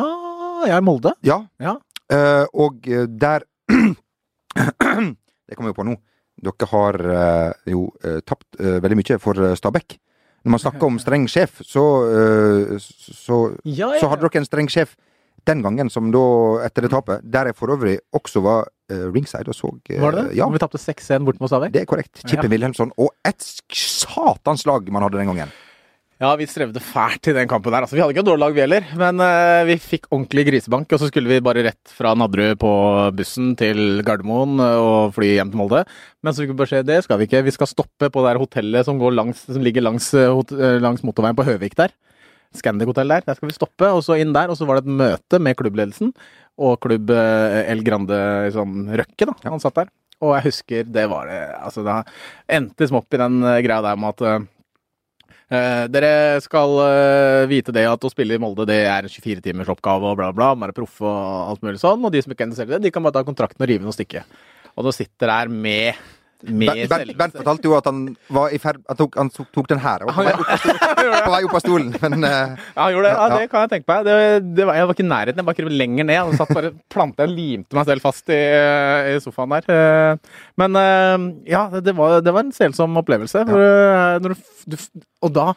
jeg 0.68 0.76
er 0.76 0.84
Molde. 0.86 1.10
Ja. 1.26 1.40
Ja. 1.58 1.72
Eh, 2.06 2.46
og 2.54 2.86
eh, 2.86 3.08
der 3.10 3.42
Det 4.54 5.58
kommer 5.58 5.72
jo 5.72 5.76
på 5.80 5.86
nå. 5.88 5.96
Dere 6.46 6.68
har 6.70 7.00
eh, 7.16 7.72
jo 7.74 7.88
eh, 8.06 8.20
tapt 8.22 8.60
eh, 8.60 8.78
veldig 8.84 9.00
mye 9.02 9.18
for 9.20 9.42
Stabæk. 9.58 9.98
Når 10.46 10.54
man 10.54 10.62
snakker 10.62 10.88
om 10.88 11.02
streng 11.02 11.26
sjef, 11.30 11.58
så, 11.66 11.84
eh, 12.14 12.78
så, 12.78 13.42
Ja, 13.66 13.92
så 13.98 14.08
hadde 14.14 14.24
dere 14.28 14.42
en 14.44 14.48
streng 14.48 14.70
sjef 14.72 14.94
den 15.48 15.62
gangen, 15.64 15.90
som 15.90 16.12
da, 16.14 16.22
etter 16.66 16.86
det 16.86 16.92
tapet, 16.92 17.24
der 17.24 17.50
jeg 17.50 17.58
for 17.58 17.74
øvrig 17.74 17.96
også 18.14 18.42
var 18.44 18.68
uh, 18.92 19.08
ringside 19.14 19.50
og 19.50 19.56
så 19.58 19.72
uh, 19.72 19.98
Var 20.04 20.14
det 20.14 20.28
det? 20.28 20.38
Ja, 20.38 20.48
vi 20.52 20.60
tapte 20.62 20.78
6-1 20.78 21.26
borte 21.26 21.42
mot 21.42 21.50
Stabæk? 21.50 21.74
det 21.74 21.82
er 21.82 21.90
korrekt. 21.90 22.22
Chippen 22.22 22.50
Ja. 22.50 22.54
Wilhelmsson. 22.54 22.92
Og 22.98 23.10
et 23.26 23.42
satans 23.72 24.66
lag 24.68 24.88
man 24.92 25.02
hadde 25.02 25.18
den 25.18 25.30
gangen. 25.32 25.52
Ja, 26.22 26.36
vi 26.38 26.46
strevde 26.46 26.78
fælt 26.78 27.26
i 27.26 27.34
den 27.34 27.48
kampen 27.50 27.72
der. 27.74 27.82
Altså, 27.82 27.96
vi 27.96 28.02
hadde 28.04 28.14
ikke 28.14 28.22
et 28.22 28.28
dårlig 28.28 28.44
lag, 28.44 28.54
vi 28.54 28.62
heller. 28.62 28.84
Men 29.00 29.18
uh, 29.18 29.64
vi 29.66 29.74
fikk 29.82 30.06
ordentlig 30.12 30.44
grisebank, 30.52 30.92
og 30.94 31.02
så 31.02 31.08
skulle 31.10 31.32
vi 31.32 31.40
bare 31.42 31.64
rett 31.66 31.96
fra 31.96 32.12
Nadderud 32.14 32.60
på 32.62 32.70
bussen 33.18 33.56
til 33.58 34.04
Gardermoen 34.06 34.62
og 34.62 35.16
fly 35.16 35.32
hjem 35.32 35.50
til 35.50 35.58
Molde. 35.58 35.82
Men 36.22 36.30
så 36.30 36.44
fikk 36.44 36.54
vi 36.54 36.60
beskjed 36.62 36.86
det 36.86 37.00
skal 37.08 37.18
vi 37.18 37.26
ikke. 37.26 37.42
Vi 37.48 37.56
skal 37.58 37.72
stoppe 37.72 38.12
på 38.14 38.22
det 38.28 38.36
hotellet 38.38 38.86
som, 38.86 39.02
går 39.02 39.18
langs, 39.18 39.42
som 39.50 39.66
ligger 39.66 39.82
langs, 39.82 40.12
langs 40.84 41.02
motorveien 41.02 41.34
på 41.34 41.48
Høvik 41.50 41.74
der. 41.80 41.90
Scandic 42.56 42.90
hotell 42.90 43.12
der. 43.14 43.24
Der 43.26 43.38
skal 43.38 43.50
vi 43.50 43.56
stoppe, 43.56 43.88
og 43.88 44.02
så 44.06 44.18
inn 44.20 44.34
der. 44.36 44.52
Og 44.52 44.58
så 44.58 44.68
var 44.68 44.78
det 44.78 44.86
et 44.86 45.00
møte 45.02 45.42
med 45.42 45.58
klubbledelsen 45.58 46.14
og 46.62 46.78
klubb 46.84 47.10
eh, 47.14 47.62
El 47.72 47.84
Grande 47.86 48.16
sånn 48.54 48.90
Røkke, 48.92 49.28
da. 49.28 49.36
Han 49.48 49.62
satt 49.62 49.80
der. 49.82 49.92
Og 50.22 50.36
jeg 50.36 50.52
husker 50.52 50.90
det 50.94 51.08
var 51.10 51.26
det 51.26 51.38
Altså, 51.56 51.82
det 51.82 51.96
endte 52.54 52.86
som 52.86 53.00
opp 53.00 53.14
i 53.14 53.22
den 53.22 53.40
eh, 53.42 53.62
greia 53.64 53.82
der 53.84 53.98
med 53.98 54.14
at 54.14 54.26
eh, 54.28 54.50
Eh, 55.52 55.84
dere 55.92 56.40
skal 56.40 56.78
eh, 56.80 57.42
vite 57.50 57.74
det 57.76 57.82
at 57.84 58.04
å 58.06 58.10
spille 58.10 58.38
i 58.38 58.40
Molde 58.40 58.64
det 58.70 58.78
er 58.88 59.04
en 59.04 59.12
24 59.12 59.42
timers 59.44 59.68
oppgave 59.68 60.08
og 60.08 60.16
bla, 60.16 60.30
bla. 60.32 60.52
Være 60.56 60.76
proff 60.76 61.02
og 61.04 61.50
alt 61.50 61.66
mulig 61.66 61.82
sånn. 61.82 62.00
Og 62.00 62.14
de 62.14 62.22
som 62.24 62.32
ikke 62.32 62.46
er 62.46 62.48
interessert 62.48 62.70
i 62.70 62.76
det, 62.76 62.86
de 62.86 62.92
kan 62.94 63.04
bare 63.04 63.18
ta 63.18 63.24
kontrakten 63.26 63.60
og 63.60 63.68
rive 63.68 63.84
den 63.84 63.92
og 63.92 63.96
stikke. 63.96 64.24
Og 64.72 64.86
du 64.86 64.92
sitter 64.96 65.28
der 65.28 65.52
med 65.52 66.00
Bernt, 66.42 66.88
Bernt, 66.90 67.12
Bernt 67.18 67.36
fortalte 67.38 67.68
jo 67.70 67.74
at 67.78 67.86
han 67.86 68.00
var 68.34 68.50
i 68.50 68.58
ferd 68.62 68.80
Han 68.88 68.98
tok, 68.98 69.14
han 69.20 69.30
tok, 69.30 69.68
den 69.70 69.78
her. 69.82 70.02
På 70.08 70.24
vei 70.26 70.32
på 71.26 71.32
vei 71.34 71.40
opp 71.46 71.54
av 71.58 71.62
stolen 71.62 71.92
men 72.02 72.26
uh, 72.26 72.30
Ja, 72.32 72.82
han 72.82 72.92
gjorde 72.96 73.06
det. 73.08 73.12
Ja, 73.12 73.22
Ja, 73.22 73.28
ja. 73.28 73.38
det 73.38 73.50
kan 73.52 73.64
jeg 73.66 73.70
tenke 73.76 73.92
meg. 73.92 74.06
Det, 74.08 74.16
det 74.58 74.66
var, 74.68 74.78
jeg 74.80 74.88
var 74.88 74.96
ikke 74.96 75.06
i 75.06 75.10
nærheten, 75.12 75.42
jeg 75.42 75.48
var 75.48 75.56
ikke 75.58 75.76
lenger 75.82 76.08
ned. 76.08 76.16
Jeg 76.18 76.40
satt 76.40 76.54
bare 76.56 76.72
planta 76.92 77.26
og 77.28 77.34
limte 77.36 77.78
meg 77.78 77.86
selv 77.90 78.04
fast 78.04 78.32
i, 78.34 78.40
i 79.12 79.18
sofaen 79.22 79.54
der. 79.56 79.68
Eh, 79.76 80.40
Men 80.60 80.80
eh, 80.82 81.28
ja, 81.52 81.66
det 81.78 81.94
var, 81.98 82.18
det 82.24 82.34
var 82.34 82.46
en 82.46 82.52
selsom 82.56 82.98
opplevelse. 83.02 83.44
For, 83.48 83.68
eh, 83.68 84.18
du, 84.22 84.34
du, 84.74 84.76
og 85.22 85.32
da 85.36 85.52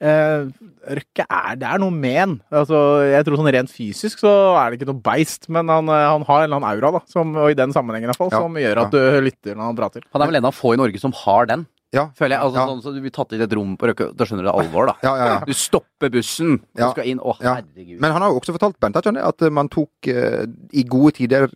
eh, 0.00 0.46
Røkke 0.86 1.24
er 1.28 1.56
Det 1.56 1.66
er 1.66 1.78
noe 1.82 1.90
med 1.90 2.16
han. 2.18 2.34
Altså, 2.52 2.78
jeg 3.10 3.24
tror 3.26 3.36
sånn 3.40 3.52
rent 3.54 3.70
fysisk 3.72 4.18
så 4.22 4.32
er 4.60 4.70
det 4.70 4.80
ikke 4.80 4.90
noe 4.92 5.02
beist, 5.02 5.48
men 5.48 5.68
han, 5.68 5.88
eh, 5.88 6.06
han 6.12 6.22
har 6.28 6.42
en 6.42 6.50
eller 6.50 6.60
annen 6.60 6.70
aura, 6.70 6.92
da, 6.98 7.00
som, 7.10 7.34
og 7.36 7.50
i 7.50 7.58
den 7.58 7.72
sammenhengen 7.72 8.06
i 8.08 8.12
hvert 8.12 8.20
fall, 8.20 8.30
Ja, 8.32 8.40
som 8.44 8.54
gjør 8.54 8.82
at 8.86 8.92
du 8.92 9.00
lytter 9.24 9.54
når 9.56 9.64
han 9.72 9.76
prater. 9.80 10.02
Han 10.12 10.22
er 10.22 10.26
vel 10.32 10.36
en 10.42 10.44
av 10.50 10.54
få 10.54 10.74
i 10.74 10.80
Norge 10.80 11.00
som 11.02 11.12
har 11.24 11.46
den, 11.46 11.66
ja. 11.92 12.08
føler 12.18 12.36
jeg. 12.36 12.44
Altså, 12.44 12.58
Ja. 12.60 12.66
sånn, 12.68 12.82
så 12.84 12.94
du 12.94 13.00
blir 13.00 13.10
tatt 13.14 13.32
inn 13.32 13.40
i 13.40 13.44
et 13.44 13.52
rom 13.56 13.76
på 13.76 13.88
Røkke, 13.90 14.10
da 14.16 14.24
skjønner 14.24 14.44
du 14.44 14.50
det 14.50 14.56
alvor, 14.60 14.86
da. 14.86 14.96
Ja, 15.02 15.16
ja, 15.16 15.26
ja. 15.34 15.38
Du 15.46 15.52
stopper 15.52 16.10
bussen, 16.10 16.58
du 16.74 16.82
Ja. 16.82 16.90
skal 16.92 17.04
inn. 17.06 17.18
Å, 17.18 17.36
Ja. 17.40 17.54
herregud. 17.60 18.00
Men 18.00 18.12
han 18.12 18.22
har 18.22 18.30
jo 18.30 18.40
også 18.40 18.52
fortalt 18.58 18.78
Bent, 18.80 18.94
jeg 19.02 19.16
at 19.16 19.40
man 19.52 19.68
tok 19.68 19.90
eh, 20.08 20.46
i 20.72 20.82
gode 20.84 21.14
tider 21.14 21.48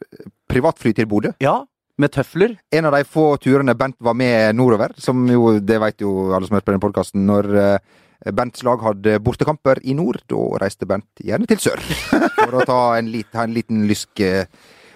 privatfly 0.49 0.95
til 0.95 1.07
Bodø. 1.07 1.33
ja, 1.41 1.65
med 2.01 2.13
tøfler. 2.13 2.57
En 2.73 2.87
av 2.87 2.93
de 2.93 3.05
få 3.05 3.37
turene 3.39 3.75
Bent 3.77 3.97
var 4.01 4.15
med 4.15 4.55
nordover, 4.57 4.95
som 4.99 5.27
jo, 5.29 5.59
det 5.61 5.79
vet 5.79 5.99
jo 6.01 6.33
alle 6.33 6.47
som 6.49 6.57
hører 6.57 6.65
på 6.65 6.73
den 6.73 6.81
podkasten, 6.81 7.27
når 7.27 7.51
eh, 7.61 7.79
Bents 8.37 8.61
lag 8.67 8.83
hadde 8.85 9.15
bortekamper 9.25 9.81
i 9.89 9.95
nord, 9.97 10.21
da 10.29 10.41
reiste 10.61 10.85
Bernt 10.89 11.23
gjerne 11.25 11.49
til 11.49 11.57
sør. 11.63 11.81
For 12.43 12.61
å 12.61 12.67
ta 12.69 12.81
en, 12.99 13.09
lit, 13.09 13.31
ha 13.33 13.47
en 13.49 13.55
liten 13.57 13.87
lysk 13.89 14.21
eh, 14.21 14.45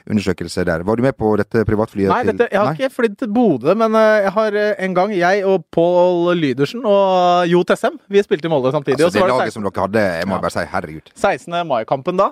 undersøkelse 0.05 0.67
der. 0.69 0.83
Var 0.85 0.99
du 1.01 1.03
med 1.07 1.17
på 1.17 1.31
dette 1.41 1.63
privatflyet 1.65 2.11
Nei, 2.13 2.19
dette, 2.29 2.51
jeg 2.53 2.61
har 2.61 2.75
ikke 2.77 2.91
flydd 2.93 3.15
til 3.23 3.31
Bodø, 3.33 3.73
men 3.81 3.97
eh, 3.97 4.27
jeg 4.27 4.33
har 4.37 4.59
eh, 4.61 4.75
en 4.85 4.97
gang 4.99 5.15
jeg 5.17 5.41
og 5.49 5.65
Pål 5.73 6.35
Lydersen 6.37 6.85
og 6.85 7.49
Jo 7.49 7.63
Tessem 7.65 7.97
Vi 8.13 8.21
spilte 8.27 8.45
i 8.45 8.53
Molde 8.53 8.75
samtidig. 8.77 9.01
Altså, 9.01 9.17
det 9.17 9.25
var 9.25 9.33
det 9.33 9.39
laget 9.41 9.57
som 9.57 9.65
dere 9.65 9.87
hadde, 9.87 10.05
jeg 10.21 10.29
må 10.29 10.37
Ja. 10.37 10.43
bare 10.45 10.53
si 10.59 10.67
herregud. 10.75 11.09
16. 11.17 11.57
mai-kampen 11.73 12.21
da. 12.21 12.29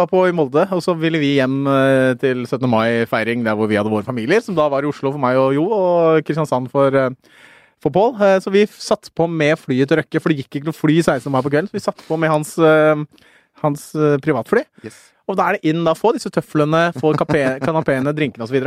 var 0.00 0.08
på 0.08 0.24
i 0.30 0.32
Molde, 0.32 0.64
og 0.72 0.80
så 0.88 0.96
ville 0.96 1.20
vi 1.20 1.34
hjem 1.36 1.60
til 2.24 2.46
17. 2.48 2.64
mai-feiring 2.72 3.44
der 3.44 3.60
hvor 3.60 3.68
vi 3.68 3.76
hadde 3.76 3.92
våre 3.92 4.08
familier, 4.08 4.40
som 4.40 4.56
da 4.56 4.70
var 4.72 4.88
i 4.88 4.88
Oslo 4.88 5.12
for 5.12 5.20
meg 5.20 5.36
og 5.36 5.52
Jo, 5.60 5.68
og 5.68 6.24
Kristiansand 6.24 6.72
for, 6.72 6.96
for 7.82 7.94
Pål. 7.94 8.14
Eh, 8.20 8.38
så 8.44 8.52
vi 8.54 8.66
satt 8.70 9.10
på 9.16 9.28
med 9.30 9.58
flyet 9.60 9.90
til 9.90 10.00
Røkke, 10.00 10.22
for 10.22 10.32
det 10.32 10.42
gikk 10.42 10.60
ikke 10.60 10.70
noe 10.70 10.76
fly 10.76 10.98
16. 11.02 11.30
mai 11.32 11.42
på 11.44 11.52
kvelden. 11.52 11.70
Så 11.70 11.78
vi 11.78 11.84
satt 11.84 12.04
på 12.06 12.18
med 12.20 12.32
hans, 12.32 12.56
eh, 12.58 13.04
hans 13.64 13.86
eh, 13.94 14.18
privatfly. 14.24 14.64
Yes. 14.86 14.98
Og 15.28 15.38
da 15.38 15.48
er 15.48 15.56
det 15.56 15.72
inn 15.72 15.86
da, 15.86 15.96
få 15.96 16.12
disse 16.16 16.32
tøflene, 16.32 16.90
få 17.00 17.14
kanapeene, 17.66 18.12
drinkene 18.16 18.46
osv. 18.46 18.60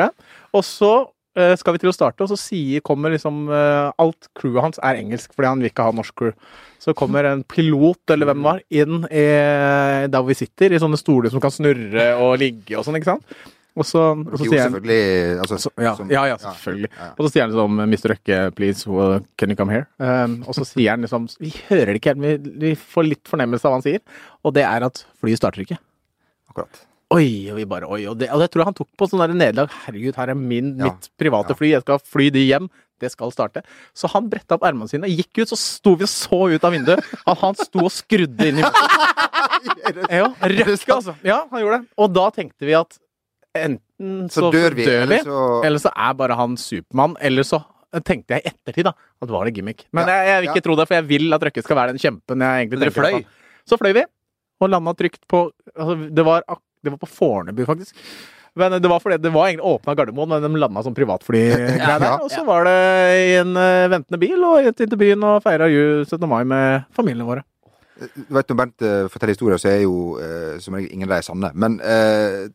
Og 0.53 0.65
så 0.65 0.95
skal 1.37 1.75
vi 1.75 1.77
til 1.83 1.91
å 1.91 1.93
starte, 1.93 2.25
og 2.25 2.31
så 2.31 2.35
sier, 2.41 2.81
kommer 2.81 3.11
liksom 3.13 3.43
Alt 3.53 4.25
crewet 4.33 4.63
hans 4.63 4.79
er 4.81 4.97
engelsk, 4.97 5.35
fordi 5.35 5.51
han 5.51 5.59
vil 5.61 5.69
ikke 5.69 5.83
ha 5.85 5.91
norsk 5.93 6.15
crew. 6.17 6.31
Så 6.81 6.95
kommer 6.97 7.27
en 7.29 7.43
pilot, 7.45 8.01
eller 8.09 8.25
hvem 8.25 8.39
det 8.41 8.47
var, 8.47 8.63
inn 8.73 9.03
i, 9.05 9.27
der 10.09 10.15
hvor 10.17 10.31
vi 10.31 10.39
sitter, 10.39 10.73
i 10.73 10.79
sånne 10.81 10.97
stoler 10.97 11.29
som 11.29 11.43
kan 11.43 11.53
snurre 11.53 12.07
og 12.25 12.39
ligge 12.41 12.79
og 12.79 12.87
sånn, 12.87 12.97
ikke 12.97 13.11
sant? 13.11 13.37
Og 13.77 13.85
så, 13.85 14.01
og 14.17 14.39
så 14.39 14.45
Jo, 14.47 14.49
sier 14.51 14.63
han 14.63 14.71
selvfølgelig 14.73 15.39
altså, 15.43 15.57
så, 15.61 15.71
ja, 15.85 15.91
som- 15.99 16.09
ja, 16.09 16.23
ja, 16.31 16.37
selvfølgelig. 16.41 16.89
ja. 16.97 17.09
Og 17.13 17.21
så 17.27 17.29
sier 17.33 17.43
han 17.45 17.51
liksom 17.53 17.75
Mr. 17.83 18.09
Røkke, 18.13 18.39
please, 18.57 18.85
can 19.37 19.53
you 19.53 19.57
come 19.59 19.73
here? 19.75 19.85
Um, 20.01 20.39
og 20.49 20.57
så 20.57 20.65
sier 20.65 20.95
han 20.95 21.05
liksom 21.05 21.27
Vi 21.39 21.51
hører 21.69 21.93
det 21.93 21.99
ikke 22.01 22.15
helt, 22.15 22.23
vi, 22.25 22.51
vi 22.65 22.73
får 22.75 23.07
litt 23.11 23.29
fornemmelse 23.29 23.67
av 23.69 23.75
hva 23.75 23.77
han 23.77 23.85
sier. 23.85 24.01
Og 24.43 24.55
det 24.57 24.65
er 24.65 24.87
at 24.89 25.03
flyet 25.21 25.37
starter 25.43 25.61
ikke. 25.67 25.77
Akkurat. 26.49 26.83
Oi, 27.13 27.27
og 27.53 27.55
vi 27.61 27.63
bare 27.69 27.87
oi. 27.87 28.01
Og 28.09 28.17
det, 28.19 28.27
og 28.33 28.41
det 28.41 28.49
tror 28.51 28.65
jeg 28.65 28.67
han 28.71 28.75
tok 28.81 28.89
på 28.99 29.07
sånn 29.07 29.21
der 29.23 29.37
nederlag. 29.37 29.71
Herregud, 29.85 30.17
her 30.19 30.33
er 30.33 30.35
min, 30.41 30.73
mitt 30.81 31.07
private 31.21 31.55
fly. 31.55 31.69
Jeg 31.77 31.85
skal 31.85 32.01
fly 32.03 32.27
de 32.35 32.41
hjem. 32.49 32.67
Det 32.99 33.11
skal 33.13 33.29
starte. 33.31 33.61
Så 33.95 34.09
han 34.09 34.25
bretta 34.27 34.57
opp 34.57 34.65
ermene 34.65 34.89
sine, 34.89 35.05
gikk 35.13 35.43
ut, 35.43 35.51
så 35.51 35.57
sto 35.61 35.93
vi 35.95 36.07
og 36.07 36.09
så 36.09 36.39
ut 36.49 36.63
av 36.65 36.73
vinduet. 36.73 37.05
At 37.29 37.37
han 37.43 37.55
sto 37.59 37.83
og 37.85 37.93
skrudde 37.93 38.49
inn 38.49 38.59
i 38.59 38.65
Ja, 40.11 40.27
Røkke, 40.41 40.95
altså. 40.97 41.13
Ja, 41.25 41.43
han 41.51 41.61
gjorde 41.63 41.77
det. 41.79 41.87
Og 42.01 42.11
da 42.15 42.25
tenkte 42.35 42.67
vi 42.67 42.73
at 42.77 42.97
enten 43.65 44.29
så, 44.29 44.45
Så 44.47 44.51
dør 44.53 44.75
vi, 44.77 44.85
eller 44.85 45.23
så 45.25 45.39
eller 45.65 45.81
så 45.83 45.91
er 45.95 46.13
bare 46.19 46.35
han 46.37 46.55
Supermann, 46.61 47.15
eller 47.21 47.43
så 47.47 47.61
tenkte 48.05 48.35
jeg 48.37 48.43
i 48.45 48.51
ettertid 48.51 48.85
da, 48.89 48.93
at 49.23 49.29
var 49.31 49.45
det 49.47 49.55
gimmick. 49.57 49.85
Men 49.95 50.07
Ja, 50.07 50.17
jeg, 50.21 50.27
jeg 50.29 50.41
vil 50.41 50.49
ikke 50.51 50.61
ja. 50.61 50.65
tro 50.69 50.75
det, 50.75 50.87
for 50.89 50.95
jeg 50.99 51.07
vil 51.09 51.33
at 51.33 51.41
Røkke 51.47 51.63
skal 51.65 51.79
være 51.79 51.93
den 51.95 52.01
kjempen 52.03 52.43
jeg 52.45 52.65
egentlig 52.67 52.79
Dere 52.83 52.91
tenker 52.91 53.01
fløy? 53.01 53.13
han- 53.13 53.67
Så 53.67 53.77
fløy 53.79 53.93
vi, 53.97 54.03
og 54.61 54.69
landa 54.69 54.93
trygt 54.93 55.23
på 55.27 55.51
altså, 55.75 55.95
det, 56.13 56.25
var, 56.25 56.43
det 56.83 56.91
var 56.93 56.97
på 57.01 57.07
Fornebu, 57.09 57.63
faktisk. 57.65 57.95
Men 58.57 58.73
det 58.81 58.89
var 58.89 58.99
fordi 58.99 59.17
det 59.21 59.29
var 59.33 59.47
egentlig 59.51 59.67
åpna 59.69 59.93
Gardermoen, 59.95 60.29
men 60.33 60.41
de 60.53 60.59
landa 60.59 60.81
som 60.83 60.93
privatfly. 60.97 61.41
Ja, 61.77 61.97
ja. 62.01 62.13
Og 62.17 62.29
så 62.33 62.41
var 62.45 62.65
det 62.65 62.77
i 63.29 63.35
en 63.37 63.51
eh, 63.55 63.87
ventende 63.93 64.17
bil 64.21 64.41
og 64.43 64.65
inn 64.65 64.73
til 64.73 64.97
byen 64.97 65.23
og 65.23 65.43
feira 65.45 65.67
17. 65.69 66.25
mai 66.29 66.43
med 66.43 66.85
familiene 66.97 67.27
våre. 67.27 67.43
Du 67.97 68.35
vet, 68.35 68.49
Når 68.49 68.57
Bernt 68.59 68.85
eh, 68.85 69.07
forteller 69.09 69.33
historier, 69.33 69.61
så 69.61 69.71
er 69.71 69.81
jo 69.81 69.95
eh, 70.21 70.57
som 70.61 70.75
regel 70.77 70.93
ingen 70.93 71.09
av 71.09 71.17
de 71.17 71.25
sanne. 71.25 71.49
Men 71.57 71.79
eh, 71.81 72.45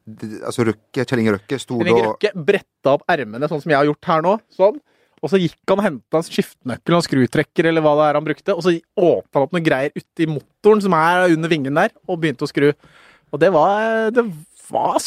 altså 0.46 0.66
Røkke, 0.68 1.02
Kjell 1.02 1.22
Inge 1.22 1.36
Røkke 1.36 1.58
sto 1.60 1.80
Kjell 1.80 1.92
Inge 1.92 2.06
Røkke 2.06 2.32
bretta 2.50 2.96
opp 2.96 3.04
ermene, 3.10 3.50
sånn 3.50 3.62
som 3.64 3.74
jeg 3.74 3.80
har 3.80 3.88
gjort 3.88 4.10
her 4.12 4.26
nå. 4.26 4.36
Sånn. 4.54 4.78
Og 5.22 5.30
så 5.30 5.38
gikk 5.38 5.70
han 5.70 5.78
og 5.78 5.86
henta 5.86 6.18
en 6.18 6.26
skiftenøkkel 6.26 6.98
og 6.98 7.04
skrutrekker, 7.06 7.68
eller 7.70 7.84
hva 7.84 7.94
det 7.98 8.06
er 8.08 8.18
han 8.18 8.26
brukte. 8.26 8.56
Og 8.56 8.64
så 8.66 8.74
åpna 8.74 9.38
han 9.38 9.46
opp 9.46 9.54
noen 9.54 9.66
greier 9.66 9.94
uti 9.94 10.26
motoren 10.30 10.82
som 10.82 10.96
er 10.98 11.28
under 11.30 11.52
vingen 11.52 11.78
der, 11.78 11.94
og 12.06 12.22
begynte 12.22 12.46
å 12.46 12.50
skru. 12.50 12.72
Og 13.32 13.42
det 13.42 13.52
var, 13.54 14.10
det 14.14 14.26
var 14.70 14.98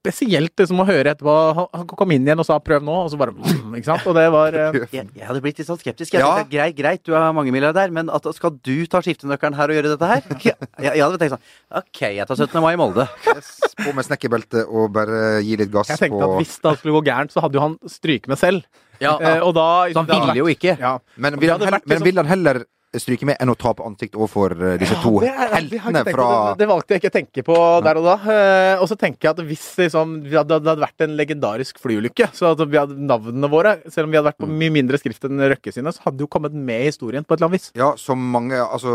spesielt 0.00 0.52
liksom, 0.56 0.80
å 0.80 0.86
høre 0.88 1.12
etterpå. 1.12 1.34
Han, 1.58 1.66
han 1.76 1.86
kom 1.92 2.12
inn 2.14 2.24
igjen 2.24 2.40
og 2.40 2.46
sa 2.48 2.56
'prøv 2.58 2.82
nå', 2.86 2.96
og 3.04 3.10
så 3.12 3.18
bare 3.20 3.34
Ikke 3.76 3.84
sant? 3.86 4.06
Og 4.08 4.16
det 4.16 4.24
var 4.32 4.56
eh, 4.56 4.78
Jeg, 4.92 5.08
jeg 5.14 5.26
hadde 5.28 5.42
blitt 5.44 5.60
litt 5.60 5.68
sånn 5.68 5.78
skeptisk. 5.80 6.14
Jeg 6.16 6.24
Ja. 6.24 6.30
tenkte, 6.40 6.50
greit, 6.56 6.76
greit, 6.78 7.02
du 7.04 7.12
er 7.14 7.32
mangemilliardær, 7.36 7.92
men 7.92 8.08
at, 8.10 8.24
skal 8.34 8.56
du 8.64 8.86
ta 8.90 9.02
skiftenøkkelen 9.04 9.54
her 9.60 9.68
og 9.68 9.76
gjøre 9.76 9.92
dette 9.94 10.08
her? 10.08 10.22
Jeg, 10.80 10.96
jeg 10.96 11.02
hadde 11.04 11.18
tenkt 11.20 11.34
sånn 11.36 11.80
Ok, 11.82 12.00
jeg 12.16 12.26
tar 12.26 12.36
17. 12.36 12.60
mai 12.64 12.72
i 12.72 12.80
Molde. 12.80 13.04
på 13.84 13.92
med 13.94 14.04
snekkerbelte 14.08 14.64
og 14.68 14.92
bare 14.96 15.40
gi 15.44 15.56
litt 15.60 15.70
gass 15.72 15.88
på 15.92 15.96
Jeg 15.96 16.04
tenkte 16.08 16.24
på 16.24 16.32
at 16.32 16.40
hvis 16.40 16.56
det 16.64 16.72
skulle 16.80 16.96
gå 16.98 17.04
gærent, 17.10 17.32
så 17.34 17.40
hadde 17.44 17.58
jo 17.60 17.64
han 17.68 17.76
stryket 17.86 18.28
med 18.32 18.38
selv. 18.40 18.64
Ja, 19.00 19.14
Eh, 19.20 19.40
og 19.40 19.54
da 19.56 19.88
Så 19.92 20.02
han 20.02 20.08
ville 20.08 20.34
jo 20.42 20.48
ikke. 20.52 20.76
Ja. 20.80 20.98
Men 21.16 21.36
ville 21.40 21.56
vil, 21.56 21.66
han, 21.70 21.80
men 21.84 21.98
liksom- 21.98 22.04
vil 22.04 22.16
han 22.20 22.26
heller 22.28 22.64
stryke 22.98 23.28
med 23.28 23.38
enn 23.38 23.52
å 23.52 23.56
tape 23.58 23.84
ansikt 23.86 24.16
overfor 24.18 24.56
disse 24.80 24.90
disse 24.90 24.98
to 25.04 25.20
det 25.22 25.30
heltene 25.30 26.02
fra 26.08 26.28
det, 26.50 26.60
det 26.62 26.68
valgte 26.70 26.94
jeg 26.94 27.02
ikke 27.02 27.10
å 27.12 27.14
tenke 27.14 27.44
på 27.46 27.56
der 27.84 28.00
og 28.00 28.06
da. 28.08 28.16
Eh, 28.34 28.82
og 28.82 28.88
så 28.90 28.98
tenker 28.98 29.28
jeg 29.28 29.36
at 29.36 29.42
hvis 29.46 29.66
liksom, 29.84 30.16
det 30.26 30.38
hadde 30.40 30.76
vært 30.80 31.06
en 31.06 31.16
legendarisk 31.18 31.80
flyulykke, 31.82 32.30
så 32.36 32.52
at 32.54 32.62
vi 32.66 32.80
hadde 32.80 32.98
navnene 32.98 33.50
våre, 33.52 33.76
selv 33.88 34.08
om 34.08 34.14
vi 34.14 34.20
hadde 34.20 34.32
vært 34.32 34.42
på 34.42 34.50
mye 34.50 34.74
mindre 34.74 35.00
skrift 35.00 35.26
enn 35.28 35.40
Røkke 35.50 35.74
sine, 35.74 35.92
så 35.94 36.08
hadde 36.08 36.24
jo 36.24 36.30
kommet 36.30 36.54
med 36.54 36.84
i 36.84 36.90
historien 36.90 37.26
på 37.26 37.34
et 37.34 37.40
eller 37.40 37.50
annet 37.50 37.60
vis. 37.60 37.70
Ja, 37.78 37.92
som 38.00 38.20
mange 38.30 38.58
Altså 38.60 38.90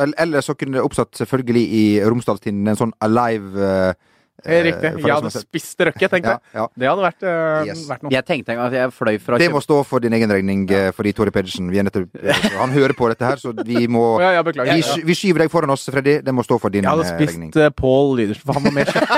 Eller 0.00 0.44
så 0.44 0.54
kunne 0.56 0.78
det 0.78 0.84
oppstått 0.84 1.18
selvfølgelig 1.18 1.64
i 1.76 1.84
Romsdalstinden 2.04 2.70
en 2.70 2.78
sånn 2.78 2.94
alive 3.04 3.64
eh, 3.64 3.94
Eh, 3.94 4.04
Riktig. 4.44 4.90
Jeg 5.00 5.14
hadde 5.14 5.30
spist 5.30 5.78
Røkke, 5.86 6.08
tenkte 6.10 6.32
jeg. 6.34 6.38
ja. 6.54 6.66
Det 6.76 6.88
hadde 6.90 7.02
vært, 7.06 7.22
eh, 7.22 7.64
Yes. 7.70 7.84
vært 7.88 8.02
noe. 8.02 8.10
Jeg 8.12 8.24
tenkte 8.26 8.48
en 8.52 8.56
gang 8.58 8.66
at 8.66 8.72
jeg 8.76 8.90
fløy 8.92 9.18
fra 9.22 9.38
Det 9.38 9.50
må 9.50 9.60
stå 9.62 9.78
for 9.86 9.98
din 10.00 10.12
egen 10.12 10.28
regning, 10.30 10.66
ja. 10.68 10.90
fordi 10.92 11.12
Tore 11.14 11.30
Pedersen 11.30 11.70
vi 11.70 11.78
er 11.78 11.84
nettopp, 11.86 12.08
eh, 12.22 12.32
Han 12.58 12.70
hører 12.74 12.92
på 12.98 13.08
dette 13.08 13.24
her, 13.24 13.36
så 13.40 13.54
vi 13.64 13.86
må 13.86 14.18
Ja, 14.24 14.42
beklager. 14.42 14.74
vi, 14.74 14.82
vi 15.06 15.14
skyver 15.14 15.38
deg 15.46 15.50
foran 15.50 15.70
oss, 15.70 15.86
Freddy. 15.88 16.18
Det 16.20 16.34
må 16.34 16.42
stå 16.44 16.58
for 16.60 16.68
din 16.68 16.84
regning. 16.84 17.04
Jeg 17.04 17.14
hadde 17.14 17.16
spist 17.16 17.38
regning. 17.38 17.50
uh, 17.56 18.14
Lydersen, 18.18 18.44
for 18.44 18.52
han 18.52 18.62
var 18.64 18.72
mer 18.72 18.84
kjent. 18.92 19.08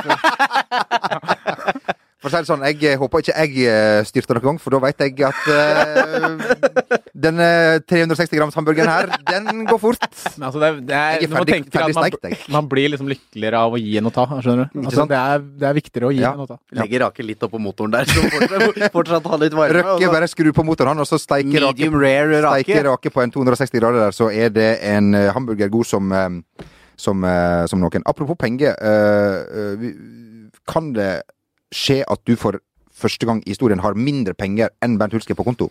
For 2.27 2.33
å 2.33 2.33
si 2.35 2.43
det 2.43 2.49
sånn, 2.51 2.62
jeg 2.66 2.97
håper 2.99 3.22
ikke 3.22 3.35
jeg 3.39 3.66
eh, 3.70 4.01
styrter 4.09 4.35
noen 4.41 4.47
gang, 4.49 4.57
for 4.59 4.74
da 4.74 4.81
vet 4.83 5.03
jeg 5.05 5.20
at 5.22 5.45
uh, 5.47 6.57
denne 7.27 7.47
360 7.87 8.35
grams 8.41 8.57
hamburgeren 8.59 8.91
her, 8.91 9.12
den 9.31 9.61
går 9.68 9.79
fort. 9.79 10.03
Men 10.35 10.49
altså, 10.49 10.59
det, 10.59 10.66
er- 10.72 10.81
det 10.89 10.97
er, 10.97 11.20
Jeg 11.20 11.29
er 11.29 11.35
ferdig- 11.37 11.59
ferdig 11.77 11.95
man, 11.95 12.07
steikt, 12.09 12.27
jeg. 12.27 12.41
man 12.57 12.66
blir 12.72 12.91
liksom 12.91 13.11
lykkeligere 13.12 13.61
av 13.68 13.77
å 13.77 13.79
gi 13.79 13.95
enn 14.01 14.11
å 14.11 14.12
ta, 14.16 14.24
skjønner 14.43 14.66
du? 14.72 14.81
Altså, 14.83 15.07
det, 15.12 15.20
er, 15.22 15.45
det 15.62 15.68
er 15.70 15.79
viktigere 15.79 16.09
å 16.11 16.14
gi 16.16 16.24
Ja. 16.24 16.33
enn 16.35 16.43
å 16.43 16.49
ta. 16.51 16.59
Legger 16.81 17.05
rake 17.07 17.27
litt 17.29 17.47
oppå 17.47 17.61
motoren 17.62 17.95
der, 17.95 18.11
så 18.11 18.27
fortsatt, 18.27 18.83
fortsatt 18.99 19.31
ha 19.31 19.39
litt 19.45 19.55
varme. 19.61 19.79
Røkke 19.79 20.11
bare 20.16 20.31
skrur 20.35 20.51
på 20.59 20.66
motoren, 20.66 20.97
han, 20.97 21.05
og 21.07 21.09
så 21.09 21.20
steiker 21.22 21.68
rake, 21.68 21.87
rake. 21.95 22.43
steiker 22.66 22.89
rake 22.91 23.14
på 23.14 23.22
en 23.22 23.37
260 23.39 23.79
grader 23.85 24.09
der, 24.09 24.16
så 24.18 24.33
er 24.35 24.51
det 24.51 24.68
en 24.91 25.14
eh, 25.14 25.31
hamburger 25.37 25.70
god 25.70 25.87
som, 25.95 26.11
eh, 26.11 26.66
som, 26.99 27.22
som 27.70 27.87
noen. 27.87 28.03
Apropos 28.11 28.35
penger, 28.43 28.74
eh, 28.83 29.39
eh, 29.62 30.53
kan 30.66 30.91
det 30.97 31.12
skje 31.77 32.01
at 32.09 32.22
du 32.29 32.35
for 32.41 32.59
første 32.97 33.29
gang 33.29 33.43
i 33.45 33.53
historien 33.53 33.83
har 33.85 33.97
mindre 33.99 34.33
penger 34.39 34.72
enn 34.85 34.97
Bernt 35.01 35.12
Hulske 35.16 35.37
på 35.37 35.45
konto? 35.45 35.68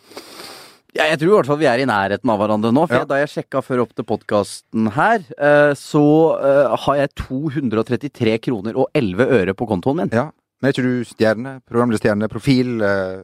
Ja, 0.95 1.09
jeg 1.11 1.19
tror 1.19 1.33
i 1.33 1.35
hvert 1.41 1.49
fall 1.49 1.59
vi 1.59 1.67
er 1.67 1.81
i 1.83 1.87
nærheten 1.89 2.29
av 2.31 2.39
hverandre 2.39 2.69
nå. 2.71 2.85
For 2.87 3.01
Ja. 3.01 3.07
Da 3.09 3.17
jeg 3.19 3.33
sjekka 3.33 3.59
før 3.65 3.81
opp 3.83 3.91
til 3.97 4.05
podkasten 4.07 4.91
her, 4.95 5.25
eh, 5.35 5.73
så 5.75 6.03
eh, 6.39 6.75
har 6.85 6.95
jeg 7.01 7.09
233 7.19 8.37
kroner 8.47 8.77
og 8.79 8.87
11 8.95 9.27
øre 9.41 9.53
på 9.57 9.67
kontoen 9.67 9.97
min. 10.05 10.13
Ja. 10.15 10.29
Men 10.61 10.69
er 10.69 10.71
ikke 10.71 10.85
du 10.87 11.03
stjerne? 11.03 11.51
Programlederstjerne? 11.67 12.29
Profil? 12.31 12.79
eh, 12.79 13.19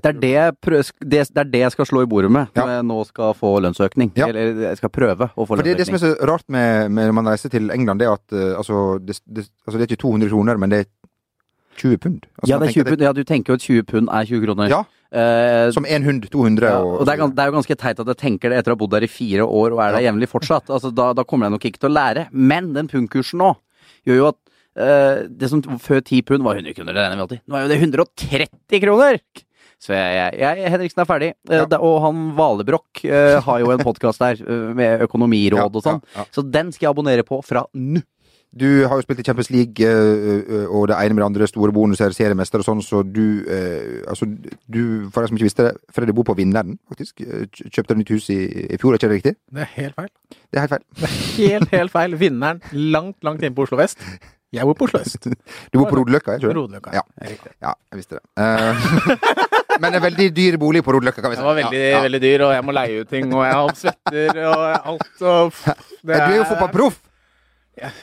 Det 0.00 0.14
er 0.14 0.16
det, 0.22 0.30
jeg 0.32 0.56
det, 1.04 1.20
er 1.36 1.44
det 1.52 1.60
jeg 1.60 1.72
skal 1.76 1.90
slå 1.90 2.02
i 2.06 2.08
bordet 2.08 2.30
med 2.32 2.48
Ja. 2.56 2.62
når 2.64 2.72
jeg 2.78 2.84
nå 2.88 2.98
skal 3.06 3.34
få 3.36 3.52
lønnsøkning. 3.60 4.12
Ja. 4.16 4.26
Eller 4.32 4.62
jeg 4.70 4.76
skal 4.80 4.88
prøve 4.88 5.28
å 5.36 5.44
få 5.44 5.58
For 5.58 5.62
det, 5.62 5.76
det 5.76 5.86
som 5.86 5.94
er 6.00 6.04
så 6.06 6.14
rart 6.24 6.48
med, 6.48 6.90
med 6.90 7.10
når 7.10 7.12
man 7.20 7.26
reiser 7.34 7.50
til 7.52 7.68
England, 7.70 8.00
det 8.00 8.08
er 8.08 8.16
at 8.16 8.56
altså, 8.56 8.98
det, 9.04 9.20
det, 9.28 9.44
altså, 9.66 9.76
det 9.76 9.82
er 9.84 9.92
ikke 9.92 10.02
200 10.08 10.32
kroner, 10.32 10.56
men 10.56 10.70
det 10.72 10.78
er 10.86 10.88
20 11.80 11.98
pund. 12.02 12.26
Altså, 12.38 12.50
Ja, 12.50 12.58
det 12.58 12.68
er 12.68 12.76
20 12.78 12.90
pund. 12.90 13.06
Ja, 13.06 13.12
du 13.12 13.24
tenker 13.24 13.52
jo 13.54 13.58
at 13.60 13.64
20 13.66 13.86
pund 13.88 14.08
er 14.12 14.28
20 14.28 14.44
kroner. 14.46 14.68
Ja, 14.72 14.84
Eh, 15.14 15.70
som 15.70 15.84
en 15.86 16.02
hund, 16.02 16.24
200 16.26 16.66
ja, 16.66 16.78
og, 16.82 16.96
og 16.98 17.06
det 17.06 17.12
er, 17.14 17.28
det 17.30 17.42
er 17.44 17.50
jo 17.50 17.54
ganske 17.54 17.76
teit 17.78 18.00
at 18.02 18.08
jeg 18.10 18.18
tenker 18.18 18.50
det 18.50 18.56
etter 18.58 18.72
å 18.72 18.74
ha 18.74 18.80
bodd 18.80 18.96
der 18.96 19.04
i 19.06 19.10
fire 19.10 19.44
år 19.46 19.76
og 19.76 19.82
er 19.84 19.94
der 19.94 20.06
jevnlig 20.08 20.26
fortsatt. 20.26 20.72
Altså, 20.74 20.90
da, 20.90 21.12
da 21.14 21.22
kommer 21.22 21.46
jeg 21.46 21.54
nok 21.54 21.66
ikke 21.70 21.84
til 21.84 21.92
å 21.92 21.94
lære. 21.94 22.24
Men 22.34 22.72
den 22.74 22.90
pundkursen 22.90 23.38
nå 23.38 23.52
gjør 24.08 24.18
jo 24.18 24.26
at 24.32 24.40
eh, 24.74 25.22
det 25.30 25.52
som 25.52 25.62
før 25.62 26.02
10 26.02 26.24
pund 26.26 26.46
var 26.46 26.58
100 26.58 26.74
kroner, 26.74 26.98
det. 27.30 27.38
Nå 27.46 27.60
er 27.60 27.66
jo 27.68 27.70
det 27.70 27.78
130 27.78 28.82
kroner! 28.82 29.20
Så 29.84 29.92
jeg, 29.92 30.16
jeg, 30.40 30.56
jeg 30.58 30.72
Henriksen 30.72 31.02
er 31.04 31.08
ferdig. 31.08 31.30
Eh, 31.50 31.62
Ja. 31.62 31.78
og 31.78 31.96
han 32.06 32.24
Valebrokk 32.38 33.04
uh, 33.04 33.38
har 33.44 33.60
jo 33.60 33.70
en 33.74 33.82
podkast 33.84 34.22
der 34.22 34.40
uh, 34.40 34.70
med 34.76 35.02
økonomiråd 35.04 35.60
Ja, 35.60 35.66
og 35.68 35.84
sånn. 35.84 36.00
ja. 36.16 36.24
Så 36.32 36.42
den 36.42 36.72
skal 36.72 36.88
jeg 36.88 36.94
abonnere 36.94 37.26
på 37.26 37.38
fra 37.44 37.66
nå. 37.74 38.00
Du 38.54 38.86
har 38.86 38.94
jo 39.00 39.02
spilt 39.02 39.18
i 39.18 39.24
Champions 39.26 39.48
League, 39.50 39.82
eh, 39.82 40.42
eh, 40.46 40.66
og 40.70 40.84
det 40.88 40.94
ene 41.00 41.14
med 41.16 41.22
det 41.24 41.26
andre, 41.26 41.46
store 41.50 41.72
bonuser, 41.74 42.12
seriemester 42.14 42.62
og 42.62 42.66
sånn, 42.68 42.82
så 42.86 43.00
du 43.02 43.42
eh, 43.50 44.04
Altså, 44.06 44.28
du, 44.70 45.08
for 45.10 45.24
deg 45.24 45.32
som 45.32 45.38
ikke 45.40 45.48
visste 45.48 45.66
det, 45.66 45.72
Freddy 45.96 46.14
bor 46.14 46.22
på 46.28 46.36
Vinneren, 46.38 46.76
faktisk. 46.92 47.24
Eh, 47.26 47.48
kj- 47.50 47.66
Kjøpte 47.74 47.96
nytt 47.98 48.12
hus 48.14 48.28
i, 48.30 48.38
i 48.70 48.78
fjor, 48.78 48.94
er 48.94 49.00
ikke 49.00 49.10
det 49.10 49.16
riktig? 49.18 49.34
Det 49.50 49.64
er 49.66 49.72
helt 49.74 49.96
feil. 49.98 50.12
Det 50.30 50.60
er 50.60 50.66
helt 50.68 50.74
feil. 50.76 50.84
Det 51.00 51.08
er 51.10 51.16
Helt, 51.34 51.68
helt 51.74 51.94
feil. 51.96 52.14
Vinneren 52.20 52.62
langt, 52.94 53.16
langt 53.26 53.42
inne 53.42 53.56
på 53.58 53.66
Oslo 53.66 53.80
vest. 53.80 53.98
Jeg 54.54 54.62
bor 54.68 54.76
på 54.78 54.86
Oslo 54.86 55.00
øst. 55.02 55.24
Du 55.26 55.80
bor 55.80 55.88
på 55.90 55.96
Rodeløkka, 55.98 56.36
jeg 56.36 56.44
ikke 56.44 56.52
det? 56.52 56.56
Rodeløkka. 56.60 56.92
Ja. 56.94 57.02
Er. 57.26 57.32
Ja, 57.66 57.72
jeg 57.90 57.98
visste 58.04 58.20
det. 58.20 58.22
Uh, 58.38 59.24
men 59.82 59.96
en 59.98 60.04
veldig 60.04 60.28
dyr 60.36 60.58
bolig 60.62 60.84
på 60.86 60.94
Rodeløkka, 60.94 61.24
kan 61.24 61.32
vi 61.32 61.40
si. 61.40 61.42
Den 61.42 61.48
var 61.50 61.58
veldig, 61.58 61.80
Ja, 61.90 62.04
veldig 62.06 62.20
dyr, 62.22 62.44
og 62.46 62.52
jeg 62.54 62.66
må 62.68 62.76
leie 62.78 63.00
ut 63.02 63.10
ting, 63.10 63.34
og 63.34 63.42
jeg 63.42 63.56
har 63.58 63.74
svetter 63.80 64.38
og 64.52 64.62
alt. 64.92 65.10
Og 65.26 65.58
det 66.06 66.20
Du 66.22 66.30
er 66.30 66.36
jo 66.38 66.46
fotballproff! 66.52 67.00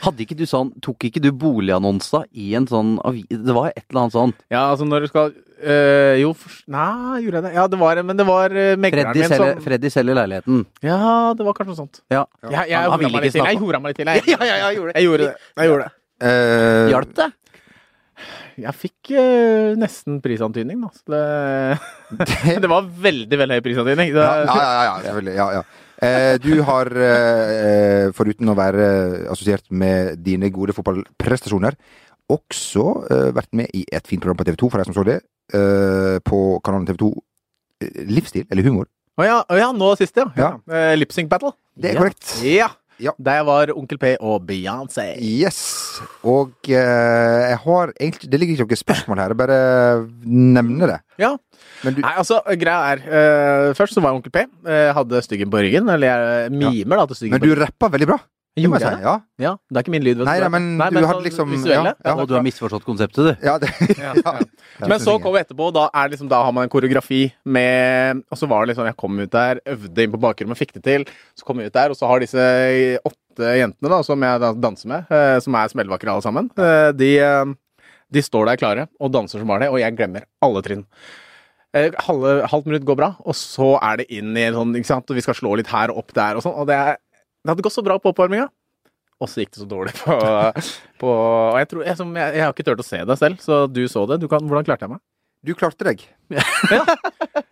Hadde 0.04 0.24
ikke 0.26 0.36
du 0.36 0.44
sånn 0.50 0.74
Tok 0.84 1.06
ikke 1.08 1.22
du 1.24 1.30
boligannonsa 1.32 2.26
i 2.36 2.50
en 2.60 2.66
sånn 2.68 2.98
avis? 3.08 3.24
Det 3.32 3.54
var 3.56 3.70
et 3.72 3.86
eller 3.88 4.02
annet 4.02 4.16
sånn 4.18 4.34
Ja, 4.52 4.66
altså 4.74 4.84
når 4.90 5.06
du 5.06 5.08
skal 5.12 5.32
øh, 5.32 6.16
Jo, 6.20 6.34
nei, 6.68 7.22
gjorde 7.24 7.40
jeg 7.40 7.46
det? 7.48 7.54
Ja, 7.56 7.68
det 7.72 7.80
var 7.80 8.02
Men 8.04 8.20
det 8.20 8.26
var 8.28 8.52
øh, 8.52 8.74
megleren 8.76 9.12
Freddy 9.14 9.24
min 9.24 9.32
selger, 9.32 9.54
som 9.56 9.64
Freddy 9.64 9.92
selger 9.94 10.20
leiligheten. 10.20 10.66
Ja, 10.84 11.00
det 11.40 11.48
var 11.48 11.56
kanskje 11.56 11.72
noe 11.72 11.80
sånt. 11.84 12.02
Ja. 12.12 12.26
Jeg, 12.44 12.52
jeg, 12.52 12.76
Han- 12.76 12.92
han 12.92 12.92
hora 12.92 12.98
ville 13.00 13.12
meg 13.12 13.22
ikke 13.22 13.30
litt 13.30 13.38
til. 13.40 13.46
Jeg 13.48 13.62
hora 13.64 13.80
meg 13.80 13.94
litt 13.94 14.02
til. 14.02 14.12
Jeg, 14.12 14.24
Ja, 14.36 14.40
ja, 14.44 14.56
ja, 14.60 14.72
jeg 14.72 14.80
gjorde 14.82 14.92
det. 14.92 14.98
jeg 15.00 15.08
gjorde 15.08 15.28
det. 15.30 15.36
Jeg 15.62 15.72
gjorde 15.72 15.86
det. 15.88 15.94
Eh, 16.22 16.90
Hjalp 16.92 17.14
det? 17.22 17.30
Jeg 18.62 18.76
fikk 18.78 19.12
øh, 19.18 19.70
nesten 19.80 20.20
prisantydning, 20.22 20.82
da. 20.84 20.90
Så 21.00 21.08
det, 22.20 22.58
det 22.62 22.70
var 22.70 22.84
veldig, 23.08 23.40
veldig 23.40 23.58
høy 23.58 23.64
prisantydning. 23.66 24.12
Det, 24.14 24.26
Ja, 24.28 24.44
ja, 24.46 24.58
ja, 24.60 24.84
ja, 24.90 24.98
selvfølgelig. 25.08 25.36
Ja, 25.40 25.48
ja. 25.56 25.64
Eh, 26.02 26.36
du 26.42 26.64
har, 26.66 26.90
eh, 26.98 28.12
foruten 28.18 28.50
å 28.50 28.56
være 28.58 28.86
assosiert 29.30 29.68
med 29.70 30.18
dine 30.26 30.50
gode 30.50 30.74
fotballprestasjoner, 30.74 31.78
også 32.32 32.86
eh, 33.12 33.30
vært 33.38 33.52
med 33.54 33.70
i 33.78 33.84
et 33.92 34.08
fint 34.10 34.22
program 34.22 34.40
på 34.40 34.48
TV 34.48 34.58
2, 34.64 34.72
for 34.72 34.82
deg 34.82 34.90
som 34.90 34.98
så 34.98 35.06
det, 35.06 35.20
eh, 35.54 36.18
på 36.26 36.40
kanalen 36.66 36.88
TV 36.90 36.98
2 37.04 37.12
eh, 37.86 38.02
Livsstil, 38.10 38.48
eller 38.50 38.66
humor. 38.66 38.90
Å 39.20 39.28
ja, 39.28 39.40
oh 39.46 39.60
ja, 39.60 39.70
nå 39.76 39.92
sist, 40.00 40.18
ja. 40.18 40.26
ja. 40.40 40.56
Ja. 40.66 40.74
Eh, 40.74 40.96
Lip 40.98 41.14
Battle. 41.30 41.54
Det 41.78 41.92
er 41.92 42.02
korrekt. 42.02 42.34
Ja. 42.42 42.72
Ja. 43.02 43.14
Der 43.18 43.42
var 43.48 43.72
Onkel 43.74 43.98
P 44.02 44.14
og 44.20 44.44
Beyoncé. 44.48 45.08
Yes. 45.18 45.62
Og 46.28 46.54
eh, 46.70 47.40
jeg 47.52 47.58
har 47.64 47.94
egentlig 47.96 48.30
Det 48.32 48.40
ligger 48.40 48.60
ikke 48.60 48.68
noe 48.68 48.82
spørsmål 48.82 49.22
her, 49.24 49.34
jeg 49.34 49.40
bare 49.40 49.62
nevner 50.26 50.94
det. 50.96 51.00
Ja. 51.22 51.32
Men 51.82 51.98
du 51.98 52.04
Nei, 52.06 52.14
altså, 52.22 52.42
greia 52.62 52.94
er 52.94 53.02
uh, 53.02 53.72
Først 53.78 53.98
så 53.98 54.04
var 54.04 54.14
jeg 54.14 54.22
Onkel 54.22 54.34
P. 54.36 54.46
Uh, 54.68 54.92
hadde 54.98 55.24
styggen 55.26 55.50
på 55.54 55.64
ryggen. 55.64 55.90
Eller 55.90 56.12
jeg 56.46 56.54
mimer 56.54 57.02
da 57.02 57.10
til 57.10 57.24
styggen 57.24 57.38
Men 57.38 57.46
du 57.46 57.58
rappa 57.58 57.90
veldig 57.94 58.10
bra. 58.14 58.22
Det 58.52 58.66
Gjorde 58.66 58.82
jeg 58.84 58.98
si. 58.98 59.04
Ja, 59.06 59.12
Ja, 59.40 59.52
det 59.72 59.78
er 59.80 59.84
ikke 59.86 59.92
min 59.94 60.04
lyd. 60.04 60.18
vet 60.20 60.28
Nei, 60.28 60.40
du. 60.40 60.44
nei, 60.44 60.50
men 60.92 60.98
du 61.02 61.08
hadde 61.08 61.14
sånn 61.16 61.24
liksom- 61.24 61.52
Visuelle. 61.54 61.94
ja, 61.96 61.96
ja. 62.04 62.16
Og 62.20 62.28
du 62.28 62.34
har 62.36 62.44
misforstått 62.44 62.84
konseptet, 62.84 63.16
du. 63.24 63.38
ja, 63.48 63.54
det, 63.58 63.70
Ja, 63.98 64.12
ja. 64.14 64.40
Men 64.92 65.00
så 65.00 65.16
kom 65.24 65.34
vi 65.34 65.40
etterpå, 65.40 65.70
og 65.70 65.74
da, 65.78 65.86
er 65.94 66.10
liksom, 66.12 66.28
da 66.28 66.42
har 66.44 66.52
man 66.52 66.64
en 66.68 66.70
koreografi 66.74 67.32
med 67.46 68.24
Og 68.30 68.38
så 68.38 68.48
var 68.50 68.66
det 68.66 68.74
liksom 68.74 68.88
Jeg 68.90 68.98
kom 68.98 69.20
ut 69.22 69.32
der, 69.32 69.62
øvde 69.66 70.04
inn 70.04 70.12
på 70.12 70.20
bakrommet, 70.20 70.58
fikk 70.60 70.74
det 70.74 70.84
til. 70.84 71.06
Så 71.38 71.46
kom 71.48 71.60
jeg 71.64 71.72
ut 71.72 71.74
der, 71.80 71.90
og 71.94 71.96
så 71.96 72.08
har 72.12 72.20
disse 72.20 73.00
åtte 73.08 73.56
jentene 73.56 73.90
da, 73.90 74.02
som 74.04 74.20
jeg 74.28 74.40
danser 74.60 74.88
med, 74.92 75.06
eh, 75.16 75.40
som 75.40 75.56
er 75.56 75.72
smellvakre 75.72 76.12
alle 76.12 76.22
sammen, 76.26 76.50
eh, 76.60 76.92
de, 76.92 77.12
eh, 77.24 77.54
de 78.12 78.20
står 78.22 78.46
der 78.52 78.58
klare 78.60 78.88
og 79.00 79.14
danser 79.14 79.40
som 79.40 79.48
bare 79.48 79.64
det, 79.64 79.70
og 79.72 79.80
jeg 79.80 79.96
glemmer 79.96 80.26
alle 80.44 80.62
trinn. 80.66 80.84
Halve, 81.72 82.34
halvt 82.52 82.66
minutt 82.68 82.84
går 82.84 82.98
bra, 83.00 83.16
og 83.24 83.34
så 83.34 83.78
er 83.82 84.02
det 84.02 84.10
inn 84.12 84.36
i 84.36 84.50
sånn, 84.52 84.74
ikke 84.76 84.90
sant, 84.90 85.08
og 85.10 85.16
vi 85.16 85.22
skal 85.24 85.38
slå 85.38 85.54
litt 85.56 85.68
her 85.72 85.94
og 85.94 86.02
opp 86.04 86.12
der 86.18 86.36
og 86.36 86.44
sånn, 86.44 86.58
og 86.60 86.68
det, 86.68 86.76
er, 86.76 86.98
det 87.42 87.54
hadde 87.54 87.66
gått 87.66 87.76
så 87.76 87.84
bra 87.86 87.98
på 88.02 88.12
oppvarminga. 88.14 88.50
Og 89.22 89.30
så 89.30 89.44
gikk 89.44 89.54
det 89.54 89.62
så 89.62 89.68
dårlig 89.70 89.94
på, 90.00 90.16
på 91.02 91.10
Og 91.14 91.58
jeg, 91.62 91.68
tror, 91.70 91.84
jeg, 91.86 91.98
som, 92.00 92.14
jeg, 92.18 92.38
jeg 92.38 92.46
har 92.46 92.54
ikke 92.56 92.66
turt 92.66 92.82
å 92.82 92.86
se 92.88 93.02
det 93.06 93.18
selv, 93.22 93.42
så 93.44 93.64
du 93.70 93.84
så 93.92 94.08
det. 94.10 94.18
Du 94.24 94.28
kan, 94.32 94.46
hvordan 94.50 94.66
klarte 94.66 94.88
jeg 94.88 94.96
meg? 94.96 95.04
Du 95.46 95.54
klarte 95.58 95.86
deg. 95.88 96.04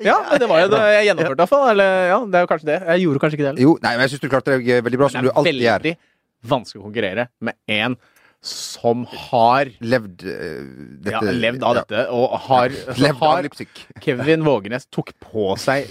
Ja, 0.01 0.17
det 0.41 0.45
var 0.49 0.61
jo 0.61 0.69
det 0.73 0.81
jeg 0.93 1.09
gjennomførte, 1.09 1.37
i 1.37 1.41
hvert 1.41 1.51
fall. 1.51 1.65
Eller 1.73 1.95
ja, 2.11 2.19
det 2.25 2.39
er 2.39 2.45
jo 2.45 2.51
kanskje 2.51 2.69
det. 2.69 2.77
Jeg 2.85 3.05
gjorde 3.05 3.23
kanskje 3.23 3.37
ikke 3.37 3.45
det 3.45 3.51
heller. 3.51 3.65
Jo, 3.65 3.73
nei, 3.85 3.93
men 3.95 4.05
jeg 4.05 4.13
syns 4.13 4.23
du 4.23 4.29
klarte 4.33 4.55
deg 4.55 4.85
veldig 4.85 5.01
bra, 5.01 5.09
som 5.13 5.25
du 5.25 5.31
alltid 5.33 5.57
gjør. 5.57 5.83
Det 5.85 5.93
er 5.93 5.99
veldig 5.99 6.53
vanskelig 6.53 6.81
å 6.81 6.85
konkurrere 6.85 7.27
med 7.43 7.79
en 7.79 7.97
som 8.45 9.01
har 9.27 9.67
Levd 9.83 10.21
uh, 10.23 10.59
dette 11.03 11.11
ja, 11.11 11.33
levd 11.35 11.65
av 11.67 11.81
dette, 11.81 12.05
og 12.15 12.37
har, 12.45 12.71
Levd 12.95 13.17
av 13.17 13.25
har 13.25 13.43
lipsync. 13.43 13.81
Kevin 14.05 14.45
Vågenes 14.47 14.87
tok 14.93 15.11
på 15.25 15.51
seg 15.59 15.89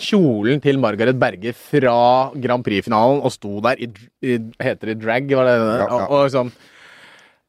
kjolen 0.00 0.60
til 0.64 0.78
Margaret 0.80 1.18
Berge 1.20 1.52
fra 1.56 1.94
Grand 2.40 2.64
Prix-finalen 2.66 3.20
og 3.24 3.32
sto 3.34 3.58
der 3.64 3.80
i, 3.82 3.88
i 4.24 4.38
Heter 4.62 4.92
det 4.94 4.98
drag? 5.02 5.28
Var 5.30 5.48
det, 5.50 5.56
Ja, 5.60 5.78
ja. 5.84 5.86
Og, 6.06 6.10
og 6.10 6.26
liksom 6.28 6.52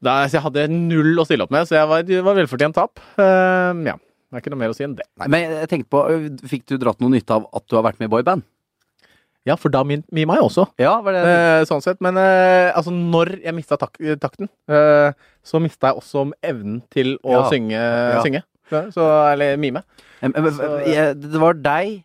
da, 0.02 0.16
så 0.26 0.34
Jeg 0.40 0.42
hadde 0.48 0.64
null 0.74 1.20
å 1.22 1.24
stille 1.28 1.44
opp 1.46 1.52
med, 1.54 1.68
så 1.70 1.76
jeg 1.78 1.86
var, 1.88 2.02
det 2.02 2.22
var 2.26 2.34
velfortjent 2.34 2.74
tap. 2.74 2.98
Uh, 3.14 3.70
ja. 3.86 3.94
Det 3.96 4.34
er 4.34 4.42
ikke 4.42 4.50
noe 4.50 4.58
mer 4.64 4.72
å 4.72 4.74
si 4.74 4.82
enn 4.82 4.96
det. 4.98 5.04
Men 5.30 5.44
jeg 5.44 5.68
tenkte 5.70 5.92
på, 5.92 6.00
fikk 6.50 6.64
du 6.72 6.78
dratt 6.80 6.98
noe 7.04 7.12
nytte 7.12 7.36
av 7.36 7.44
at 7.54 7.66
du 7.70 7.76
har 7.76 7.84
vært 7.86 8.00
med 8.00 8.08
i 8.08 8.12
boyband? 8.16 8.42
Ja, 9.46 9.54
for 9.58 9.70
da 9.74 9.82
min- 9.86 10.02
meg 10.10 10.24
jeg 10.26 10.42
også. 10.46 10.64
Ja, 10.80 10.96
var 11.02 11.12
det 11.14 11.22
Eh, 11.26 11.64
sånn 11.70 11.82
sett. 11.82 12.00
Men 12.00 12.16
eh, 12.18 12.72
altså, 12.74 12.90
når 12.94 13.42
jeg 13.44 13.54
mista 13.54 13.76
tak 13.78 13.94
takten, 14.22 14.48
eh, 14.70 15.12
så 15.44 15.60
mista 15.62 15.90
jeg 15.92 15.98
også 16.02 16.24
evnen 16.42 16.80
til 16.90 17.16
å 17.22 17.32
Ja. 17.36 17.50
synge, 17.50 17.78
Ja. 17.78 18.22
synge. 18.22 18.42
Så, 18.72 18.84
så, 18.96 19.10
eller 19.32 19.60
mime. 19.60 19.84
Så- 20.22 21.12
Det 21.18 21.42
var 21.42 21.54
deg, 21.60 22.00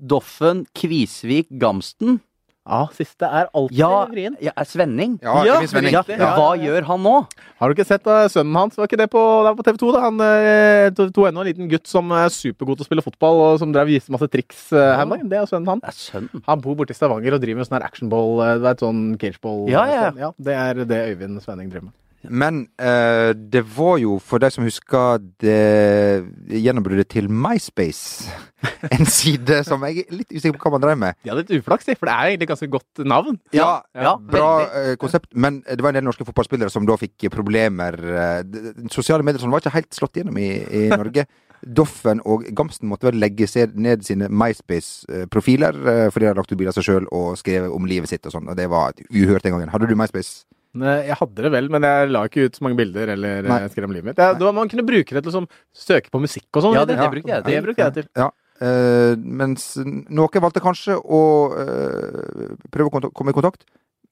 Doffen, 0.00 0.64
Kvisvik, 0.74 1.50
Gamsten. 1.60 2.20
Ja, 2.68 2.82
siste 2.92 3.24
er 3.24 3.46
alltid 3.56 3.78
Ja, 3.78 4.04
vrien. 4.10 4.34
ja 4.44 4.52
Svenning. 4.68 5.14
Ja, 5.24 5.38
Ja, 5.46 5.54
Svenning. 5.66 5.94
Ja, 5.94 6.02
hva 6.36 6.50
gjør 6.60 6.84
han 6.84 7.00
nå? 7.00 7.14
Har 7.58 7.70
du 7.70 7.74
ikke 7.74 7.86
sett 7.88 8.04
uh, 8.04 8.26
sønnen 8.28 8.52
hans? 8.58 8.76
Var 8.76 8.84
ikke 8.90 8.98
det 9.00 9.06
på, 9.08 9.22
det 9.40 9.48
var 9.48 9.56
på 9.56 9.64
TV 9.64 9.78
2? 9.80 9.92
da? 9.94 10.02
Han 10.04 10.20
uh, 10.20 10.90
tok 10.92 11.30
ennå 11.30 11.40
en 11.40 11.48
liten 11.48 11.70
gutt 11.70 11.88
som 11.88 12.12
er 12.12 12.28
supergod 12.28 12.76
til 12.76 12.84
å 12.84 12.88
spille 12.90 13.04
fotball, 13.06 13.40
og 13.46 13.62
som 13.62 13.72
drev 13.72 13.88
viste 13.88 14.12
masse 14.12 14.28
triks 14.28 14.66
uh, 14.76 14.98
her. 15.00 15.08
Det 15.24 15.40
er 15.40 15.48
sønnen 15.48 15.72
han. 15.72 15.80
Det 15.80 15.94
er 15.94 15.96
sønnen. 15.96 16.44
Han 16.44 16.60
bor 16.60 16.76
borte 16.76 16.92
i 16.92 16.98
Stavanger 16.98 17.38
og 17.38 17.40
driver 17.40 17.62
med 17.62 17.70
sånn 17.70 17.78
her 17.80 17.88
actionball, 17.88 18.36
uh, 18.44 18.50
er 18.58 18.68
et 18.74 18.84
sånn 18.84 19.00
cageball. 19.22 19.64
Ja, 19.72 19.86
ja. 19.88 20.04
Sånn. 20.10 20.20
ja. 20.26 20.30
Det 20.50 20.58
er 20.66 20.84
det 20.92 21.00
Øyvind 21.14 21.40
Svenning 21.46 21.72
driver 21.72 21.88
med. 21.88 21.96
Men 22.26 22.64
eh, 22.82 23.30
det 23.36 23.62
var 23.76 23.98
jo, 24.02 24.16
for 24.18 24.42
de 24.42 24.50
som 24.50 24.64
husker 24.66 25.20
det 25.38 26.26
gjennombruddet 26.50 27.08
til 27.12 27.28
MySpace, 27.30 28.26
en 28.96 29.06
side 29.06 29.60
som 29.66 29.84
jeg 29.86 30.02
er 30.02 30.16
litt 30.18 30.34
usikker 30.34 30.58
på 30.58 30.66
hva 30.66 30.74
man 30.74 30.82
drev 30.82 30.98
med. 30.98 31.18
Hadde 31.22 31.44
litt 31.44 31.60
uflaks, 31.60 31.86
for 31.94 32.10
det 32.10 32.14
er 32.16 32.32
egentlig 32.32 32.50
ganske 32.50 32.70
godt 32.72 33.04
navn. 33.06 33.38
Ja, 33.54 33.70
ja, 33.94 34.16
bra 34.18 34.48
eh, 34.66 34.94
konsept, 35.00 35.30
men 35.38 35.60
det 35.62 35.78
var 35.78 35.94
en 35.94 36.00
del 36.00 36.08
norske 36.08 36.26
fotballspillere 36.26 36.74
som 36.74 36.88
da 36.88 36.98
fikk 36.98 37.28
problemer. 37.34 37.94
eh, 37.94 38.42
Sosiale 38.90 39.22
medier 39.22 39.42
som 39.42 39.54
var 39.54 39.62
ikke 39.62 39.76
helt 39.78 39.94
slått 39.94 40.18
gjennom 40.18 40.42
i, 40.42 40.50
i 40.66 40.88
Norge. 40.98 41.28
Doffen 41.62 42.20
og 42.26 42.44
Gamsten 42.54 42.86
måtte 42.90 43.08
vel 43.08 43.18
legge 43.18 43.46
ned 43.74 44.04
sine 44.06 44.28
MySpace-profiler 44.30 45.78
eh, 45.78 46.04
fordi 46.10 46.26
de 46.26 46.30
hadde 46.30 46.38
lagt 46.42 46.52
ut 46.52 46.58
bilder 46.58 46.74
av 46.74 46.78
seg 46.78 46.86
sjøl 46.90 47.08
og 47.14 47.38
skrevet 47.40 47.74
om 47.74 47.86
livet 47.88 48.10
sitt 48.10 48.26
og 48.26 48.34
sånn, 48.34 48.50
og 48.50 48.58
det 48.58 48.68
var 48.70 48.94
uhørt 49.10 49.46
den 49.46 49.54
gangen. 49.56 49.70
Hadde 49.72 49.90
du 49.90 49.96
MySpace? 49.98 50.44
Jeg 50.76 51.16
hadde 51.16 51.44
det 51.46 51.50
vel, 51.54 51.70
men 51.72 51.86
jeg 51.86 52.10
la 52.12 52.24
ikke 52.28 52.44
ut 52.46 52.58
så 52.58 52.64
mange 52.66 52.78
bilder 52.78 53.14
eller 53.14 53.46
Nei. 53.48 53.60
eh, 53.64 53.70
skrev 53.72 53.88
om 53.88 53.94
livet 53.96 54.10
mitt. 54.10 54.18
Det, 54.18 54.28
det 54.38 54.52
man 54.54 54.68
kunne 54.70 54.84
bruke 54.86 55.16
det 55.16 55.22
til 55.22 55.30
å 55.30 55.32
liksom, 55.32 55.48
søke 55.72 56.12
på 56.12 56.20
musikk 56.22 56.46
og 56.52 56.66
sånn. 56.66 56.76
Ja, 56.76 56.84
det, 56.88 56.98
det 57.00 57.08
brukte 57.14 57.32
jeg 57.32 57.46
det 57.46 57.54
til. 57.54 57.64
brukte 57.64 57.86
jeg 57.86 57.96
til. 57.96 58.10
Ja. 58.18 58.28
Uh, 58.58 59.14
mens 59.22 59.68
noen 59.78 60.42
valgte 60.42 60.62
kanskje 60.62 60.96
å 60.98 61.22
uh, 61.54 62.54
prøve 62.74 62.90
å 62.90 63.10
komme 63.14 63.30
i 63.30 63.36
kontakt 63.36 63.62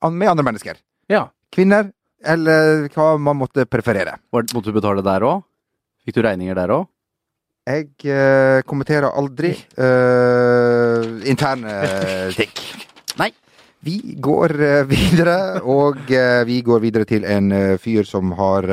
med 0.06 0.30
andre 0.30 0.46
mennesker. 0.46 0.78
Ja. 1.10 1.26
Kvinner, 1.52 1.90
eller 2.24 2.86
hva 2.94 3.14
man 3.20 3.40
måtte 3.40 3.66
preferere. 3.68 4.16
Hva 4.30 4.44
Måtte 4.54 4.70
du 4.70 4.76
betale 4.78 5.04
der 5.04 5.26
òg? 5.26 5.42
Fikk 6.06 6.18
du 6.18 6.22
regninger 6.26 6.56
der 6.58 6.72
òg? 6.76 6.86
Jeg 7.66 7.88
uh, 8.06 8.62
kommenterer 8.62 9.10
aldri 9.10 9.50
eh, 9.84 11.06
interne 11.26 11.72
ting. 12.36 12.52
Vi 13.84 14.16
går 14.22 14.54
eh, 14.62 14.82
videre, 14.88 15.36
og 15.62 16.10
eh, 16.10 16.42
vi 16.48 16.60
går 16.64 16.80
videre 16.82 17.06
til 17.08 17.26
en 17.28 17.52
eh, 17.52 17.76
fyr 17.80 18.06
som 18.08 18.32
har 18.38 18.66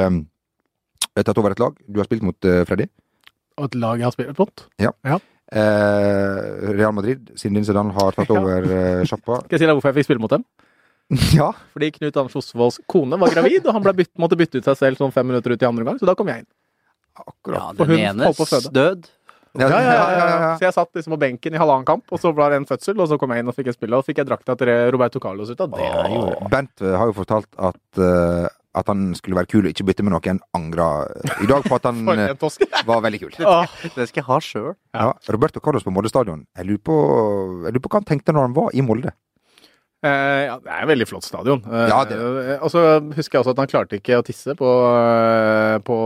tatt 1.13 1.37
over 1.37 1.53
et 1.53 1.61
lag. 1.61 1.75
Du 1.85 1.99
har 2.01 2.07
spilt 2.07 2.23
mot 2.25 2.47
uh, 2.49 2.63
Freddy. 2.65 2.87
Og 3.59 3.67
et 3.67 3.75
lag 3.77 3.99
jeg 4.01 4.07
har 4.07 4.13
spilt 4.15 4.39
mot. 4.39 4.63
Ja. 4.81 4.89
Real 5.53 6.95
Madrid, 6.97 7.27
siden 7.37 7.59
din 7.59 7.67
sedan 7.67 7.91
har 7.93 8.15
tatt 8.15 8.31
Ja. 8.31 8.39
over 8.39 8.65
uh, 8.65 9.03
sjappa. 9.05 9.43
Skal 9.43 9.53
jeg 9.59 9.61
si 9.61 9.67
deg 9.69 9.77
hvorfor 9.77 9.91
jeg 9.91 9.99
fikk 9.99 10.07
spille 10.07 10.23
mot 10.23 10.33
dem? 10.33 10.47
ja. 11.37 11.51
Fordi 11.75 11.91
Knut 11.99 12.17
Anders 12.17 12.39
Osvolds 12.41 12.79
kone 12.89 13.19
var 13.21 13.35
gravid, 13.35 13.67
og 13.67 13.77
han 13.77 13.85
bytt, 13.99 14.09
måtte 14.17 14.39
bytte 14.39 14.57
ut 14.57 14.71
seg 14.71 14.79
selv 14.79 15.03
sånn 15.03 15.13
fem 15.13 15.29
minutter 15.29 15.53
ut 15.53 15.61
i 15.61 15.69
andre 15.69 15.85
gang, 15.85 16.01
så 16.01 16.09
da 16.09 16.17
kom 16.17 16.31
jeg 16.33 16.41
inn. 16.41 16.49
Akkurat. 17.21 17.77
Ja, 17.77 17.85
den 17.85 17.99
enes 17.99 18.71
død. 18.73 19.05
Ja, 19.59 19.69
Ja, 19.69 19.83
ja. 19.83 20.55
Så 20.57 20.65
jeg 20.65 20.73
satt 20.73 20.97
liksom 20.97 21.13
på 21.13 21.19
benken 21.21 21.53
i 21.53 21.61
halvannen 21.61 21.85
kamp, 21.85 22.07
og 22.09 22.21
så 22.21 22.31
ble 22.33 22.49
det 22.49 22.61
en 22.61 22.67
fødsel, 22.69 22.97
og 22.97 23.09
så 23.11 23.19
kom 23.21 23.33
jeg 23.33 23.43
inn 23.43 23.51
og 23.51 23.55
fikk 23.57 23.69
et 23.69 23.77
spill, 23.77 23.93
og 23.93 24.05
fikk 24.07 24.23
jeg 24.23 24.29
drakta 24.29 24.55
til 24.57 24.71
Roberto 24.93 25.21
Carlos 25.21 25.51
ut 25.53 25.61
av 25.61 25.75
det. 25.75 25.89
Åh. 25.93 26.47
Bent 26.49 26.81
eh, 26.81 26.95
har 26.97 27.11
jo 27.11 27.15
fortalt 27.19 27.49
at, 27.69 27.81
uh, 28.01 28.47
at 28.73 28.89
han 28.89 29.11
skulle 29.19 29.37
være 29.37 29.51
kul 29.51 29.67
og 29.67 29.69
ikke 29.69 29.85
bytte 29.91 30.05
med 30.07 30.15
noen. 30.15 30.41
Angra 30.57 30.87
i 31.37 31.49
dag 31.49 31.67
på 31.67 31.77
at 31.77 31.85
han 31.89 32.01
eh, 32.17 32.33
var 32.89 33.03
veldig 33.05 33.21
kul. 33.27 33.37
Det 33.97 34.09
skal 34.09 34.23
jeg 34.23 34.29
ha 34.31 34.39
sjøl. 34.41 34.71
Ja, 34.97 35.11
Roberto 35.35 35.61
Carlos 35.61 35.85
på 35.85 35.93
Molde 35.93 36.09
stadion. 36.09 36.47
Jeg 36.57 36.71
lurer 36.71 36.85
på, 36.89 36.97
jeg 37.67 37.75
lurer 37.77 37.85
på 37.85 37.93
hva 37.93 38.01
han 38.01 38.09
tenkte 38.09 38.33
når 38.33 38.49
han 38.49 38.57
var 38.57 38.73
i 38.73 38.85
Molde. 38.85 39.13
Eh, 40.03 40.41
ja, 40.49 40.57
det 40.59 40.67
er 40.67 40.83
et 40.83 40.89
veldig 40.89 41.07
flott 41.07 41.23
stadion. 41.23 41.61
Eh, 41.63 41.87
Ja, 41.87 42.01
det 42.03 42.17
eh, 42.19 42.57
Og 42.59 42.69
så 42.73 42.81
husker 43.15 43.37
jeg 43.37 43.43
også 43.43 43.53
at 43.55 43.61
han 43.63 43.71
klarte 43.71 43.99
ikke 43.99 44.19
å 44.19 44.25
tisse 44.25 44.55
på, 44.59 44.67
eh, 44.67 45.77
på 45.87 45.97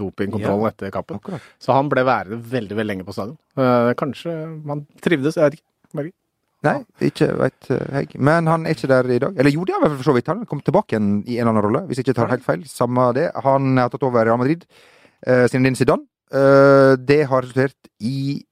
dopingkontrollen 0.00 0.70
etter 0.70 0.92
kampen. 0.94 1.20
Akkurat. 1.20 1.44
Så 1.60 1.76
han 1.76 1.90
ble 1.92 2.06
værende 2.08 2.40
veldig 2.40 2.78
veldig 2.78 2.88
lenge 2.88 3.06
på 3.06 3.12
stadion. 3.16 3.36
Eh, 3.56 3.92
kanskje 4.00 4.32
han 4.66 4.86
trivdes, 5.04 5.36
jeg 5.36 5.44
vet 5.44 5.58
ikke. 5.58 5.68
Merker. 6.00 6.16
Nei, 6.64 6.78
ikke 7.04 7.28
veit 7.36 7.68
jeg. 7.68 8.16
Men 8.16 8.48
han 8.48 8.64
er 8.64 8.72
ikke 8.72 8.88
der 8.88 9.10
i 9.12 9.20
dag. 9.20 9.36
Eller 9.36 9.52
jo, 9.52 9.66
det 9.68 9.76
har 9.76 9.84
vel 9.84 9.98
for 9.98 10.08
så 10.08 10.16
vidt. 10.16 10.32
Han 10.32 10.46
kom 10.48 10.62
tilbake 10.64 10.96
igjen 10.96 11.12
i 11.28 11.36
en 11.36 11.44
eller 11.44 11.52
annen 11.52 11.66
rolle, 11.66 11.84
hvis 11.90 12.00
jeg 12.00 12.06
ikke 12.08 12.16
tar 12.16 12.32
helt 12.32 12.46
feil. 12.46 12.64
Samme 12.64 13.10
det. 13.12 13.28
Han 13.44 13.76
har 13.76 13.92
tatt 13.92 14.06
over 14.08 14.24
Real 14.24 14.40
Madrid. 14.40 14.64
Uh, 15.28 15.44
din 15.52 15.76
Zidane. 15.76 16.08
Eh, 16.34 16.94
det 16.98 17.22
har 17.30 17.44
resultert 17.44 17.90
i 18.02 18.42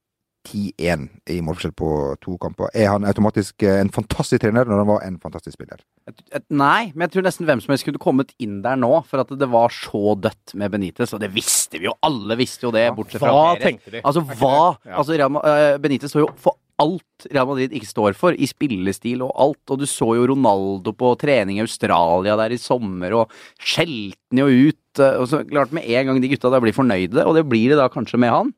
10-1 0.48 1.08
i 1.30 1.36
målforskjell 1.44 1.74
på 1.78 1.88
to 2.22 2.34
kamper. 2.42 2.70
Er 2.74 2.88
han 2.92 3.04
automatisk 3.08 3.62
eh, 3.62 3.78
en 3.82 3.90
fantastisk 3.94 4.42
trener 4.42 4.66
når 4.68 4.82
han 4.82 4.88
var 4.90 5.04
en 5.06 5.18
fantastisk 5.22 5.54
spiller? 5.58 5.82
Et- 6.08 6.42
Nei, 6.50 6.90
men 6.94 7.06
jeg 7.06 7.14
tror 7.16 7.26
nesten 7.28 7.46
hvem 7.48 7.62
som 7.62 7.72
helst 7.74 7.86
kunne 7.86 8.02
kommet 8.02 8.34
inn 8.42 8.60
der 8.64 8.76
nå, 8.80 8.90
for 9.06 9.22
at 9.22 9.30
det 9.38 9.48
var 9.52 9.70
så 9.74 10.16
dødt 10.18 10.54
med 10.58 10.72
Benitez, 10.74 11.12
og 11.14 11.20
det 11.22 11.30
visste 11.34 11.78
vi 11.78 11.86
jo. 11.90 11.94
Alle 12.02 12.36
visste 12.40 12.66
jo 12.66 12.72
det, 12.74 12.88
bortsett 12.96 13.22
fra 13.22 13.30
Hva 13.36 13.54
tenkte 13.62 13.94
de? 13.94 14.02
Altså 14.02 14.24
hva? 14.26 14.76
Ja. 14.84 14.98
Altså 14.98 15.16
eh, 15.16 15.78
Benitez 15.82 16.10
står 16.14 16.26
jo 16.26 16.34
for 16.42 16.58
alt 16.82 17.26
Real 17.30 17.46
Madrid 17.46 17.70
ikke 17.76 17.86
står 17.86 18.16
for, 18.18 18.34
i 18.34 18.46
spillestil 18.50 19.20
og 19.22 19.30
alt. 19.38 19.60
Og 19.70 19.78
du 19.78 19.84
så 19.86 20.08
jo 20.18 20.24
Ronaldo 20.32 20.90
på 20.98 21.12
trening 21.20 21.60
i 21.60 21.62
Australia 21.62 22.34
der 22.40 22.56
i 22.56 22.58
sommer, 22.58 23.14
og 23.20 23.30
skjelte 23.62 24.18
han 24.32 24.40
jo 24.42 24.48
ut. 24.72 24.98
eh, 24.98 25.20
Og 25.20 25.28
så 25.30 25.42
klart 25.46 25.70
med 25.76 25.86
en 25.86 26.06
gang 26.10 26.18
de 26.20 26.28
gutta 26.32 26.50
da 26.50 26.58
blir 26.64 26.74
fornøyde, 26.74 27.22
og 27.24 27.36
det 27.38 27.46
blir 27.48 27.70
det 27.70 27.78
da 27.78 27.86
kanskje 27.92 28.18
med 28.18 28.32
han. 28.34 28.50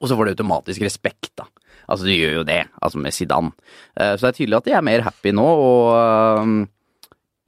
Og 0.00 0.08
så 0.08 0.16
får 0.16 0.28
de 0.30 0.34
automatisk 0.36 0.84
respekt, 0.86 1.32
da. 1.38 1.46
Altså, 1.90 2.06
du 2.06 2.14
gjør 2.14 2.40
jo 2.40 2.48
det, 2.48 2.62
altså 2.80 3.00
med 3.02 3.14
Zidane. 3.14 3.50
Eh, 3.98 4.14
Så 4.16 4.26
det 4.26 4.30
er 4.30 4.38
tydelig 4.38 4.60
at 4.60 4.68
de 4.68 4.76
er 4.76 4.86
mer 4.86 5.02
happy 5.04 5.32
nå, 5.34 5.46
og 5.46 5.88
eh, 5.96 6.68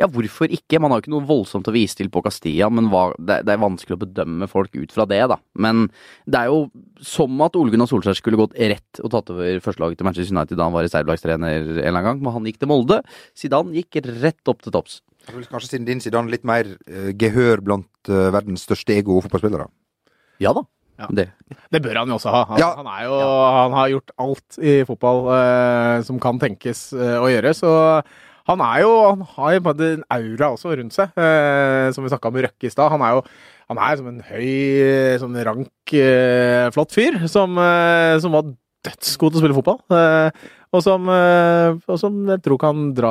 ja, 0.00 0.08
hvorfor 0.10 0.50
ikke? 0.50 0.80
Man 0.80 0.90
har 0.90 0.98
jo 0.98 1.04
ikke 1.04 1.12
noe 1.12 1.26
voldsomt 1.28 1.68
å 1.68 1.74
vise 1.74 1.98
til 1.98 2.08
på 2.10 2.22
Castilla, 2.24 2.66
men 2.72 2.88
det, 3.22 3.42
er 3.44 3.60
vanskelig 3.60 3.94
å 3.98 4.00
bedømme 4.02 4.48
folk 4.50 4.74
ut 4.74 4.94
fra 4.94 5.06
det, 5.06 5.20
da. 5.30 5.36
Men 5.62 5.84
det 6.26 6.40
er 6.40 6.50
jo 6.50 6.64
som 7.06 7.44
at 7.44 7.58
Ole 7.60 7.74
Gunnar 7.74 7.90
Solskjær 7.90 8.18
skulle 8.18 8.40
gått 8.40 8.56
rett 8.58 9.02
og 9.04 9.12
tatt 9.14 9.30
over 9.34 9.62
førstelaget 9.62 10.00
til 10.00 10.08
Manchester 10.08 10.34
United 10.34 10.58
da 10.58 10.66
han 10.66 10.74
var 10.74 10.86
reservelagstrener 10.88 11.54
en 11.60 11.70
eller 11.76 11.92
annen 11.92 12.08
gang, 12.08 12.22
men 12.24 12.36
han 12.38 12.48
gikk 12.50 12.58
til 12.62 12.72
Molde. 12.72 12.98
Zidane 13.38 13.76
gikk 13.78 14.00
rett 14.24 14.50
opp 14.50 14.64
til 14.64 14.74
topps. 14.74 15.00
Kanskje 15.28 15.68
siden 15.68 15.86
din 15.86 16.02
Zidane 16.02 16.32
litt 16.32 16.46
mer 16.48 16.66
eh, 16.66 17.12
gehør 17.14 17.62
blant 17.62 18.10
eh, 18.10 18.30
verdens 18.34 18.64
største 18.66 18.96
ego-fotballspillere? 18.96 19.68
Ja 20.42 20.56
da. 20.56 20.64
Ja. 21.02 21.08
Det. 21.22 21.28
Det 21.72 21.80
bør 21.84 22.02
han 22.02 22.12
jo 22.12 22.18
også 22.18 22.32
ha. 22.34 22.42
Han, 22.52 22.60
Ja. 22.62 22.72
han, 22.78 22.90
er 22.90 23.06
jo, 23.08 23.16
han 23.58 23.78
har 23.78 23.92
gjort 23.94 24.12
alt 24.24 24.58
i 24.62 24.76
fotball 24.88 25.24
eh, 25.36 25.96
som 26.06 26.20
kan 26.22 26.38
tenkes 26.42 26.90
eh, 26.96 27.16
å 27.20 27.28
gjøre, 27.32 27.54
så 27.58 27.72
han 28.50 28.58
er 28.64 28.80
jo 28.82 28.92
Han 29.10 29.20
har 29.36 29.52
jo 29.54 29.74
en 29.86 30.04
aura 30.10 30.48
også 30.56 30.72
rundt 30.78 30.94
seg, 30.96 31.12
eh, 31.14 31.90
som 31.94 32.02
vi 32.04 32.10
snakka 32.10 32.30
om 32.32 32.40
Røkke 32.42 32.66
i 32.66 32.72
stad. 32.72 32.90
Han 32.90 33.04
er 33.06 33.18
jo 33.18 33.26
han 33.72 33.78
er 33.80 33.96
som 33.96 34.08
en 34.10 34.18
høy, 34.26 34.48
sånn 35.22 35.36
rank, 35.46 35.92
eh, 35.96 36.66
flott 36.74 36.92
fyr 36.92 37.22
som, 37.30 37.54
eh, 37.56 38.18
som 38.20 38.34
var 38.34 38.50
dødsgod 38.84 39.32
til 39.32 39.38
å 39.38 39.42
spille 39.44 39.56
fotball. 39.56 39.78
Og, 40.72 40.80
som, 40.80 41.04
eh, 41.12 41.74
og 41.84 41.98
som 42.00 42.14
jeg 42.32 42.40
tror 42.46 42.56
kan 42.62 42.78
dra 42.96 43.10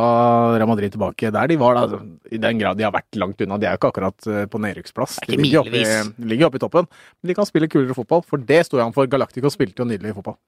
Real 0.58 0.66
Madrid 0.70 0.96
tilbake 0.96 1.30
der 1.30 1.52
de 1.52 1.58
var, 1.62 1.78
da. 1.78 2.00
I 2.34 2.40
den 2.42 2.58
grad 2.58 2.80
de 2.80 2.88
har 2.88 2.94
vært 2.96 3.20
langt 3.22 3.44
unna. 3.46 3.60
De 3.62 3.68
er 3.70 3.76
jo 3.76 3.80
ikke 3.82 3.92
akkurat 3.94 4.28
eh, 4.34 4.48
på 4.50 4.62
nedrykksplass. 4.64 5.20
De 5.28 5.38
ligger 5.38 5.62
oppe 5.62 5.78
i- 5.78 6.26
ligger 6.32 6.48
oppe 6.50 6.58
i 6.58 6.64
toppen. 6.64 6.88
Men 7.22 7.30
de 7.30 7.36
kan 7.38 7.46
spille 7.46 7.70
kulere 7.70 7.94
fotball, 7.94 8.24
for 8.26 8.42
det 8.42 8.64
sto 8.66 8.82
han 8.82 8.96
for. 8.96 9.06
Galactico 9.06 9.52
spilte 9.54 9.84
jo 9.84 9.90
nydelig 9.92 10.16
fotball. 10.18 10.40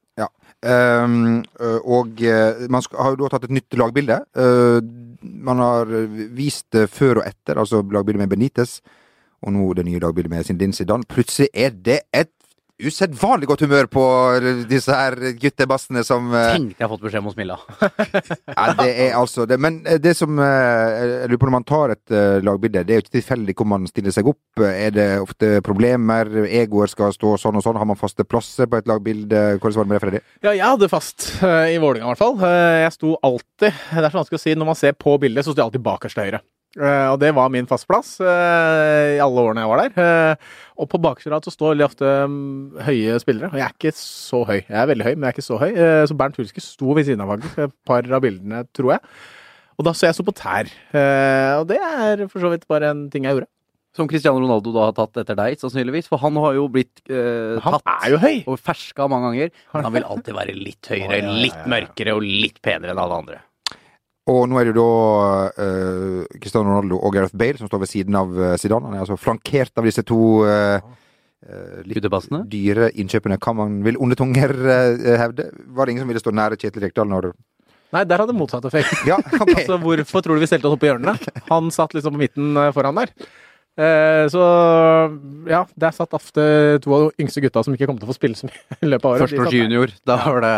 Um, 0.64 1.44
og 1.86 2.22
man 2.72 2.82
skal, 2.86 3.00
har 3.04 3.14
jo 3.16 3.22
da 3.26 3.30
tatt 3.36 3.46
et 3.50 3.56
nytt 3.60 3.78
lagbilde. 3.78 4.18
Uh, 4.34 4.80
man 5.22 5.60
har 5.62 5.86
vist 6.34 6.66
det 6.74 6.88
før 6.90 7.22
og 7.22 7.28
etter, 7.30 7.60
altså 7.62 7.84
lagbildet 7.84 8.24
med 8.24 8.32
Benitez, 8.34 8.80
og 9.44 9.54
nå 9.54 9.70
det 9.78 9.86
nye 9.86 10.00
lagbildet 10.02 10.32
med 10.32 10.48
Zinedine 10.48 10.74
Zidane. 10.74 11.06
Plutselig 11.10 11.50
er 11.54 11.70
det 11.76 12.02
et 12.16 12.32
usedvanlig 12.82 13.48
godt 13.48 13.64
humør 13.66 13.88
på 13.92 14.04
disse 14.70 14.94
her 14.96 15.16
guttebassene 15.40 16.02
som 16.06 16.32
Tenk 16.34 16.74
Tenkte 16.74 16.84
jeg 16.84 16.92
fått 16.92 17.04
beskjed 17.04 17.22
om 17.22 17.30
å 17.30 17.34
smile. 17.34 17.58
ja, 18.58 18.66
Det 18.80 18.88
er 19.06 19.18
altså 19.18 19.46
det. 19.50 19.60
Men 19.62 19.82
eh, 19.86 20.00
det 20.02 20.16
som 20.18 20.40
eh, 20.42 20.94
Jeg 21.04 21.30
lurer 21.32 21.42
på 21.42 21.50
når 21.50 21.56
man 21.58 21.68
tar 21.70 21.94
et 21.96 22.14
eh, 22.16 22.40
lagbilde, 22.46 22.84
det 22.84 22.96
er 22.96 23.02
jo 23.02 23.06
ikke 23.06 23.16
tilfeldig 23.20 23.56
hvor 23.60 23.70
man 23.74 23.86
stiller 23.90 24.16
seg 24.16 24.30
opp. 24.32 24.64
Er 24.64 24.96
det 24.96 25.08
ofte 25.22 25.52
problemer? 25.66 26.32
Egoer 26.48 26.92
skal 26.92 27.14
stå 27.16 27.36
sånn 27.42 27.60
og 27.60 27.66
sånn? 27.66 27.80
Har 27.80 27.90
man 27.90 28.00
faste 28.00 28.26
plasser 28.28 28.70
på 28.70 28.80
et 28.80 28.90
lagbilde? 28.90 29.44
Hvordan 29.60 29.78
var 29.80 29.86
det 29.86 29.92
med 29.92 29.98
det, 29.98 30.04
Freddy? 30.06 30.24
Ja, 30.48 30.56
jeg 30.56 30.66
hadde 30.66 30.92
fast 30.92 31.30
eh, 31.42 31.76
i 31.76 31.80
Vålerenga 31.82 32.10
i 32.10 32.12
hvert 32.14 32.24
fall. 32.24 32.40
Eh, 32.48 32.80
jeg 32.86 32.98
sto 32.98 33.14
alltid 33.22 33.70
Det 33.70 34.02
er 34.02 34.10
så 34.10 34.22
vanskelig 34.22 34.42
å 34.42 34.46
si. 34.48 34.58
Når 34.58 34.72
man 34.74 34.80
ser 34.80 34.98
på 34.98 35.16
bildet, 35.22 35.46
så 35.46 35.54
sto 35.54 35.62
jeg 35.62 35.70
alltid 35.70 35.86
bakerst 35.86 36.20
til 36.20 36.30
høyre. 36.30 36.44
Eh, 36.74 37.08
og 37.12 37.20
det 37.22 37.30
var 37.38 37.52
min 37.54 37.68
fastplass 37.70 38.16
plass 38.18 38.24
i 38.26 39.20
alle 39.22 39.44
årene 39.46 39.62
jeg 39.62 39.70
var 39.70 39.84
der. 39.84 40.08
Eh, 40.34 40.54
og 40.82 40.90
på 40.90 41.00
bakerste 41.02 41.30
rad 41.34 41.46
så 41.46 41.54
står 41.54 41.76
veldig 41.76 41.86
ofte 41.86 42.10
mm, 42.32 42.82
høye 42.88 43.20
spillere. 43.22 43.52
Og 43.54 43.60
jeg 43.60 43.68
er 43.68 43.78
ikke 43.78 43.94
så 44.00 44.42
høy. 44.48 44.58
Jeg 44.58 44.80
er 44.82 44.90
veldig 44.90 45.08
høy, 45.08 45.14
men 45.14 45.28
jeg 45.28 45.30
er 45.30 45.38
ikke 45.38 45.46
så 45.52 45.62
høy. 45.62 45.70
Eh, 45.72 46.02
så 46.10 46.18
Bernt 46.18 46.40
Hulske 46.42 46.64
sto 46.66 46.98
ved 46.98 47.08
siden 47.10 47.24
av 47.24 47.34
faktisk 47.36 47.64
et 47.68 47.76
par 47.88 48.10
av 48.10 48.24
bildene, 48.26 48.64
tror 48.74 48.96
jeg. 48.96 49.04
Og 49.78 49.88
da 49.88 49.94
så 49.98 50.10
jeg 50.10 50.18
så 50.18 50.26
på 50.26 50.36
tær. 50.38 50.70
Eh, 50.94 51.54
og 51.60 51.68
det 51.70 51.80
er 51.82 52.26
for 52.28 52.42
så 52.44 52.52
vidt 52.54 52.66
bare 52.70 52.94
en 52.94 53.08
ting 53.14 53.28
jeg 53.28 53.38
gjorde. 53.38 53.50
Som 53.94 54.08
Cristiano 54.10 54.42
Ronaldo 54.42 54.72
da 54.74 54.88
har 54.88 54.94
tatt 54.98 55.20
etter 55.22 55.38
deg, 55.38 55.60
sannsynligvis. 55.62 56.08
For 56.10 56.22
han 56.24 56.38
har 56.42 56.56
jo 56.58 56.66
blitt 56.74 57.04
eh, 57.06 57.62
Han 57.62 57.78
tatt 57.78 57.92
er 58.10 58.16
jo 58.16 58.20
og 58.50 58.58
ferska 58.58 59.06
mange 59.12 59.30
ganger. 59.30 59.52
Men 59.76 59.86
han 59.86 59.98
vil 60.00 60.08
alltid 60.16 60.38
være 60.40 60.58
litt 60.58 60.90
høyere, 60.94 61.22
litt 61.46 61.66
mørkere 61.70 62.18
og 62.18 62.26
litt 62.26 62.58
penere 62.66 62.96
enn 62.96 63.04
alle 63.04 63.20
andre. 63.22 63.44
Og 64.32 64.44
nå 64.48 64.60
er 64.60 64.70
det 64.70 64.72
jo 64.72 64.80
da 64.80 64.90
uh, 65.58 66.20
Cristiano 66.38 66.70
Ronaldo 66.70 67.00
og 67.04 67.16
Gareth 67.16 67.36
Bale 67.36 67.60
som 67.60 67.68
står 67.68 67.82
ved 67.82 67.92
siden 67.92 68.16
av 68.16 68.30
eh, 68.40 68.54
Zidane. 68.62 68.88
Han 68.88 68.96
er 68.96 69.04
altså 69.04 69.18
flankert 69.20 69.76
av 69.76 69.88
disse 69.90 70.06
to 70.08 70.20
uh, 70.48 70.80
litt 71.84 72.06
dyre 72.48 72.88
innkjøpene, 72.96 73.36
kan 73.44 73.58
man 73.58 73.82
vil 73.84 74.00
onde 74.00 74.16
tunger 74.16 74.56
uh, 74.64 75.18
hevde. 75.20 75.50
Var 75.52 75.86
det 75.86 75.92
ingen 75.92 76.06
som 76.06 76.14
ville 76.14 76.24
stå 76.24 76.32
nære 76.32 76.60
Kjetil 76.62 76.88
Rekdal 76.88 77.12
når 77.12 77.34
Nei, 77.94 78.08
der 78.10 78.24
hadde 78.24 78.34
motsatt 78.34 78.64
effekt. 78.66 78.96
Ja, 79.12 79.20
okay. 79.20 79.54
Altså, 79.60 79.78
hvorfor 79.78 80.24
tror 80.24 80.40
du 80.40 80.42
vi 80.42 80.50
stelte 80.50 80.72
oss 80.72 80.80
opp 80.80 80.86
i 80.88 80.90
hjørnene? 80.90 81.14
Han 81.52 81.68
satt 81.76 81.94
liksom 81.94 82.16
på 82.16 82.24
midten 82.24 82.56
foran 82.74 82.98
der. 82.98 83.12
Eh, 83.74 84.28
så 84.30 84.42
ja, 85.50 85.64
der 85.74 85.94
satt 85.96 86.14
ofte 86.14 86.44
to 86.84 86.94
av 86.94 87.06
de 87.08 87.24
yngste 87.24 87.42
gutta 87.42 87.64
som 87.66 87.74
ikke 87.74 87.88
kom 87.90 87.98
til 87.98 88.06
å 88.06 88.12
få 88.12 88.18
spille 88.20 88.38
så 88.38 88.46
mye 88.46 88.78
i 88.80 88.90
løpet 88.92 89.08
av 89.08 89.16
året. 89.16 89.24
De 89.24 89.38
Førsteårs 89.38 89.56
junior. 89.58 89.94
Da 90.06 90.18
var 90.22 90.44
det 90.46 90.58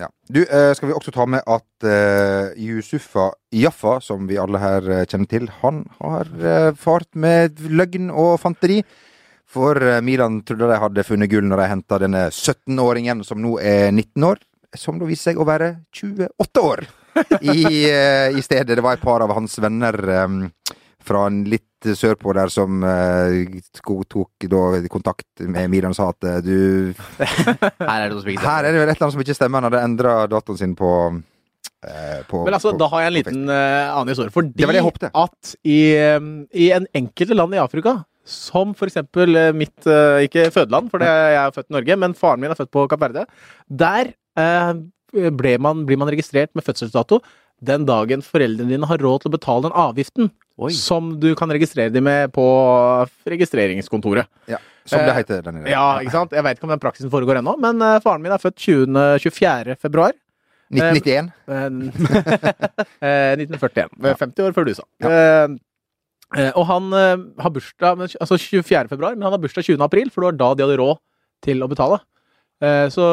Ja. 0.00 0.08
Du, 0.28 0.40
eh, 0.42 0.72
skal 0.74 0.90
vi 0.90 0.94
også 0.96 1.12
ta 1.14 1.26
med 1.30 1.44
at 1.46 1.86
uh, 1.86 2.50
Yusufa 2.58 3.28
Jaffa, 3.54 4.00
som 4.02 4.26
vi 4.26 4.40
alle 4.42 4.58
her 4.58 4.88
eh, 4.90 5.04
kjenner 5.06 5.30
til, 5.30 5.46
han 5.60 5.84
har 6.00 6.30
uh, 6.40 6.70
fart 6.74 7.10
med 7.14 7.62
løgn 7.70 8.10
og 8.10 8.40
fanteri. 8.42 8.80
For 9.46 9.78
uh, 9.78 10.00
Milan 10.02 10.40
trodde 10.42 10.72
de 10.72 10.80
hadde 10.82 11.06
funnet 11.06 11.30
gull 11.30 11.46
når 11.46 11.62
de 11.62 11.70
henta 11.70 12.00
denne 12.02 12.24
17-åringen 12.32 13.22
som 13.26 13.38
nå 13.42 13.54
er 13.62 13.92
19 13.92 14.28
år. 14.32 14.42
Som 14.74 14.98
da 14.98 15.06
viste 15.06 15.30
seg 15.30 15.38
å 15.38 15.46
være 15.46 15.76
28 15.94 16.66
år 16.66 16.86
i, 17.40 17.60
uh, 17.86 18.34
i 18.34 18.42
stedet. 18.42 18.74
Det 18.74 18.82
var 18.82 18.98
et 18.98 19.04
par 19.04 19.22
av 19.22 19.30
hans 19.36 19.54
venner 19.62 19.94
eh, 20.10 20.38
fra 21.04 21.26
en 21.28 21.42
litt 21.48 21.68
sørpå 21.92 22.32
der 22.36 22.48
som 22.52 22.80
eh, 22.88 23.58
tok 23.84 24.46
da 24.48 24.62
kontakt 24.92 25.44
med 25.44 25.68
Milan 25.72 25.92
og 25.92 25.98
sa 25.98 26.08
at 26.14 26.26
eh, 26.30 26.40
du 26.44 26.56
Her 27.84 28.06
er 28.06 28.08
det 28.08 28.14
noe 28.14 28.22
som 28.24 28.32
ikke 28.32 28.46
her 28.46 28.64
er 28.64 28.72
det 28.72 28.80
vel 28.80 28.88
et 28.88 28.94
eller 28.96 29.06
annet 29.06 29.16
som 29.18 29.24
ikke 29.26 29.36
stemmer. 29.36 29.60
Han 29.60 29.68
hadde 29.68 29.82
endra 29.84 30.14
datoen 30.30 30.60
sin 30.60 30.72
på, 30.78 30.90
eh, 31.84 32.22
på 32.30 32.40
Men 32.46 32.56
altså, 32.56 32.72
på- 32.72 32.80
da 32.80 32.88
har 32.94 33.04
jeg 33.04 33.12
en 33.12 33.18
liten 33.18 33.44
uh, 33.52 33.92
annen 33.98 34.14
historie. 34.14 34.32
Fordi 34.34 34.54
Det 34.56 34.70
det 35.02 35.12
at 35.12 35.54
i, 35.62 35.78
i 36.64 36.70
en 36.78 36.88
enkelte 36.96 37.36
land 37.36 37.58
i 37.58 37.62
Afrika, 37.62 37.98
som 38.24 38.72
for 38.72 38.88
eksempel 38.88 39.36
mitt 39.52 39.84
Ikke 40.24 40.46
fødeland, 40.48 40.88
for 40.88 41.02
jeg 41.04 41.36
er 41.36 41.52
født 41.52 41.68
i 41.68 41.74
Norge, 41.76 41.96
men 42.00 42.14
faren 42.16 42.40
min 42.40 42.54
er 42.54 42.56
født 42.56 42.72
på 42.72 42.86
Kapp 42.88 43.02
Verde. 43.04 43.26
Der 43.68 44.14
ble 45.12 45.58
man, 45.60 45.84
blir 45.84 46.00
man 46.00 46.08
registrert 46.08 46.54
med 46.56 46.64
fødselsdato 46.64 47.20
den 47.62 47.84
dagen 47.86 48.22
foreldrene 48.22 48.68
dine 48.74 48.86
har 48.90 48.98
råd 48.98 49.22
til 49.22 49.30
å 49.30 49.34
betale 49.36 49.62
den 49.68 49.76
avgiften 49.78 50.30
Oi. 50.58 50.70
som 50.74 51.14
du 51.20 51.34
kan 51.38 51.50
registrere 51.50 51.90
dem 51.94 52.04
med 52.04 52.32
på 52.34 52.44
registreringskontoret. 53.30 54.26
Ja, 54.50 54.58
som 54.84 55.00
det 55.00 55.08
Eh, 55.14 55.16
heter. 55.22 55.42
Denne, 55.42 55.68
Ja, 55.70 55.98
ikke 56.00 56.12
sant? 56.12 56.32
Jeg 56.32 56.42
vet 56.44 56.58
ikke 56.58 56.64
om 56.68 56.74
den 56.74 56.82
praksisen 56.82 57.10
foregår 57.10 57.38
ennå, 57.40 57.56
men 57.58 57.80
eh, 57.82 58.00
faren 58.04 58.22
min 58.22 58.32
er 58.32 58.38
født 58.42 58.56
20, 58.58 59.18
24. 59.22 59.76
februar. 59.80 60.12
1991. 60.72 61.30
Eh, 61.48 61.68
1941. 63.38 63.88
50 64.18 64.44
år 64.48 64.52
før 64.56 64.66
du 64.68 64.74
sa. 64.74 64.84
Eh, 65.04 65.48
eh, 66.38 66.50
og 66.54 66.66
han 66.70 66.90
har 66.92 67.50
bursdag 67.54 68.04
altså 68.20 68.38
24. 68.38 68.88
februar, 68.92 69.14
men 69.16 69.22
han 69.28 69.32
har 69.36 69.42
bursdag 69.42 69.64
20. 69.64 69.82
april, 69.84 70.10
for 70.10 70.22
det 70.24 70.32
var 70.32 70.40
da 70.42 70.54
de 70.58 70.66
hadde 70.68 70.80
råd 70.82 70.98
til 71.44 71.62
å 71.64 71.68
betale. 71.70 72.00
Eh, 72.62 72.86
så 72.92 73.04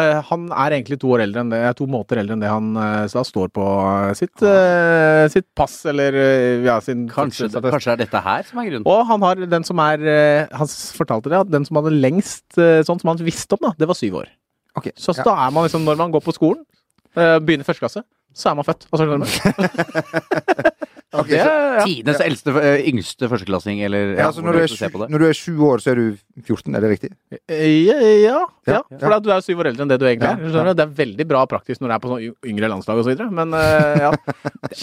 eh, 0.00 0.18
han 0.30 0.46
er 0.56 0.74
egentlig 0.74 0.96
to 1.02 1.10
år 1.12 1.22
eldre 1.26 1.42
enn 1.44 1.50
det, 1.52 1.60
to 1.76 1.84
måter 1.90 2.22
eldre 2.22 2.32
enn 2.36 2.42
det 2.42 2.48
han 2.48 2.70
da 3.12 3.24
står 3.26 3.50
på 3.52 3.66
eh, 3.66 4.14
sitt, 4.16 4.40
ja. 4.40 5.26
sitt 5.30 5.46
pass, 5.56 5.76
eller 5.90 6.16
eh, 6.16 6.64
ja, 6.64 6.78
sin 6.84 7.04
Kanskje, 7.10 7.44
fødselsattest. 7.44 7.74
kanskje 7.76 7.90
det 7.90 7.96
er 7.98 8.02
dette 8.06 8.22
her 8.24 8.48
som 8.48 8.62
er 8.62 8.70
grunnen? 8.70 8.88
Og 8.88 9.02
han 9.10 9.26
har 9.26 9.44
den 9.52 9.68
som 9.68 9.82
er 9.84 10.06
eh, 10.08 10.56
Han 10.56 10.72
fortalte 10.96 11.32
det, 11.32 11.42
at 11.44 11.52
den 11.52 11.68
som 11.68 11.80
hadde 11.80 11.92
lengst 11.92 12.58
eh, 12.58 12.80
sånn 12.86 13.02
som 13.02 13.12
han 13.12 13.20
visste 13.26 13.58
om, 13.58 13.68
da, 13.68 13.74
det 13.78 13.90
var 13.90 13.98
syv 13.98 14.22
år. 14.24 14.32
Okay. 14.80 14.96
Så 14.98 15.12
ja. 15.12 15.28
da 15.28 15.36
er 15.44 15.54
man 15.54 15.68
liksom, 15.68 15.84
når 15.84 16.00
man 16.00 16.14
går 16.14 16.24
på 16.24 16.34
skolen, 16.34 16.64
eh, 17.18 17.36
begynner 17.44 17.68
første 17.68 17.84
klasse, 17.84 18.04
så 18.32 18.52
er 18.52 18.58
man 18.58 18.66
født. 18.66 18.88
Og 18.88 18.96
så 18.96 19.04
er 19.04 19.10
du? 19.12 20.86
Ok, 21.10 21.26
det, 21.26 21.40
er 21.42 21.72
ja. 21.80 21.84
Tidenes 21.88 22.20
eldste, 22.22 22.52
eh, 22.60 22.84
yngste 22.86 23.26
førsteklassing, 23.26 23.80
eller 23.82 24.12
Ja, 24.14 24.28
altså, 24.28 24.44
når, 24.46 24.52
du 24.54 24.58
er, 24.62 24.74
det. 24.78 25.08
når 25.10 25.18
du 25.18 25.24
er 25.26 25.34
sju 25.34 25.56
år, 25.66 25.82
så 25.82 25.90
er 25.90 25.98
du 25.98 26.04
14, 26.44 26.76
er 26.78 26.84
det 26.84 26.90
riktig? 26.92 27.10
Eh, 27.50 27.64
Ja, 27.88 27.96
ja, 27.98 28.18
Ja, 28.22 28.44
ja. 28.70 28.82
For 28.94 29.16
du 29.18 29.30
er 29.34 29.42
syv 29.42 29.64
år 29.64 29.70
eldre 29.72 29.82
enn 29.82 29.90
det 29.90 29.98
du 29.98 30.06
egentlig 30.06 30.30
Ja, 30.30 30.62
er. 30.62 30.70
Det 30.78 30.84
er 30.84 30.92
veldig 31.00 31.26
bra 31.32 31.42
praktisk 31.50 31.82
når 31.82 31.90
du 31.90 31.94
er 31.96 32.02
på 32.04 32.12
sånn 32.12 32.52
yngre 32.52 32.70
landslag 32.70 33.02
osv. 33.02 33.24
Men 33.34 33.58
eh, 33.58 34.04
ja. 34.04 34.12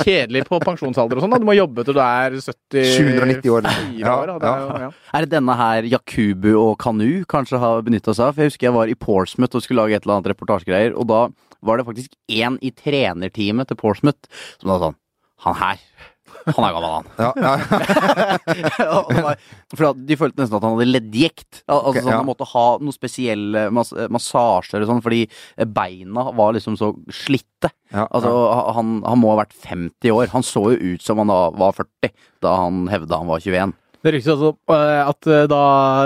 kjedelig 0.01 0.43
på 0.51 0.59
pensjonsalder 0.65 1.21
og 1.21 1.23
sånn. 1.23 1.37
Du 1.39 1.47
må 1.47 1.55
jobbe 1.55 1.87
til 1.87 1.95
du 1.95 2.03
er 2.03 2.35
70 2.35 2.91
790 2.97 3.55
år. 3.55 3.71
År. 4.17 4.35
Det 4.43 4.51
er 4.51 4.83
ja. 4.87 4.91
Er 5.15 5.25
det 5.25 5.31
denne 5.31 5.55
her 5.63 5.87
Jakubu 5.95 6.51
og 6.57 6.75
Kanu 6.83 7.23
kanskje 7.29 7.61
har 7.63 7.87
benytta 7.87 8.11
seg 8.11 8.27
av? 8.27 8.35
For 8.35 8.43
jeg 8.43 8.51
husker 8.51 8.67
jeg 8.67 8.75
var 8.75 8.91
i 8.91 8.99
Portsmouth 8.99 9.55
og 9.55 9.63
skulle 9.63 9.85
lage 9.85 9.95
et 9.95 10.03
eller 10.03 10.19
annet 10.19 10.31
reportasjegreier, 10.35 10.91
og 10.97 11.07
da 11.07 11.23
var 11.65 11.79
det 11.79 11.87
faktisk 11.87 12.13
én 12.29 12.59
i 12.61 12.71
trenerteamet 12.75 13.71
til 13.71 13.79
Portsmouth 13.79 14.27
som 14.59 14.73
var 14.73 14.83
sånn 14.83 14.97
Han 15.45 15.57
her, 15.59 15.81
han 16.45 16.65
er 16.67 16.75
gammel, 16.75 16.93
han. 16.93 17.07
Ja, 17.17 17.31
ja. 17.41 17.53
For 19.77 19.97
de 19.97 20.17
følte 20.19 20.41
nesten 20.41 20.57
at 20.59 20.65
han 20.65 20.75
hadde 20.77 20.89
leddgikt. 20.89 21.63
Altså 21.65 21.91
okay, 21.91 22.03
sånn, 22.03 22.13
ja. 22.13 22.19
Han 22.21 22.29
måtte 22.29 22.47
ha 22.51 22.65
noe 22.83 22.95
spesielle 22.95 23.67
mas 23.73 23.93
massasjer 24.13 24.85
og 24.85 24.91
sånn, 24.91 25.03
fordi 25.05 25.25
beina 25.75 26.29
var 26.37 26.55
liksom 26.57 26.77
så 26.79 26.93
slitte. 27.13 27.71
Ja, 27.93 28.05
Altså, 28.07 28.29
ja. 28.31 28.61
han, 28.77 29.01
han 29.07 29.21
må 29.21 29.33
ha 29.33 29.41
vært 29.41 29.57
50 29.63 30.13
år. 30.13 30.31
Han 30.35 30.45
så 30.45 30.69
jo 30.73 30.93
ut 30.95 31.03
som 31.03 31.21
han 31.23 31.31
da 31.31 31.41
var 31.57 31.75
40, 31.77 32.15
da 32.45 32.55
han 32.63 32.87
hevda 32.91 33.21
han 33.21 33.29
var 33.31 33.43
21. 33.43 33.75
Det 34.05 34.13
ryktes 34.13 34.43
eh, 34.45 35.01
at 35.01 35.27
eh, 35.27 35.45
da 35.49 35.61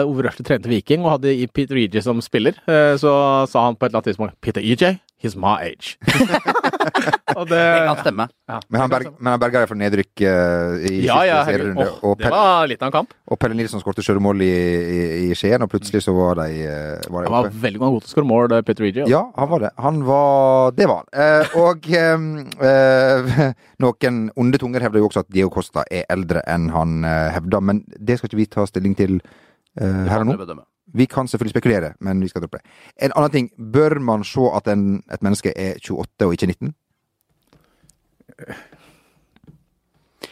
Ove 0.08 0.26
Røsle 0.26 0.46
trente 0.48 0.70
Viking 0.72 1.04
og 1.04 1.18
hadde 1.18 1.36
Peter 1.54 1.78
EJ 1.78 2.00
som 2.06 2.22
spiller, 2.24 2.56
eh, 2.66 2.96
så 3.02 3.12
sa 3.52 3.68
han 3.68 3.78
på 3.78 3.86
et 3.86 3.92
eller 3.92 4.00
annet 4.00 4.12
tidspunkt 4.14 4.38
Peter 4.42 4.64
EJ, 4.64 4.96
he's 5.22 5.38
my 5.38 5.56
age. 5.62 5.96
og 7.38 7.46
det 7.48 7.60
Det 7.62 7.84
kan 7.88 8.00
stemme. 8.02 8.26
ja. 8.50 8.60
Men 8.70 8.82
han, 8.82 8.90
berg, 8.92 9.10
men 9.20 9.32
han 9.32 9.40
berga 9.42 9.62
deg 9.64 9.70
fra 9.70 9.78
nedrykk 9.80 10.24
uh, 10.26 10.82
i 10.90 11.04
Ja, 11.06 11.20
ja, 11.28 11.40
serierunde. 11.48 11.86
Oh, 12.02 12.12
og, 12.12 12.18
det 12.20 12.32
var 12.34 12.68
litt 12.70 12.82
av 12.82 12.90
en 12.90 12.96
kamp. 13.00 13.14
og 13.32 13.40
Pelle 13.40 13.56
Nilsson 13.56 13.82
skåret 13.84 14.04
sjølmål 14.06 14.42
i, 14.44 14.52
i, 14.52 15.02
i 15.30 15.38
Skien, 15.38 15.62
og 15.64 15.72
plutselig 15.72 16.04
så 16.06 16.16
var 16.18 16.42
de, 16.42 16.66
uh, 16.66 17.06
var 17.14 17.24
de 17.24 17.30
Han 17.30 17.36
var 17.38 17.50
oppe. 17.52 17.62
veldig 17.68 17.82
god 17.84 18.02
til 18.02 18.10
å 18.10 18.14
skåre 18.16 18.30
mål, 18.32 18.48
det 18.52 18.62
Peter 18.68 18.90
EJ. 18.90 19.04
Ja, 19.12 19.24
han 19.38 19.52
var 19.54 19.64
det. 19.68 19.72
Han 19.86 20.02
var 20.10 20.76
Det 20.78 20.90
var 20.92 21.04
han. 21.04 21.14
Uh, 21.16 21.56
og 21.62 21.88
um, 22.02 22.28
eh, 22.64 23.54
noen 23.84 24.20
onde 24.40 24.60
tunger 24.62 24.84
hevder 24.86 25.02
jo 25.02 25.08
også 25.10 25.24
at 25.26 25.32
Diego 25.34 25.50
Costa 25.54 25.84
er 25.92 26.06
eldre 26.12 26.44
enn 26.50 26.70
han 26.74 27.06
eh, 27.08 27.30
hevder, 27.36 27.64
men 27.64 27.84
det 27.98 28.18
skal 28.20 28.30
ikke 28.32 28.40
vi 28.42 28.50
ta 28.52 28.66
stilling 28.70 28.96
til 28.98 29.18
eh, 29.22 30.06
her 30.10 30.24
og 30.24 30.32
nå. 30.32 30.62
Vi 30.98 31.08
kan 31.08 31.28
selvfølgelig 31.28 31.56
spekulere, 31.56 31.94
men 32.00 32.22
vi 32.24 32.28
skal 32.32 32.44
droppe 32.44 32.60
det. 32.60 32.76
En 33.08 33.16
annen 33.16 33.32
ting. 33.32 33.50
Bør 33.72 34.00
man 34.04 34.26
se 34.28 34.44
at 34.56 34.68
en, 34.74 35.04
et 35.12 35.24
menneske 35.24 35.54
er 35.56 35.80
28 35.80 36.28
og 36.28 36.36
ikke 36.36 36.52
19? 36.52 36.74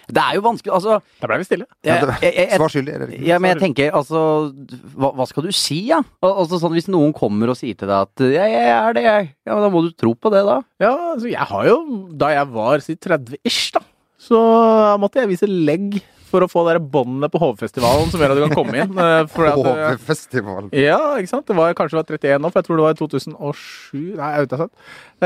Det 0.10 0.22
er 0.22 0.38
jo 0.40 0.42
vanskelig, 0.42 0.72
altså 0.74 0.96
Da 1.22 1.28
ble 1.30 1.38
vi 1.42 1.46
stille. 1.46 1.66
Svar 1.86 2.72
skyldig? 2.74 2.94
Ja, 3.26 3.38
men 3.42 3.54
jeg 3.54 3.62
tenker, 3.62 3.94
altså 3.94 4.22
Hva, 4.98 5.12
hva 5.18 5.28
skal 5.30 5.46
du 5.46 5.52
si, 5.56 5.84
ja? 5.92 6.00
Al 6.26 6.34
altså 6.44 6.60
sånn 6.62 6.74
Hvis 6.74 6.90
noen 6.90 7.14
kommer 7.16 7.52
og 7.54 7.60
sier 7.60 7.78
til 7.78 7.90
deg 7.90 8.08
at 8.08 8.26
ja, 8.26 8.48
jeg 8.50 8.72
er 8.74 8.98
det, 8.98 9.06
jeg. 9.06 9.30
Ja, 9.46 9.54
men 9.54 9.66
Da 9.68 9.72
må 9.74 9.84
du 9.86 9.92
tro 9.94 10.16
på 10.18 10.32
det, 10.34 10.42
da. 10.48 10.60
Ja, 10.82 10.94
altså 11.14 11.30
jeg 11.30 11.50
har 11.52 11.70
jo 11.70 11.78
Da 12.18 12.32
jeg 12.34 12.50
var 12.56 12.86
si 12.86 12.98
30-ish, 12.98 13.76
da, 13.78 13.84
så 14.20 14.40
måtte 15.02 15.22
jeg 15.22 15.32
vise 15.36 15.50
legg 15.50 16.02
for 16.30 16.46
å 16.46 16.50
få 16.52 16.64
det 16.70 16.78
båndet 16.94 17.34
på 17.34 17.42
HV-festivalen 17.42 18.12
som 18.14 18.22
gjør 18.24 18.36
at 18.36 18.40
du 18.40 18.46
kan 18.48 18.58
komme 18.58 18.80
inn. 18.80 18.96
Hovefestivalen. 18.96 19.68
at, 19.68 19.84
eh, 19.84 19.98
HV-festival. 19.98 20.72
Ja, 20.78 21.02
ikke 21.20 21.34
sant? 21.34 21.48
Det 21.50 21.58
var 21.58 21.78
kanskje 21.78 21.98
det 21.98 22.04
var 22.06 22.18
31 22.18 22.42
nå, 22.46 22.52
for 22.54 22.62
jeg 22.62 22.70
tror 22.70 22.80
det 22.80 22.88
var 22.88 22.98
i 22.98 23.02
2007. 23.04 24.04
Nei, 24.20 24.32
jeg 24.38 24.48
vet 24.48 24.58
ikke. 24.58 24.70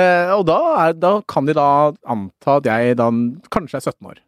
Eh, 0.01 0.35
og 0.35 0.45
da, 0.49 0.59
er, 0.87 0.99
da 1.05 1.15
kan 1.27 1.49
de 1.49 1.57
da 1.59 1.69
anta 2.17 2.59
at 2.59 2.71
jeg 2.71 2.97
da 2.99 3.09
kanskje 3.53 3.81
er 3.81 3.91
17 3.91 4.13
år. 4.13 4.23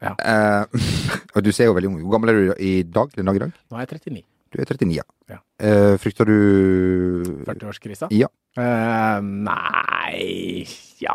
Eh, 0.00 0.64
og 1.36 1.44
du 1.44 1.52
ser 1.52 1.68
jo 1.68 1.76
veldig 1.76 1.90
ung. 1.92 2.02
Hvor 2.06 2.16
gammel 2.16 2.32
er 2.32 2.38
du 2.40 2.52
i 2.64 2.74
dag? 2.82 3.12
Den 3.16 3.28
dag 3.28 3.36
i 3.36 3.42
dag? 3.44 3.56
Nå 3.70 3.76
er 3.76 3.84
jeg 3.84 4.00
39. 4.00 4.22
Du 4.50 4.58
er 4.58 4.66
39, 4.66 4.94
ja. 4.96 5.04
Ja. 5.30 5.38
Eh, 5.62 5.96
frykter 6.02 6.26
du 6.26 7.44
40-årskrisa? 7.46 8.08
Ja. 8.10 8.30
Eh, 8.58 9.20
nei 9.22 10.64
Ja. 11.00 11.14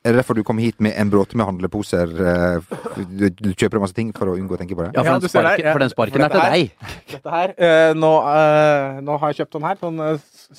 Er 0.00 0.14
det 0.14 0.22
derfor 0.22 0.32
du 0.38 0.40
kom 0.48 0.56
hit 0.56 0.78
med 0.80 0.94
en 0.96 1.10
bråte 1.12 1.36
med 1.36 1.44
handleposer? 1.44 2.08
eh, 2.08 2.78
Du, 2.96 3.26
du 3.28 3.50
kjøper 3.52 3.82
masse 3.82 3.92
ting 3.96 4.14
for 4.16 4.30
å 4.32 4.36
unngå 4.38 4.56
å 4.56 4.60
tenke 4.60 4.72
på 4.78 4.86
det? 4.86 4.94
Ja, 4.96 5.02
for, 5.04 5.20
den 5.20 5.28
sparken, 5.28 5.68
for 5.74 5.82
den 5.84 5.90
sparken 5.92 6.16
For 6.16 6.24
er 6.24 6.32
til 6.32 6.40
deg. 6.40 6.70
Dette 7.12 7.34
her 7.34 7.52
eh, 7.60 7.92
nå, 7.98 8.12
eh, 8.32 9.00
nå 9.04 9.18
har 9.20 9.34
jeg 9.34 9.42
kjøpt 9.42 9.58
sånn 9.58 9.66
her, 9.68 9.76
sånn 9.82 10.00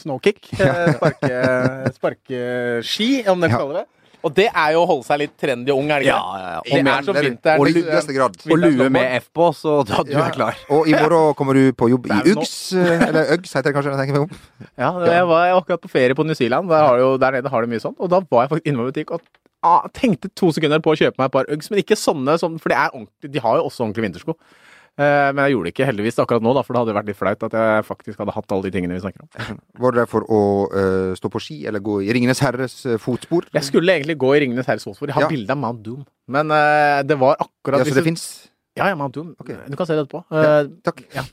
snowkick. 0.03 0.51
Sparkeski, 0.53 1.33
Sparke, 1.97 2.43
om 3.33 3.41
den 3.41 3.49
Ja. 3.49 3.57
kaller 3.57 3.81
det. 3.81 3.87
Og 4.22 4.34
det 4.38 4.47
er 4.49 4.74
jo 4.76 4.84
å 4.84 4.88
holde 4.89 5.05
seg 5.07 5.19
litt 5.24 5.34
trendy 5.39 5.72
og 5.74 5.80
ung, 5.82 5.89
er 5.89 6.03
det 6.03 6.07
ikke? 6.09 6.17
Ja, 6.17 6.38
ja, 6.38 6.49
ja. 6.53 6.61
det? 6.84 6.93
Er 6.93 7.05
som 7.07 7.15
er- 7.17 7.28
vinteren. 7.28 7.59
Og. 7.61 8.51
Og 8.51 8.59
lue 8.61 8.89
med 8.93 9.15
F 9.22 9.30
på, 9.34 9.49
så 9.57 9.76
da, 9.88 10.03
du 10.03 10.11
Ja. 10.11 10.26
er 10.28 10.36
klar. 10.36 10.55
Og 10.69 10.88
i 10.88 10.93
morgen 10.93 11.34
kommer 11.39 11.53
du 11.57 11.72
på 11.74 11.89
jobb 11.89 12.05
i 12.07 12.19
Uggs, 12.34 12.74
eller 12.78 13.34
Uggs 13.36 13.53
heter 13.53 13.72
det 13.72 13.76
kanskje, 13.76 13.91
jeg 13.95 14.01
tenker 14.01 14.19
meg 14.19 14.28
om. 14.28 14.67
Ja, 14.78 14.91
jeg 15.09 15.28
var 15.28 15.53
akkurat 15.57 15.82
på 15.82 15.89
ferie 15.89 16.13
på 16.15 16.26
New 16.26 16.36
Zealand. 16.38 16.69
Der, 16.69 16.86
har 16.86 16.97
jo, 16.99 17.17
der 17.17 17.32
nede 17.32 17.49
har 17.49 17.61
de 17.61 17.67
mye 17.67 17.82
sånt. 17.82 17.97
Og 17.99 18.09
da 18.09 18.22
var 18.30 18.45
jeg 18.45 18.49
faktisk 18.53 18.67
innom 18.67 18.86
en 18.86 18.91
butikk 18.93 19.11
og 19.17 19.22
ah, 19.63 19.88
tenkte 19.93 20.30
to 20.36 20.51
sekunder 20.51 20.82
på 20.82 20.93
å 20.93 20.97
kjøpe 20.97 21.17
meg 21.22 21.30
et 21.30 21.36
par 21.36 21.45
Uggs, 21.53 21.69
men 21.72 21.82
ikke 21.82 21.97
sånne, 21.97 22.38
som, 22.41 22.57
for 22.61 22.69
det 22.74 22.78
er 22.78 22.89
de 23.30 23.39
har 23.43 23.57
jo 23.59 23.67
også 23.69 23.86
ordentlige 23.86 24.07
vintersko. 24.09 24.38
Eh, 24.99 25.29
men 25.31 25.45
jeg 25.47 25.53
gjorde 25.55 25.69
det 25.69 25.71
ikke 25.73 25.85
heldigvis 25.87 26.17
akkurat 26.19 26.43
nå, 26.43 26.51
da, 26.57 26.61
for 26.67 26.75
det 26.75 26.81
hadde 26.83 26.93
vært 26.97 27.07
litt 27.09 27.17
flaut 27.17 27.45
at 27.47 27.53
jeg 27.55 27.85
faktisk 27.87 28.19
hadde 28.19 28.33
hatt 28.35 28.51
alle 28.51 28.67
de 28.67 28.71
tingene 28.75 28.97
vi 28.97 29.01
snakker 29.01 29.23
om. 29.23 29.59
Var 29.85 29.95
det 29.97 30.03
for 30.11 30.25
å 30.27 30.39
uh, 30.67 31.13
stå 31.17 31.31
på 31.31 31.41
ski, 31.41 31.57
eller 31.69 31.79
gå 31.85 32.01
i 32.03 32.11
Ringenes 32.13 32.41
herres 32.43 32.75
eh, 32.85 32.99
fotspor? 33.01 33.47
Jeg 33.55 33.63
skulle 33.69 33.95
egentlig 33.95 34.17
gå 34.21 34.33
i 34.35 34.41
Ringenes 34.43 34.67
herres 34.67 34.83
fotspor. 34.85 35.07
Jeg 35.09 35.15
har 35.15 35.25
Ja. 35.25 35.31
bilde 35.31 35.55
av 35.55 35.61
Mount 35.63 35.81
Doom. 35.85 36.03
Men 36.31 36.51
uh, 36.51 36.99
det 37.07 37.17
var 37.23 37.39
akkurat 37.39 37.81
Ja, 37.81 37.87
så 37.87 37.95
det 37.95 38.03
du- 38.03 38.09
fins? 38.11 38.25
Ja, 38.77 38.85
ja, 38.87 38.95
Mount 38.95 39.15
Doom. 39.15 39.31
Okay. 39.41 39.55
Du 39.67 39.75
kan 39.75 39.85
se 39.87 39.95
det 39.97 40.05
etterpå. 40.05 40.21
Ja, 40.31 40.51
Takk. 40.87 41.01
ja. 41.15 41.23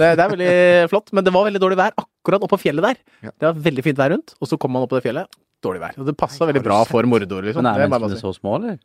det, 0.00 0.06
det 0.16 0.22
er 0.24 0.30
veldig 0.32 0.52
flott, 0.92 1.10
men 1.12 1.24
det 1.26 1.32
var 1.34 1.44
veldig 1.48 1.60
dårlig 1.60 1.76
vær 1.80 1.92
akkurat 2.00 2.44
oppå 2.46 2.56
fjellet 2.62 2.86
der. 2.86 3.00
Ja. 3.26 3.32
Det 3.36 3.48
var 3.50 3.58
veldig 3.66 3.84
fint 3.84 3.98
vær 4.00 4.14
rundt, 4.14 4.32
og 4.40 4.48
så 4.48 4.56
kom 4.60 4.72
man 4.72 4.84
opp 4.86 4.92
på 4.94 5.00
det 5.00 5.04
fjellet. 5.04 5.28
Dårlig 5.64 5.82
vær. 5.82 5.96
Og 6.00 6.08
det 6.08 6.14
passa 6.20 6.48
veldig 6.48 6.62
bra 6.64 6.78
for 6.88 7.04
mordor, 7.08 7.44
liksom. 7.44 7.60
Men 7.64 7.74
Det 7.76 7.82
er 7.82 7.88
er 7.88 7.92
bare 7.92 8.06
menneskene 8.06 8.22
så 8.24 8.32
små, 8.36 8.54
eller? 8.60 8.78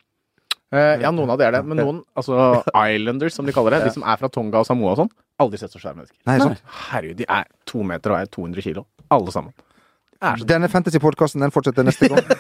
Eh, 0.71 1.01
ja, 1.03 1.11
noen 1.11 1.33
av 1.33 1.39
de 1.39 1.47
er 1.47 1.57
det. 1.57 1.63
Men 1.67 1.81
noen, 1.81 1.97
altså 2.17 2.61
islanders, 2.85 3.35
som 3.35 3.47
de 3.47 3.55
kaller 3.55 3.75
det, 3.75 3.89
de 3.89 3.95
som 3.97 4.05
er 4.07 4.21
fra 4.21 4.29
Tonga 4.31 4.61
og 4.61 4.69
Samoa 4.69 4.93
og 4.93 5.03
sånn, 5.03 5.11
aldri 5.43 5.59
sett 5.59 5.73
så 5.73 5.81
svære 5.81 5.99
mennesker. 5.99 6.17
Nei, 6.29 6.37
sant? 6.39 6.63
Herregud, 6.91 7.19
de 7.19 7.27
er 7.27 7.51
to 7.67 7.83
meter 7.87 8.15
og 8.15 8.21
er 8.21 8.31
200 8.31 8.65
kilo. 8.69 8.85
Alle 9.11 9.33
sammen. 9.35 9.53
Er 10.21 10.37
Denne 10.45 10.67
fantasy-podkasten 10.69 11.41
den 11.41 11.51
fortsetter 11.53 11.85
neste 11.87 12.11
gang. 12.11 12.27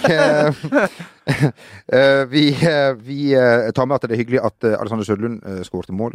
Eh, 1.91 2.21
vi 2.29 2.43
eh, 2.53 2.93
vi 2.95 3.33
eh, 3.35 3.67
tar 3.75 3.87
med 3.89 3.97
at 3.97 4.05
det 4.05 4.15
er 4.15 4.21
hyggelig 4.21 4.39
at 4.45 4.65
Alexander 4.69 5.05
Sørlund 5.05 5.41
uh, 5.43 5.59
skårte 5.65 5.93
mål, 5.95 6.13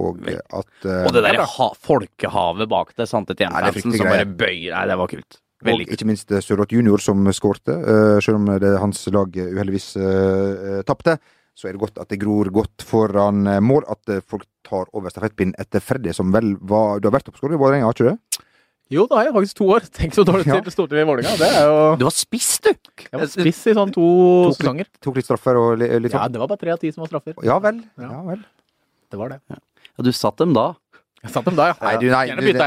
og 0.00 0.20
at 0.28 0.84
Og 0.84 1.14
det 1.14 1.22
der 1.24 1.38
ja, 1.38 1.46
folkehavet 1.86 2.68
bak 2.68 2.92
det, 2.98 3.08
sant? 3.08 3.30
Et 3.32 3.40
Nei, 3.40 3.48
det 3.48 3.54
er 3.54 3.66
Jenfansen 3.70 3.94
fryktelig 3.94 4.02
som 4.02 4.12
bare 4.12 4.28
bøyer 4.42 4.74
Nei, 4.74 4.84
det 4.90 4.98
var 5.00 5.10
kult. 5.14 5.38
Og 5.64 5.84
ikke 5.96 6.08
minst 6.08 6.34
Sørloth 6.44 6.74
junior 6.74 7.00
som 7.00 7.24
skårte. 7.32 7.72
eh, 7.72 8.18
selv 8.20 8.36
om 8.36 8.50
det 8.60 8.74
hans 8.80 9.06
lag 9.14 9.32
uheldigvis 9.32 9.94
uh, 9.96 10.82
tapte, 10.86 11.16
så 11.54 11.68
er 11.68 11.76
det 11.76 11.80
godt 11.84 11.98
at 12.02 12.10
det 12.10 12.18
gror 12.22 12.50
godt 12.54 12.82
foran 12.86 13.46
eh, 13.46 13.60
mål. 13.62 13.84
At 13.90 14.10
eh, 14.10 14.22
folk 14.26 14.46
tar 14.66 14.88
over 14.92 15.12
stafettpinnen 15.12 15.54
etter 15.60 15.82
Freddy, 15.84 16.12
som 16.16 16.32
vel 16.34 16.54
var 16.60 16.98
Du 17.00 17.08
har 17.10 17.14
vært 17.18 17.30
oppskåret 17.30 17.54
i 17.56 17.60
Vålerenga, 17.60 17.86
har 17.88 17.94
ikke 17.96 18.08
du 18.08 18.12
det? 18.14 18.40
Jo, 18.92 19.06
da 19.08 19.16
har 19.16 19.28
jeg 19.30 19.34
faktisk 19.38 19.56
to 19.62 19.68
år. 19.72 19.86
Tenk 19.98 20.16
så 20.18 20.24
dårlig 20.28 20.46
Ja. 20.50 20.58
til 20.66 20.74
Stortinget 20.74 21.06
i 21.06 21.08
Vålerenga. 21.08 21.36
Det 21.40 21.50
er 21.50 21.68
jo 21.70 21.78
Du 22.02 22.04
har 22.08 22.14
spist, 22.16 22.66
du! 22.66 22.74
Jeg 23.06 23.20
var 23.22 23.30
spiss 23.32 23.62
i 23.70 23.76
sånn 23.78 23.94
to 23.94 24.04
Tok 24.50 24.58
sesonger. 24.58 24.90
Tok 25.04 25.20
litt 25.20 25.28
straffer 25.30 25.60
og 25.60 25.78
litt 25.80 26.10
sånn? 26.12 26.18
Ja, 26.20 26.26
det 26.34 26.42
var 26.42 26.50
bare 26.52 26.60
tre 26.64 26.74
av 26.74 26.82
ti 26.82 26.90
som 26.94 27.06
var 27.06 27.12
straffer. 27.14 27.38
Ja 27.46 27.60
vel. 27.64 27.80
Ja. 28.02 28.10
Ja 28.18 28.22
vel. 28.28 28.42
Det 29.14 29.20
var 29.20 29.30
det. 29.34 29.38
Ja, 29.54 30.02
du 30.04 30.10
satt 30.16 30.36
dem 30.42 30.52
da. 30.56 30.72
Satt 31.32 31.46
dem 31.48 31.56
da, 31.56 31.70
ja. 31.70 31.74
Nei, 31.80 31.94
du, 32.02 32.06
nei, 32.12 32.22
Gjerne 32.28 32.42
nei, 32.44 32.52
de. 32.52 32.58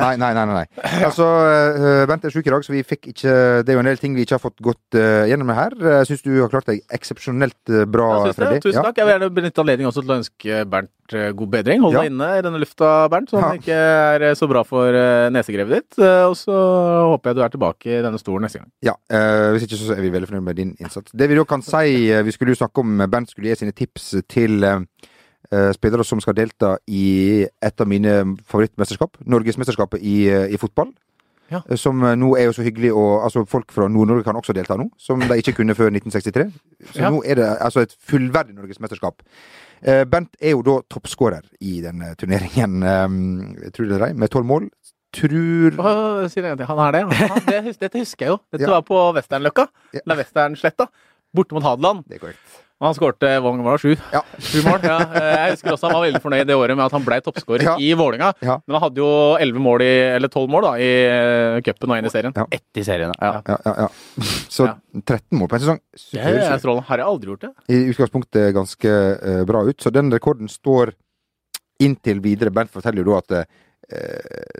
nei, 0.00 0.16
nei, 0.16 0.32
nei, 0.34 0.44
nei, 0.46 0.54
nei. 0.56 0.66
Altså, 1.08 1.26
eh, 1.50 2.04
Bent 2.08 2.24
er 2.24 2.32
sjuk 2.32 2.46
i 2.48 2.52
dag, 2.54 2.64
så 2.64 2.72
vi 2.72 2.82
fikk 2.86 3.10
ikke 3.12 3.34
Det 3.66 3.72
er 3.72 3.76
jo 3.76 3.82
en 3.82 3.88
del 3.90 4.00
ting 4.00 4.14
vi 4.16 4.24
ikke 4.24 4.38
har 4.38 4.42
fått 4.42 4.60
gått 4.64 4.96
eh, 4.98 5.26
gjennom 5.30 5.50
her. 5.56 5.76
Jeg 6.00 6.08
syns 6.10 6.24
du 6.24 6.30
har 6.40 6.48
klart 6.52 6.68
deg 6.70 6.80
eksepsjonelt 6.96 7.72
eh, 7.74 7.84
bra. 7.84 8.08
Freddy. 8.36 8.60
Tusen 8.64 8.82
takk. 8.86 8.96
Jeg 9.02 9.08
vil 9.08 9.14
gjerne 9.16 9.30
benytte 9.36 9.62
anledningen 9.64 9.90
også 9.92 10.04
til 10.06 10.14
å 10.14 10.18
ønske 10.22 10.60
Bernt 10.72 11.16
eh, 11.16 11.30
god 11.36 11.52
bedring. 11.58 11.84
Hold 11.84 11.98
deg 12.00 12.10
inne 12.10 12.30
i 12.38 12.44
denne 12.46 12.60
lufta, 12.62 12.92
Bernt, 13.12 13.30
så 13.34 13.42
Ja. 13.42 13.50
ikke 13.60 13.76
er 13.76 14.26
eh, 14.30 14.36
så 14.38 14.48
bra 14.50 14.64
for 14.66 14.96
eh, 14.96 15.26
nesegrevet 15.34 15.76
ditt. 15.82 15.98
Eh, 16.00 16.24
Og 16.30 16.36
så 16.40 16.56
håper 17.12 17.30
jeg 17.34 17.38
du 17.40 17.42
er 17.46 17.52
tilbake 17.56 17.92
i 17.98 18.02
denne 18.06 18.18
stolen 18.22 18.46
neste 18.48 18.62
gang. 18.62 18.70
Ja, 18.86 18.96
eh, 19.12 19.50
Hvis 19.56 19.68
ikke 19.68 19.78
så 19.82 19.92
er 19.96 20.02
vi 20.06 20.10
veldig 20.14 20.30
fornøyd 20.32 20.48
med 20.48 20.56
din 20.62 20.72
innsats. 20.80 21.12
Det 21.12 21.28
vi 21.30 21.36
da 21.38 21.44
kan 21.48 21.62
si, 21.66 22.08
eh, 22.10 22.24
vi 22.26 22.32
skulle 22.34 22.56
jo 22.56 22.62
snakke 22.64 22.82
om 22.82 22.96
Bernt 23.12 23.30
skulle 23.34 23.52
gi 23.52 23.60
sine 23.64 23.76
tips 23.76 24.14
til 24.32 24.64
eh, 24.64 24.80
eh, 24.80 25.04
spillere 25.72 26.04
som 26.04 26.20
skal 26.20 26.34
delta 26.34 26.76
i 26.88 27.46
et 27.62 27.80
av 27.80 27.86
mine 27.88 28.36
favorittmesterskap, 28.46 29.16
Norgesmesterskapet 29.26 30.00
i, 30.02 30.28
eh, 30.28 30.48
i 30.54 30.56
fotball. 30.56 30.92
Ja. 31.50 31.60
Eh, 31.70 31.76
Som 31.78 32.02
eh, 32.02 32.16
nå 32.18 32.32
er 32.36 32.44
jo 32.48 32.52
så 32.52 32.62
hyggelig, 32.66 32.90
og 32.92 33.22
altså 33.24 33.44
folk 33.46 33.70
fra 33.70 33.86
Nord-Norge 33.88 34.24
kan 34.24 34.34
også 34.36 34.52
delta 34.52 34.74
nå, 34.76 34.88
som 34.98 35.20
de 35.20 35.36
ikke 35.38 35.52
kunne 35.60 35.74
før 35.78 35.90
1963. 35.94 36.50
Så 36.92 36.98
Ja. 37.00 37.10
nå 37.10 37.22
er 37.24 37.34
det 37.34 37.46
altså 37.60 37.80
et 37.86 37.94
fullverdig 38.08 38.54
norgesmesterskap. 38.56 39.22
Eh, 39.82 40.04
Bent 40.04 40.34
er 40.40 40.50
jo 40.56 40.62
da 40.62 40.80
toppskårer 40.90 41.42
i 41.60 41.80
denne 41.82 42.14
turneringen, 42.16 42.82
eh, 42.82 43.70
tror 43.70 43.88
dere 43.88 44.14
med 44.14 44.28
tolv 44.30 44.46
mål. 44.46 44.70
Tror. 45.14 45.70
Han 45.78 46.26
er 46.26 46.92
det, 46.92 47.04
det 47.46 47.78
Dette 47.80 47.98
husker 48.02 48.26
jeg 48.26 48.30
jo. 48.34 48.38
Dette 48.52 48.62
Ja. 48.66 48.70
var 48.74 48.82
på 48.82 49.14
Westernløkka. 49.14 49.68
Eller 49.94 50.16
Westernsletta. 50.16 50.88
Borte 51.34 51.54
mot 51.54 51.62
Hadeland. 51.62 52.04
Det 52.08 52.16
er 52.16 52.26
korrekt. 52.26 52.65
Og 52.76 52.84
han 52.90 52.94
skårte 52.98 53.28
hvor 53.40 53.54
mange 53.54 53.64
mål? 53.64 53.78
Sju? 53.80 53.92
Ja. 54.12 54.20
Sju 54.50 54.58
mål, 54.66 54.82
ja. 54.84 54.96
Eh, 55.16 55.28
Jeg 55.46 55.52
husker 55.54 55.72
også 55.72 55.88
han 55.88 55.94
var 55.96 56.02
veldig 56.04 56.20
fornøyd 56.20 56.48
det 56.50 56.56
året 56.60 56.76
med 56.76 56.84
at 56.84 56.92
han 56.92 57.04
ble 57.06 57.16
toppskårer 57.24 57.64
Ja. 57.64 57.74
i 57.80 57.86
Vålinga. 57.96 58.34
Ja. 58.44 58.58
Men 58.66 58.76
han 58.76 58.82
hadde 58.84 59.00
jo 59.00 59.08
elleve 59.40 59.62
mål 59.64 59.84
i, 59.86 59.88
eller 60.18 60.28
tolv 60.32 60.50
mål 60.52 60.66
da, 60.66 60.72
i 60.76 60.90
eh, 61.08 61.60
cupen 61.64 61.94
og 61.94 61.96
én 61.96 62.08
i 62.10 62.12
serien. 62.12 62.34
Ja. 62.36 62.44
Ett 62.52 62.80
i 62.82 62.84
serien. 62.84 63.14
Ja. 63.16 63.30
Ja, 63.48 63.56
ja, 63.64 63.74
ja. 63.86 63.88
Så 64.52 64.66
Ja. 64.68 64.74
13 65.00 65.38
mål 65.40 65.48
på 65.48 65.56
en 65.56 65.64
sesong. 65.64 65.80
Det 66.12 66.20
er 66.20 66.60
strålende. 66.60 66.84
Har 66.90 67.00
jeg 67.00 67.06
aldri 67.14 67.32
gjort 67.32 67.46
det? 67.46 67.52
i 67.72 67.80
utgangspunktet 67.94 68.52
ganske 68.56 68.92
eh, 68.92 69.40
bra 69.48 69.64
ut. 69.70 69.80
Så 69.80 69.92
den 69.96 70.12
rekorden 70.12 70.48
står 70.52 70.92
inntil 71.80 72.20
videre. 72.24 72.52
Bernt 72.52 72.72
forteller 72.72 73.00
jo 73.04 73.14
da 73.14 73.22
at 73.24 73.34
eh, 73.40 73.48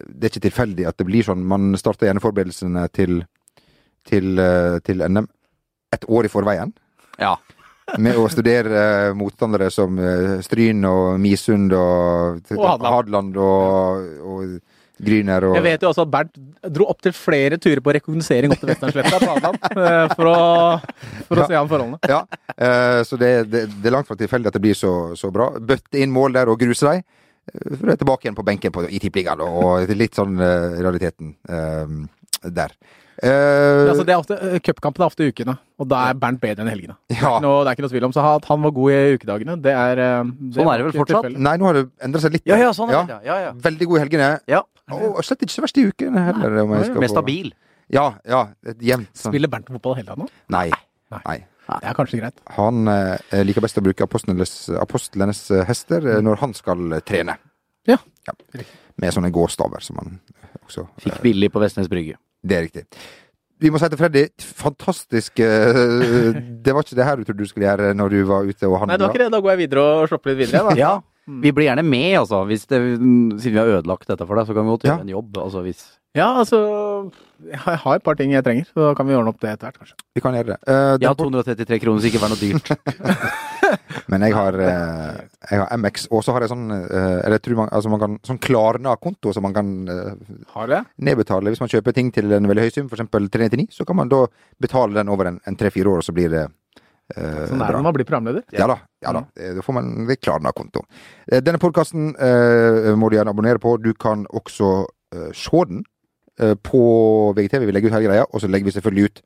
det 0.08 0.28
er 0.28 0.32
ikke 0.32 0.44
tilfeldig 0.48 0.88
at 0.88 0.96
det 1.00 1.06
blir 1.08 1.24
sånn. 1.28 1.44
Man 1.44 1.72
starter 1.80 2.08
gjerne 2.08 2.24
forberedelsene 2.24 2.86
til, 2.96 3.20
til, 4.08 4.40
til 4.86 5.04
NM 5.04 5.28
et 5.96 6.08
år 6.08 6.28
i 6.28 6.32
forveien. 6.32 6.72
ja. 7.20 7.36
Med 8.02 8.18
å 8.18 8.24
studere 8.32 8.80
eh, 9.08 9.12
motstandere 9.14 9.68
som 9.70 9.98
eh, 10.02 10.40
Stryn 10.42 10.82
og 10.88 11.20
Misund 11.22 11.72
og, 11.76 12.40
Og 12.56 12.64
Hadeland. 12.82 13.36
Og, 13.38 14.08
og 14.26 14.56
Gryner 14.96 15.44
og 15.44 15.58
Jeg 15.58 15.64
vet 15.66 15.82
jo 15.84 15.90
også 15.90 16.06
at 16.06 16.12
Bernt 16.14 16.38
dro 16.72 16.86
opp 16.88 17.02
til 17.04 17.12
flere 17.12 17.58
turer 17.60 17.82
på 17.84 17.92
rekognosering 17.98 18.54
opp 18.54 18.62
til 18.62 18.70
Vestlandsletta 18.70 19.18
på 19.20 19.28
Hadeland, 19.28 19.58
eh, 19.76 20.14
for 20.16 20.30
å, 20.30 20.38
for 21.28 21.36
å 21.36 21.42
Ja. 21.44 21.48
se 21.50 21.58
an 21.60 21.68
forholdene. 21.68 21.98
Ja, 22.08 22.22
eh, 22.56 23.02
så 23.04 23.18
det, 23.20 23.30
det, 23.52 23.66
det 23.76 23.90
er 23.90 23.94
langt 23.98 24.08
fra 24.08 24.16
tilfeldig 24.16 24.48
at 24.48 24.56
det 24.56 24.62
blir 24.64 24.78
så, 24.78 24.94
så 25.20 25.28
bra. 25.34 25.50
Bøtte 25.60 26.00
inn 26.00 26.14
mål 26.14 26.38
der 26.38 26.48
og 26.48 26.58
gruse 26.64 26.88
dem. 26.88 27.04
Så 27.46 27.76
For 27.78 27.92
er 27.92 28.00
tilbake 28.00 28.24
igjen 28.26 28.34
på 28.40 28.42
benken 28.48 28.72
på, 28.74 28.86
i 28.88 28.98
Tippeligaen, 28.98 29.44
og 29.44 29.92
litt 29.94 30.16
sånn 30.18 30.40
eh, 30.42 30.80
realiteten 30.80 31.36
eh, 31.46 31.92
der. 32.54 32.76
Uh, 33.16 33.88
Altså, 33.88 34.04
er 34.04 34.42
eh, 34.52 34.58
Cupkampen 34.60 35.00
er 35.00 35.08
ofte 35.08 35.24
ukene, 35.24 35.54
og 35.80 35.86
da 35.88 36.02
er 36.10 36.18
Bernt 36.20 36.40
bedre 36.42 36.66
enn 36.66 36.68
helgene. 36.68 36.98
ja. 37.16 37.38
Nå, 37.40 37.52
det 37.64 37.70
er 37.70 37.78
ikke 37.78 37.86
noe 37.86 37.92
tvil 37.94 38.06
om, 38.10 38.12
så 38.12 38.24
At 38.28 38.44
han 38.50 38.60
var 38.66 38.74
god 38.76 38.92
i 38.92 39.16
ukedagene, 39.16 39.56
det 39.64 39.72
er 39.72 39.94
det 39.96 40.08
Sånn 40.52 40.68
er 40.68 40.82
det 40.82 40.88
vel 40.88 40.96
fortsatt? 40.98 41.24
tilfeldig. 41.24 41.44
Nei, 41.48 41.54
nå 41.56 41.70
har 41.70 41.78
det 41.78 41.84
endra 42.04 42.20
seg 42.20 42.36
litt. 42.36 42.44
Ja, 42.48 42.60
ja, 42.60 42.74
sånn 42.76 42.92
er 42.92 43.08
det. 43.08 43.20
Ja, 43.24 43.38
ja. 43.46 43.54
Veldig 43.68 43.88
god 43.92 44.00
i 44.00 44.04
helgene. 44.04 44.32
ja. 44.52 44.62
Og 44.86 45.18
slett 45.26 45.40
ikke 45.42 45.56
så 45.56 45.64
verst 45.64 45.80
i 45.80 45.86
ukene 45.88 46.22
heller. 46.28 46.60
Om 46.62 46.76
jeg 46.76 46.90
skal 46.92 47.02
Mer 47.02 47.10
stabil. 47.10 47.48
Ja, 47.90 48.04
ja. 48.28 48.44
Jevnt 48.78 49.10
sånn. 49.16 49.32
Spiller 49.32 49.50
Bernt 49.50 49.72
fotball 49.72 49.96
hele 49.98 50.12
tiden 50.12 50.26
nå? 50.26 50.28
Nei. 50.52 50.68
Nei. 51.14 51.22
Nei. 51.26 51.38
Det 51.66 51.88
er 51.90 51.96
kanskje 51.98 52.20
greit. 52.20 52.38
Han 52.54 52.86
eh, 52.90 53.42
liker 53.42 53.64
best 53.64 53.80
å 53.80 53.82
bruke 53.82 54.06
apostlenes, 54.06 54.52
apostlenes 54.78 55.40
eh, 55.50 55.64
hester 55.66 56.04
mm. 56.04 56.22
når 56.22 56.38
han 56.44 56.54
skal 56.54 56.84
trene. 57.00 57.34
trene. 57.34 57.36
Ja. 57.86 57.98
Med 59.02 59.14
sånne 59.14 59.32
gåstaver 59.34 59.82
som 59.82 59.98
han 60.02 60.20
også 60.66 60.86
Fikk 61.02 61.20
billig 61.24 61.50
på 61.54 61.62
Vestnes 61.62 61.90
Brygge. 61.90 62.18
Det 62.46 62.56
er 62.58 62.66
riktig. 62.68 62.84
Vi 63.58 63.70
må 63.72 63.80
si 63.80 63.88
til 63.88 63.98
Freddy, 63.98 64.22
fantastisk 64.60 65.40
eh, 65.40 65.76
Det 66.64 66.74
var 66.76 66.84
ikke 66.84 66.98
det 66.98 67.06
her 67.08 67.16
du 67.16 67.24
trodde 67.24 67.40
du 67.40 67.48
skulle 67.48 67.64
gjøre 67.70 67.94
når 67.96 68.12
du 68.12 68.18
var 68.28 68.44
ute 68.44 68.68
og 68.68 68.84
Nei, 68.84 68.98
det 69.00 69.06
var 69.06 69.14
ikke 69.14 69.24
det. 69.24 69.30
Da 69.32 69.40
går 69.42 69.54
jeg 69.54 69.62
videre 69.64 69.84
og 70.02 70.10
shopper 70.12 70.34
litt 70.34 70.42
videre. 70.44 70.64
Da. 70.68 70.74
Ja. 70.80 70.94
Vi 71.26 71.50
blir 71.50 71.66
gjerne 71.66 71.82
med, 71.82 72.10
altså. 72.20 72.44
Hvis 72.46 72.68
det, 72.70 72.78
siden 73.00 73.54
vi 73.56 73.58
har 73.58 73.72
ødelagt 73.78 74.06
dette 74.12 74.26
for 74.28 74.38
deg, 74.38 74.46
så 74.46 74.54
kan 74.54 74.66
vi 74.68 74.74
godt 74.76 74.84
gjøre 74.86 74.98
Ja. 75.00 75.06
en 75.08 75.14
jobb. 75.16 75.40
Altså, 75.42 75.62
hvis 75.66 75.86
ja, 76.16 76.30
altså 76.40 76.58
Jeg 77.44 77.58
har 77.60 77.96
et 77.98 78.02
par 78.02 78.14
ting 78.16 78.30
jeg 78.32 78.44
trenger, 78.44 78.64
så 78.72 78.86
da 78.88 78.92
kan 78.96 79.04
vi 79.08 79.12
ordne 79.18 79.28
opp 79.34 79.40
det 79.42 79.50
etter 79.52 79.68
hvert, 79.68 79.80
kanskje. 79.82 79.96
Vi 80.16 80.22
kan 80.24 80.36
gjøre 80.38 80.54
det. 80.54 80.58
Uh, 80.64 80.94
Jeg 81.02 81.08
har 81.10 81.18
233 81.18 81.80
kroner, 81.82 82.00
så 82.00 82.08
ikke 82.08 82.22
vær 82.22 82.32
noe 82.32 82.40
dyrt. 82.40 82.70
Men 84.12 84.24
jeg 84.26 84.34
har, 84.36 84.56
eh, 84.62 85.16
jeg 85.50 85.60
har 85.62 85.78
MX, 85.78 86.06
og 86.10 86.22
så 86.24 86.34
har 86.34 86.44
jeg 86.44 86.52
sånn 86.52 86.66
eh, 86.74 87.16
Eller 87.22 87.38
jeg 87.38 87.44
tror 87.46 87.58
man, 87.62 87.70
altså 87.74 87.92
man 87.92 88.02
kan, 88.02 88.18
sånn 88.26 88.40
Klarna-konto 88.42 89.32
som 89.34 89.46
man 89.46 89.56
kan 89.56 89.72
eh, 89.92 90.12
Har 90.54 90.70
det? 90.70 90.82
nedbetale 91.08 91.52
hvis 91.52 91.62
man 91.62 91.72
kjøper 91.72 91.96
ting 91.96 92.12
til 92.14 92.32
en 92.36 92.48
veldig 92.50 92.66
høy 92.66 92.74
sum, 92.74 92.90
f.eks. 92.90 93.08
399. 93.10 93.66
Så 93.74 93.86
kan 93.88 93.98
man 93.98 94.12
da 94.12 94.24
betale 94.62 94.96
den 94.98 95.12
over 95.12 95.30
en, 95.30 95.40
en 95.46 95.58
tre-fire 95.58 95.92
år, 95.92 96.02
og 96.02 96.08
så 96.08 96.16
blir 96.16 96.32
det 96.32 96.46
Uh, 97.06 97.44
Sånn 97.46 97.60
er 97.62 97.68
det 97.70 97.76
når 97.76 97.84
man 97.86 97.94
blir 97.94 98.02
programleder. 98.08 98.42
Ja 98.50 98.66
da. 98.66 98.74
ja 98.98 99.12
da. 99.14 99.20
Eh, 99.38 99.52
Da 99.54 99.62
får 99.62 99.76
man 99.76 100.08
Klarna-konto. 100.18 100.80
Denne 101.30 101.60
podkasten 101.62 102.08
må 102.98 103.06
du 103.06 103.14
gjerne 103.14 103.30
abonnere 103.30 103.62
på. 103.62 103.76
Du 103.78 103.92
kan 103.94 104.24
også 104.26 104.70
uh, 105.14 105.28
se 105.30 105.60
den 105.70 105.84
på 106.66 106.80
VGTV. 107.38 107.62
Vi 107.70 107.76
legger 107.76 107.92
ut 107.92 107.94
hele 107.94 108.08
greia, 108.10 108.24
og 108.26 108.42
så 108.42 108.50
legger 108.50 108.66
vi 108.66 108.74
selvfølgelig 108.74 109.06
ut 109.06 109.22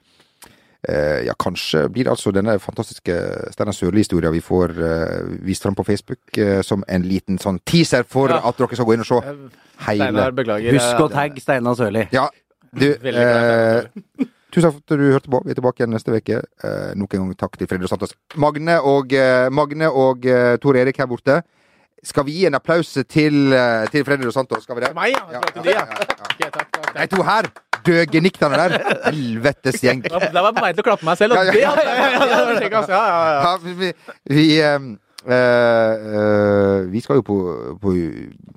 eh, 0.89 1.24
ja, 1.26 1.35
kanskje 1.39 1.89
blir 1.93 2.05
det 2.05 2.12
altså 2.14 2.33
denne 2.33 2.59
fantastiske 2.62 3.14
Steinar 3.53 3.74
Sørli-historia 3.76 4.31
vi 4.33 4.41
får 4.41 4.74
eh, 4.81 5.22
vist 5.47 5.62
fram 5.66 5.74
på 5.78 5.85
Facebook 5.85 6.39
eh, 6.39 6.62
som 6.66 6.85
en 6.89 7.03
liten 7.03 7.39
sånn 7.39 7.61
teaser 7.64 8.05
for 8.09 8.28
Ja. 8.31 8.41
at 8.49 8.57
dere 8.59 8.74
skal 8.78 8.87
gå 8.89 8.95
inn 8.97 9.01
og 9.05 9.11
se 9.11 9.20
hele 9.87 10.09
Steinar, 10.11 10.33
beklager. 10.33 10.72
Husk 10.76 11.01
å 11.01 11.09
tagge 11.12 11.41
Steinar 11.41 11.74
Sørli. 11.78 12.07
Ja, 12.12 12.28
du 12.72 12.89
eh, 12.95 13.83
Tusen 14.51 14.66
takk 14.66 14.81
for 14.81 14.83
at 14.83 14.99
du 14.99 15.12
hørte 15.12 15.31
på. 15.31 15.39
Vi 15.47 15.53
er 15.53 15.59
tilbake 15.61 15.78
igjen 15.78 15.93
neste 15.95 16.11
uke. 16.11 16.41
Eh, 16.66 16.91
nok 16.99 17.12
en 17.14 17.20
gang 17.22 17.37
takk 17.39 17.53
til 17.61 17.68
Fredrik 17.70 17.87
Santos. 17.93 18.16
Magne 18.35 18.81
og, 18.83 19.12
eh, 19.14 19.47
Magne 19.55 19.87
og 19.95 20.26
eh, 20.26 20.57
Tor 20.59 20.74
Erik 20.81 20.99
her 20.99 21.07
borte. 21.07 21.37
Skal 22.03 22.25
vi 22.25 22.33
gi 22.39 22.47
en 22.49 22.57
applaus 22.57 22.95
til, 23.09 23.53
eh, 23.53 23.89
til 23.93 24.05
Freddy 24.07 24.25
og 24.29 24.33
Santos? 24.33 24.63
Skal 24.65 24.79
vi 24.79 24.87
det? 24.87 24.95
Meg, 24.97 25.13
ja. 25.13 25.41
Til 25.53 25.61
ja, 25.61 25.63
de, 25.63 25.75
ja. 25.75 25.85
ja, 25.85 25.85
ja. 25.85 26.51
Takk, 26.55 26.71
takk, 26.73 26.95
De 26.97 27.07
to 27.13 27.27
her, 27.27 27.51
døgeniktene 27.85 28.57
der. 28.63 28.77
Helvetes 29.05 29.81
gjeng. 29.85 30.03
Det 30.07 30.13
var 30.17 30.49
jeg 30.49 30.57
på 30.57 30.65
vei 30.65 30.73
til 30.73 30.85
å 30.85 30.89
klappe 30.89 31.09
meg 31.09 31.21
selv, 31.21 31.37
vi 33.67 33.93
vi, 34.31 34.47
eh, 34.65 34.79
eh, 35.29 36.09
eh, 36.23 36.89
vi 36.89 37.05
skal 37.05 37.21
jo 37.21 37.27
på, 37.27 37.37
på, 37.83 37.95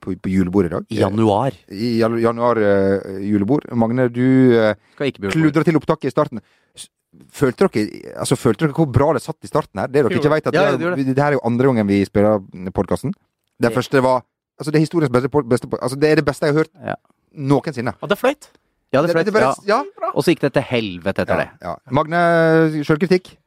på, 0.06 0.16
på 0.24 0.32
julebord 0.32 0.70
i 0.70 0.74
dag. 0.78 0.88
I 0.88 1.02
Januar. 1.02 1.60
I 1.68 1.94
januar 2.00 2.64
uh, 2.64 3.20
julebord. 3.20 3.68
Magne, 3.76 4.08
du 4.08 4.56
eh, 4.56 4.76
bli 5.00 5.34
kludra 5.34 5.66
til 5.68 5.80
opptaket 5.82 6.12
i 6.12 6.16
starten. 6.16 6.44
Følte 7.34 7.68
dere, 7.68 7.86
altså, 8.18 8.40
følte 8.40 8.66
dere 8.66 8.74
hvor 8.78 8.88
bra 8.90 9.12
det 9.14 9.22
satt 9.22 9.38
i 9.46 9.52
starten 9.52 9.84
her? 9.84 9.92
Det 9.92 10.02
dere 10.02 10.18
ikke 10.18 10.32
vet 10.34 10.50
at 10.50 10.56
Ja, 10.58 10.72
det 10.74 10.88
er, 10.96 10.98
det 11.04 11.20
her 11.20 11.34
er 11.34 11.38
jo 11.38 11.46
andre 11.46 11.70
gangen 11.70 11.92
vi 11.92 12.02
spiller 12.08 12.42
podkasten. 12.74 13.14
Det 13.64 13.72
Det- 13.72 13.78
første 13.80 14.04
var 14.04 14.24
Altså, 14.60 14.70
det 14.70 14.78
er 14.78 14.84
historiens 14.86 15.10
beste, 15.12 15.30
beste 15.50 15.68
Altså, 15.82 15.96
det 16.00 16.10
er 16.12 16.16
det 16.20 16.26
beste 16.28 16.46
jeg 16.46 16.54
har 16.54 16.60
hørt 16.62 16.70
Ja. 16.92 16.94
noensinne. 17.34 17.94
Og 18.02 18.10
det 18.12 18.18
fløyt. 18.20 18.50
Ja, 18.94 19.02
det 19.02 19.08
Det- 19.10 19.16
fløyt. 19.16 19.26
det 19.26 19.34
bare- 19.34 19.56
Ja. 19.68 19.78
ja. 19.82 20.12
Og 20.14 20.22
så 20.24 20.30
gikk 20.32 20.42
det 20.42 20.54
til 20.54 20.62
helvete 20.62 21.22
etter 21.26 21.34
Ja, 21.34 21.40
det. 21.42 21.50
ja. 21.64 21.74
Magne, 21.90 22.84
sjølkritikk? 22.86 23.38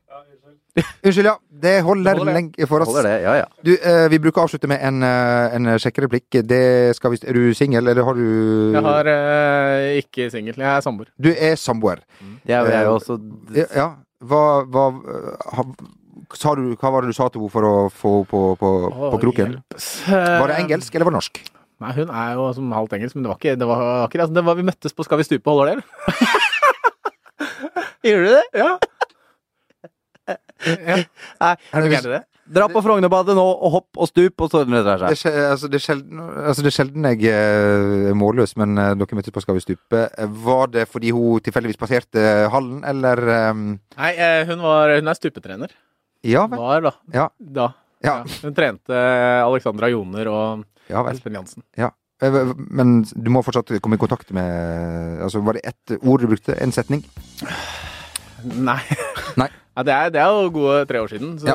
Unnskyld, 0.76 1.24
ja. 1.24 1.34
Det 1.62 1.82
holder 1.86 2.18
Holder 2.18 2.34
lenge 2.36 2.66
for 2.68 2.80
oss. 2.84 2.92
Det, 3.02 3.12
ja 3.22 3.34
ja. 3.38 3.44
Du, 3.64 3.70
eh, 3.80 4.08
vi 4.12 4.18
bruker 4.18 4.42
å 4.42 4.44
avslutte 4.44 4.68
med 4.68 4.82
en, 4.84 5.02
eh, 5.02 5.54
en 5.56 5.64
sjekkereplikk. 5.80 6.42
Det 6.46 6.94
skal 6.96 7.10
vi 7.14 7.18
Er 7.24 7.32
du 7.32 7.54
singel, 7.54 7.88
eller 7.88 8.04
har 8.04 8.14
du 8.14 8.72
Jeg 8.74 8.82
har 8.82 9.06
eh, 9.06 10.02
ikke 10.02 10.30
singel. 10.30 10.54
Jeg 10.54 10.66
er 10.76 10.80
samboer. 10.84 11.06
Du 11.18 11.30
er 11.30 11.54
samboer. 11.56 12.02
Det 12.44 12.52
er 12.54 12.60
jo 12.60 12.70
jeg 12.70 12.86
også 12.86 13.16
Ja, 13.56 13.64
ja. 13.74 13.88
Hva, 14.22 14.64
hva, 14.66 14.88
eh, 14.90 15.64
sa 16.34 16.54
du, 16.58 16.64
hva 16.74 16.90
var 16.90 17.04
det 17.04 17.12
du 17.12 17.16
sa 17.16 17.28
til 17.30 17.44
henne 17.44 17.52
for 17.52 17.66
å 17.68 17.74
få 17.92 18.14
henne 18.16 18.30
på, 18.32 18.40
på, 18.58 18.72
på 19.14 19.20
kroken? 19.22 19.60
Var 20.10 20.50
det 20.50 20.58
engelsk, 20.64 20.94
eller 20.94 21.08
var 21.08 21.14
det 21.14 21.20
norsk? 21.20 21.42
Nei, 21.84 21.92
hun 21.98 22.08
er 22.08 22.36
jo 22.38 22.46
som 22.56 22.72
halvt 22.72 22.96
engelsk, 22.96 23.16
men 23.18 23.26
det 23.26 23.30
var 23.32 23.40
ikke 23.40 23.56
det. 23.60 23.66
Var, 23.68 23.80
ikke. 24.06 24.20
Altså, 24.24 24.34
det 24.38 24.44
var, 24.46 24.56
vi 24.56 24.64
møttes 24.64 24.96
på 24.96 25.04
Skal 25.04 25.20
vi 25.20 25.26
stupe, 25.28 25.52
holder 25.52 25.66
det, 25.66 25.74
eller? 25.76 25.84
Gjorde 28.06 28.24
du 28.24 28.32
det? 28.32 28.46
Ja. 28.56 28.70
Nei, 31.42 31.52
Er 31.72 31.84
det 31.84 32.00
det? 32.06 32.22
Dra 32.46 32.68
på 32.70 32.78
Frognerbadet 32.78 33.34
nå, 33.34 33.42
og 33.42 33.72
hopp 33.74 33.98
og 33.98 34.06
stup, 34.06 34.44
og 34.44 34.50
så 34.52 34.60
ordner 34.62 34.84
det 34.86 34.92
Det 35.00 35.08
er, 35.08 35.18
seg. 35.18 35.38
altså, 35.50 35.70
det, 35.70 35.80
er 35.80 35.82
sjelden, 35.82 36.20
altså, 36.22 36.62
det 36.62 36.70
er 36.70 36.76
sjelden 36.76 37.08
jeg 37.10 37.32
eh, 37.32 38.10
er 38.12 38.18
målløs, 38.18 38.54
men 38.60 38.78
eh, 38.78 38.92
dere 38.94 39.18
møttes 39.18 39.34
på 39.34 39.42
Skal 39.42 39.58
vi 39.58 39.64
stupe. 39.64 40.04
Var 40.46 40.70
det 40.70 40.84
fordi 40.88 41.10
hun 41.16 41.42
tilfeldigvis 41.42 41.80
passerte 41.80 42.22
hallen, 42.52 42.84
eller 42.86 43.22
um... 43.50 43.64
Nei, 43.98 44.12
eh, 44.14 44.44
hun, 44.46 44.62
var, 44.62 44.94
hun 44.94 45.10
er 45.10 45.18
stupetrener. 45.18 45.74
Ja 46.26 46.46
vel. 46.50 46.58
Var, 46.58 46.82
da. 46.88 46.94
Ja. 47.14 47.28
da. 47.38 47.68
Ja. 48.04 48.16
Hun 48.42 48.56
trente 48.56 49.04
Alexandra 49.44 49.90
Joner 49.92 50.32
og. 50.32 50.66
Espen 51.10 51.34
Jansen. 51.38 51.64
Ja. 51.78 51.90
Men 52.22 53.02
du 53.04 53.28
må 53.30 53.42
fortsatt 53.44 53.74
komme 53.84 53.98
i 53.98 54.00
kontakt 54.00 54.30
med 54.32 55.18
Altså, 55.20 55.42
Var 55.44 55.58
det 55.58 55.66
ett 55.68 55.96
ord 56.00 56.22
du 56.22 56.30
brukte? 56.30 56.54
En 56.62 56.72
setning? 56.72 57.02
Nei. 58.44 58.80
Nei. 59.40 59.48
Ja, 59.76 59.82
det, 59.84 59.92
er, 59.92 60.08
det 60.14 60.20
er 60.22 60.30
jo 60.32 60.48
gode 60.54 60.76
tre 60.88 61.00
år 61.04 61.10
siden, 61.12 61.34
så 61.36 61.52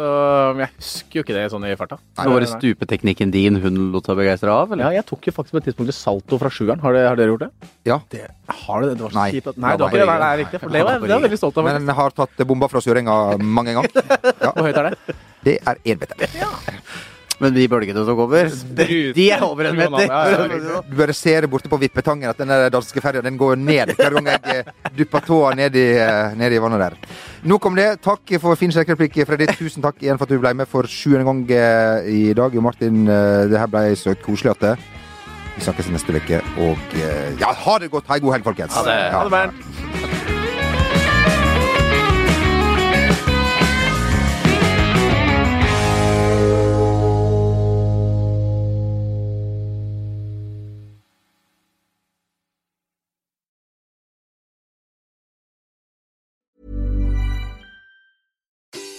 jeg 0.60 0.68
husker 0.76 1.18
jo 1.18 1.22
ikke 1.24 1.34
det 1.34 1.46
sånn 1.50 1.64
i 1.66 1.72
farta. 1.74 1.98
Nei, 2.20 2.26
Var 2.30 2.44
det 2.44 2.50
stupeteknikken 2.52 3.32
din 3.34 3.58
hun 3.64 3.80
lot 3.96 4.06
seg 4.06 4.20
begeistre 4.20 4.54
av, 4.54 4.76
Ja, 4.78 4.92
jeg 4.94 5.08
tok 5.10 5.26
jo 5.26 5.34
faktisk 5.34 5.56
på 5.56 5.62
et 5.64 5.66
tidspunkt 5.72 5.96
salto 5.98 6.38
fra 6.38 6.52
sjueren. 6.54 6.84
Har, 6.86 6.94
har 6.94 7.18
dere 7.18 7.34
gjort 7.34 7.48
det? 7.48 7.50
Ja. 7.90 7.98
det 8.14 8.28
har 8.46 8.86
det, 8.86 8.92
det 9.00 9.08
var 9.08 9.16
så 9.18 9.26
kjipt. 9.34 9.48
at- 9.50 9.58
Nei, 9.58 9.72
Ja, 9.74 9.78
det 9.82 9.88
var 9.88 9.90
ikke 9.90 10.04
det. 10.04 10.08
Nei, 10.12 10.20
det 10.22 10.30
er 10.30 10.42
riktig. 10.44 10.60
For 10.62 10.70
det 10.78 10.84
var, 10.86 11.00
det 11.02 11.16
var 11.16 11.26
veldig 11.26 11.42
stolt 11.42 11.58
av. 11.58 11.66
Men 11.72 11.90
jeg 11.90 11.98
har 12.04 12.16
tatt 12.22 12.46
bomba 12.54 12.70
fra 12.70 12.84
sjøringa 12.86 13.18
mange 13.42 13.74
ganger. 13.74 13.90
Ja, 14.38 14.52
Hvor 14.56 14.70
høyt 14.70 14.78
er 14.84 14.92
det? 14.92 15.18
det 15.42 15.58
er 15.66 15.82
én 15.90 15.98
meter. 15.98 16.30
Men 17.42 17.56
de 17.56 17.64
bølgene 17.72 18.04
som 18.06 18.18
kommer, 18.20 18.52
de, 18.78 18.98
de 19.18 19.24
er 19.34 19.42
over 19.42 19.72
en 19.72 19.80
meter. 19.80 20.06
Ja. 20.06 20.82
Du 20.86 20.94
bare 21.00 21.16
ser 21.18 21.48
borte 21.50 21.72
på 21.72 21.80
Vippetangen 21.82 22.30
at 22.30 22.38
den 22.38 22.52
danske 22.74 23.02
ferja 23.02 23.24
den 23.26 23.40
går 23.40 23.58
ned 23.58 23.96
hver 23.98 24.18
gang 24.18 24.30
jeg 24.30 24.60
eh, 24.62 24.70
dupper 25.00 25.26
tåa 25.26 25.56
ned 25.58 25.76
i, 25.80 25.88
eh, 25.98 26.36
ned 26.38 26.54
i 26.54 26.62
vannet 26.62 26.84
der. 26.84 26.98
Nok 27.50 27.66
om 27.72 27.80
det. 27.80 27.88
Takk 28.06 28.36
for 28.44 28.60
fin 28.60 28.74
sjekkereplikk, 28.76 29.24
Freddy. 29.26 29.50
Tusen 29.58 29.82
takk 29.82 29.98
igjen 30.04 30.22
for 30.22 30.30
at 30.30 30.36
du 30.36 30.42
ble 30.44 30.54
med 30.62 30.70
for 30.70 30.86
sjuende 30.86 31.26
gang 31.26 31.42
eh, 31.58 32.12
i 32.14 32.22
dag. 32.38 32.54
Jo 32.54 32.62
Martin, 32.66 33.08
det 33.10 33.58
her 33.58 33.72
ble 33.72 33.88
så 33.98 34.14
koselig 34.22 34.54
at 34.54 34.68
det. 34.68 34.76
Vi 35.56 35.66
snakkes 35.66 35.90
neste 35.92 36.14
uke, 36.16 36.44
og 36.64 36.94
ja, 36.96 37.50
ha 37.66 37.80
det 37.82 37.90
godt. 37.92 38.08
Ha 38.08 38.22
ei 38.22 38.24
god 38.24 38.38
helg, 38.38 38.46
folkens. 38.48 38.78
Ha 38.78 38.86
det. 38.88 39.02
Ja. 39.10 39.18
Ha 39.18 39.26
det, 39.26 39.34
Bernt. 39.34 40.41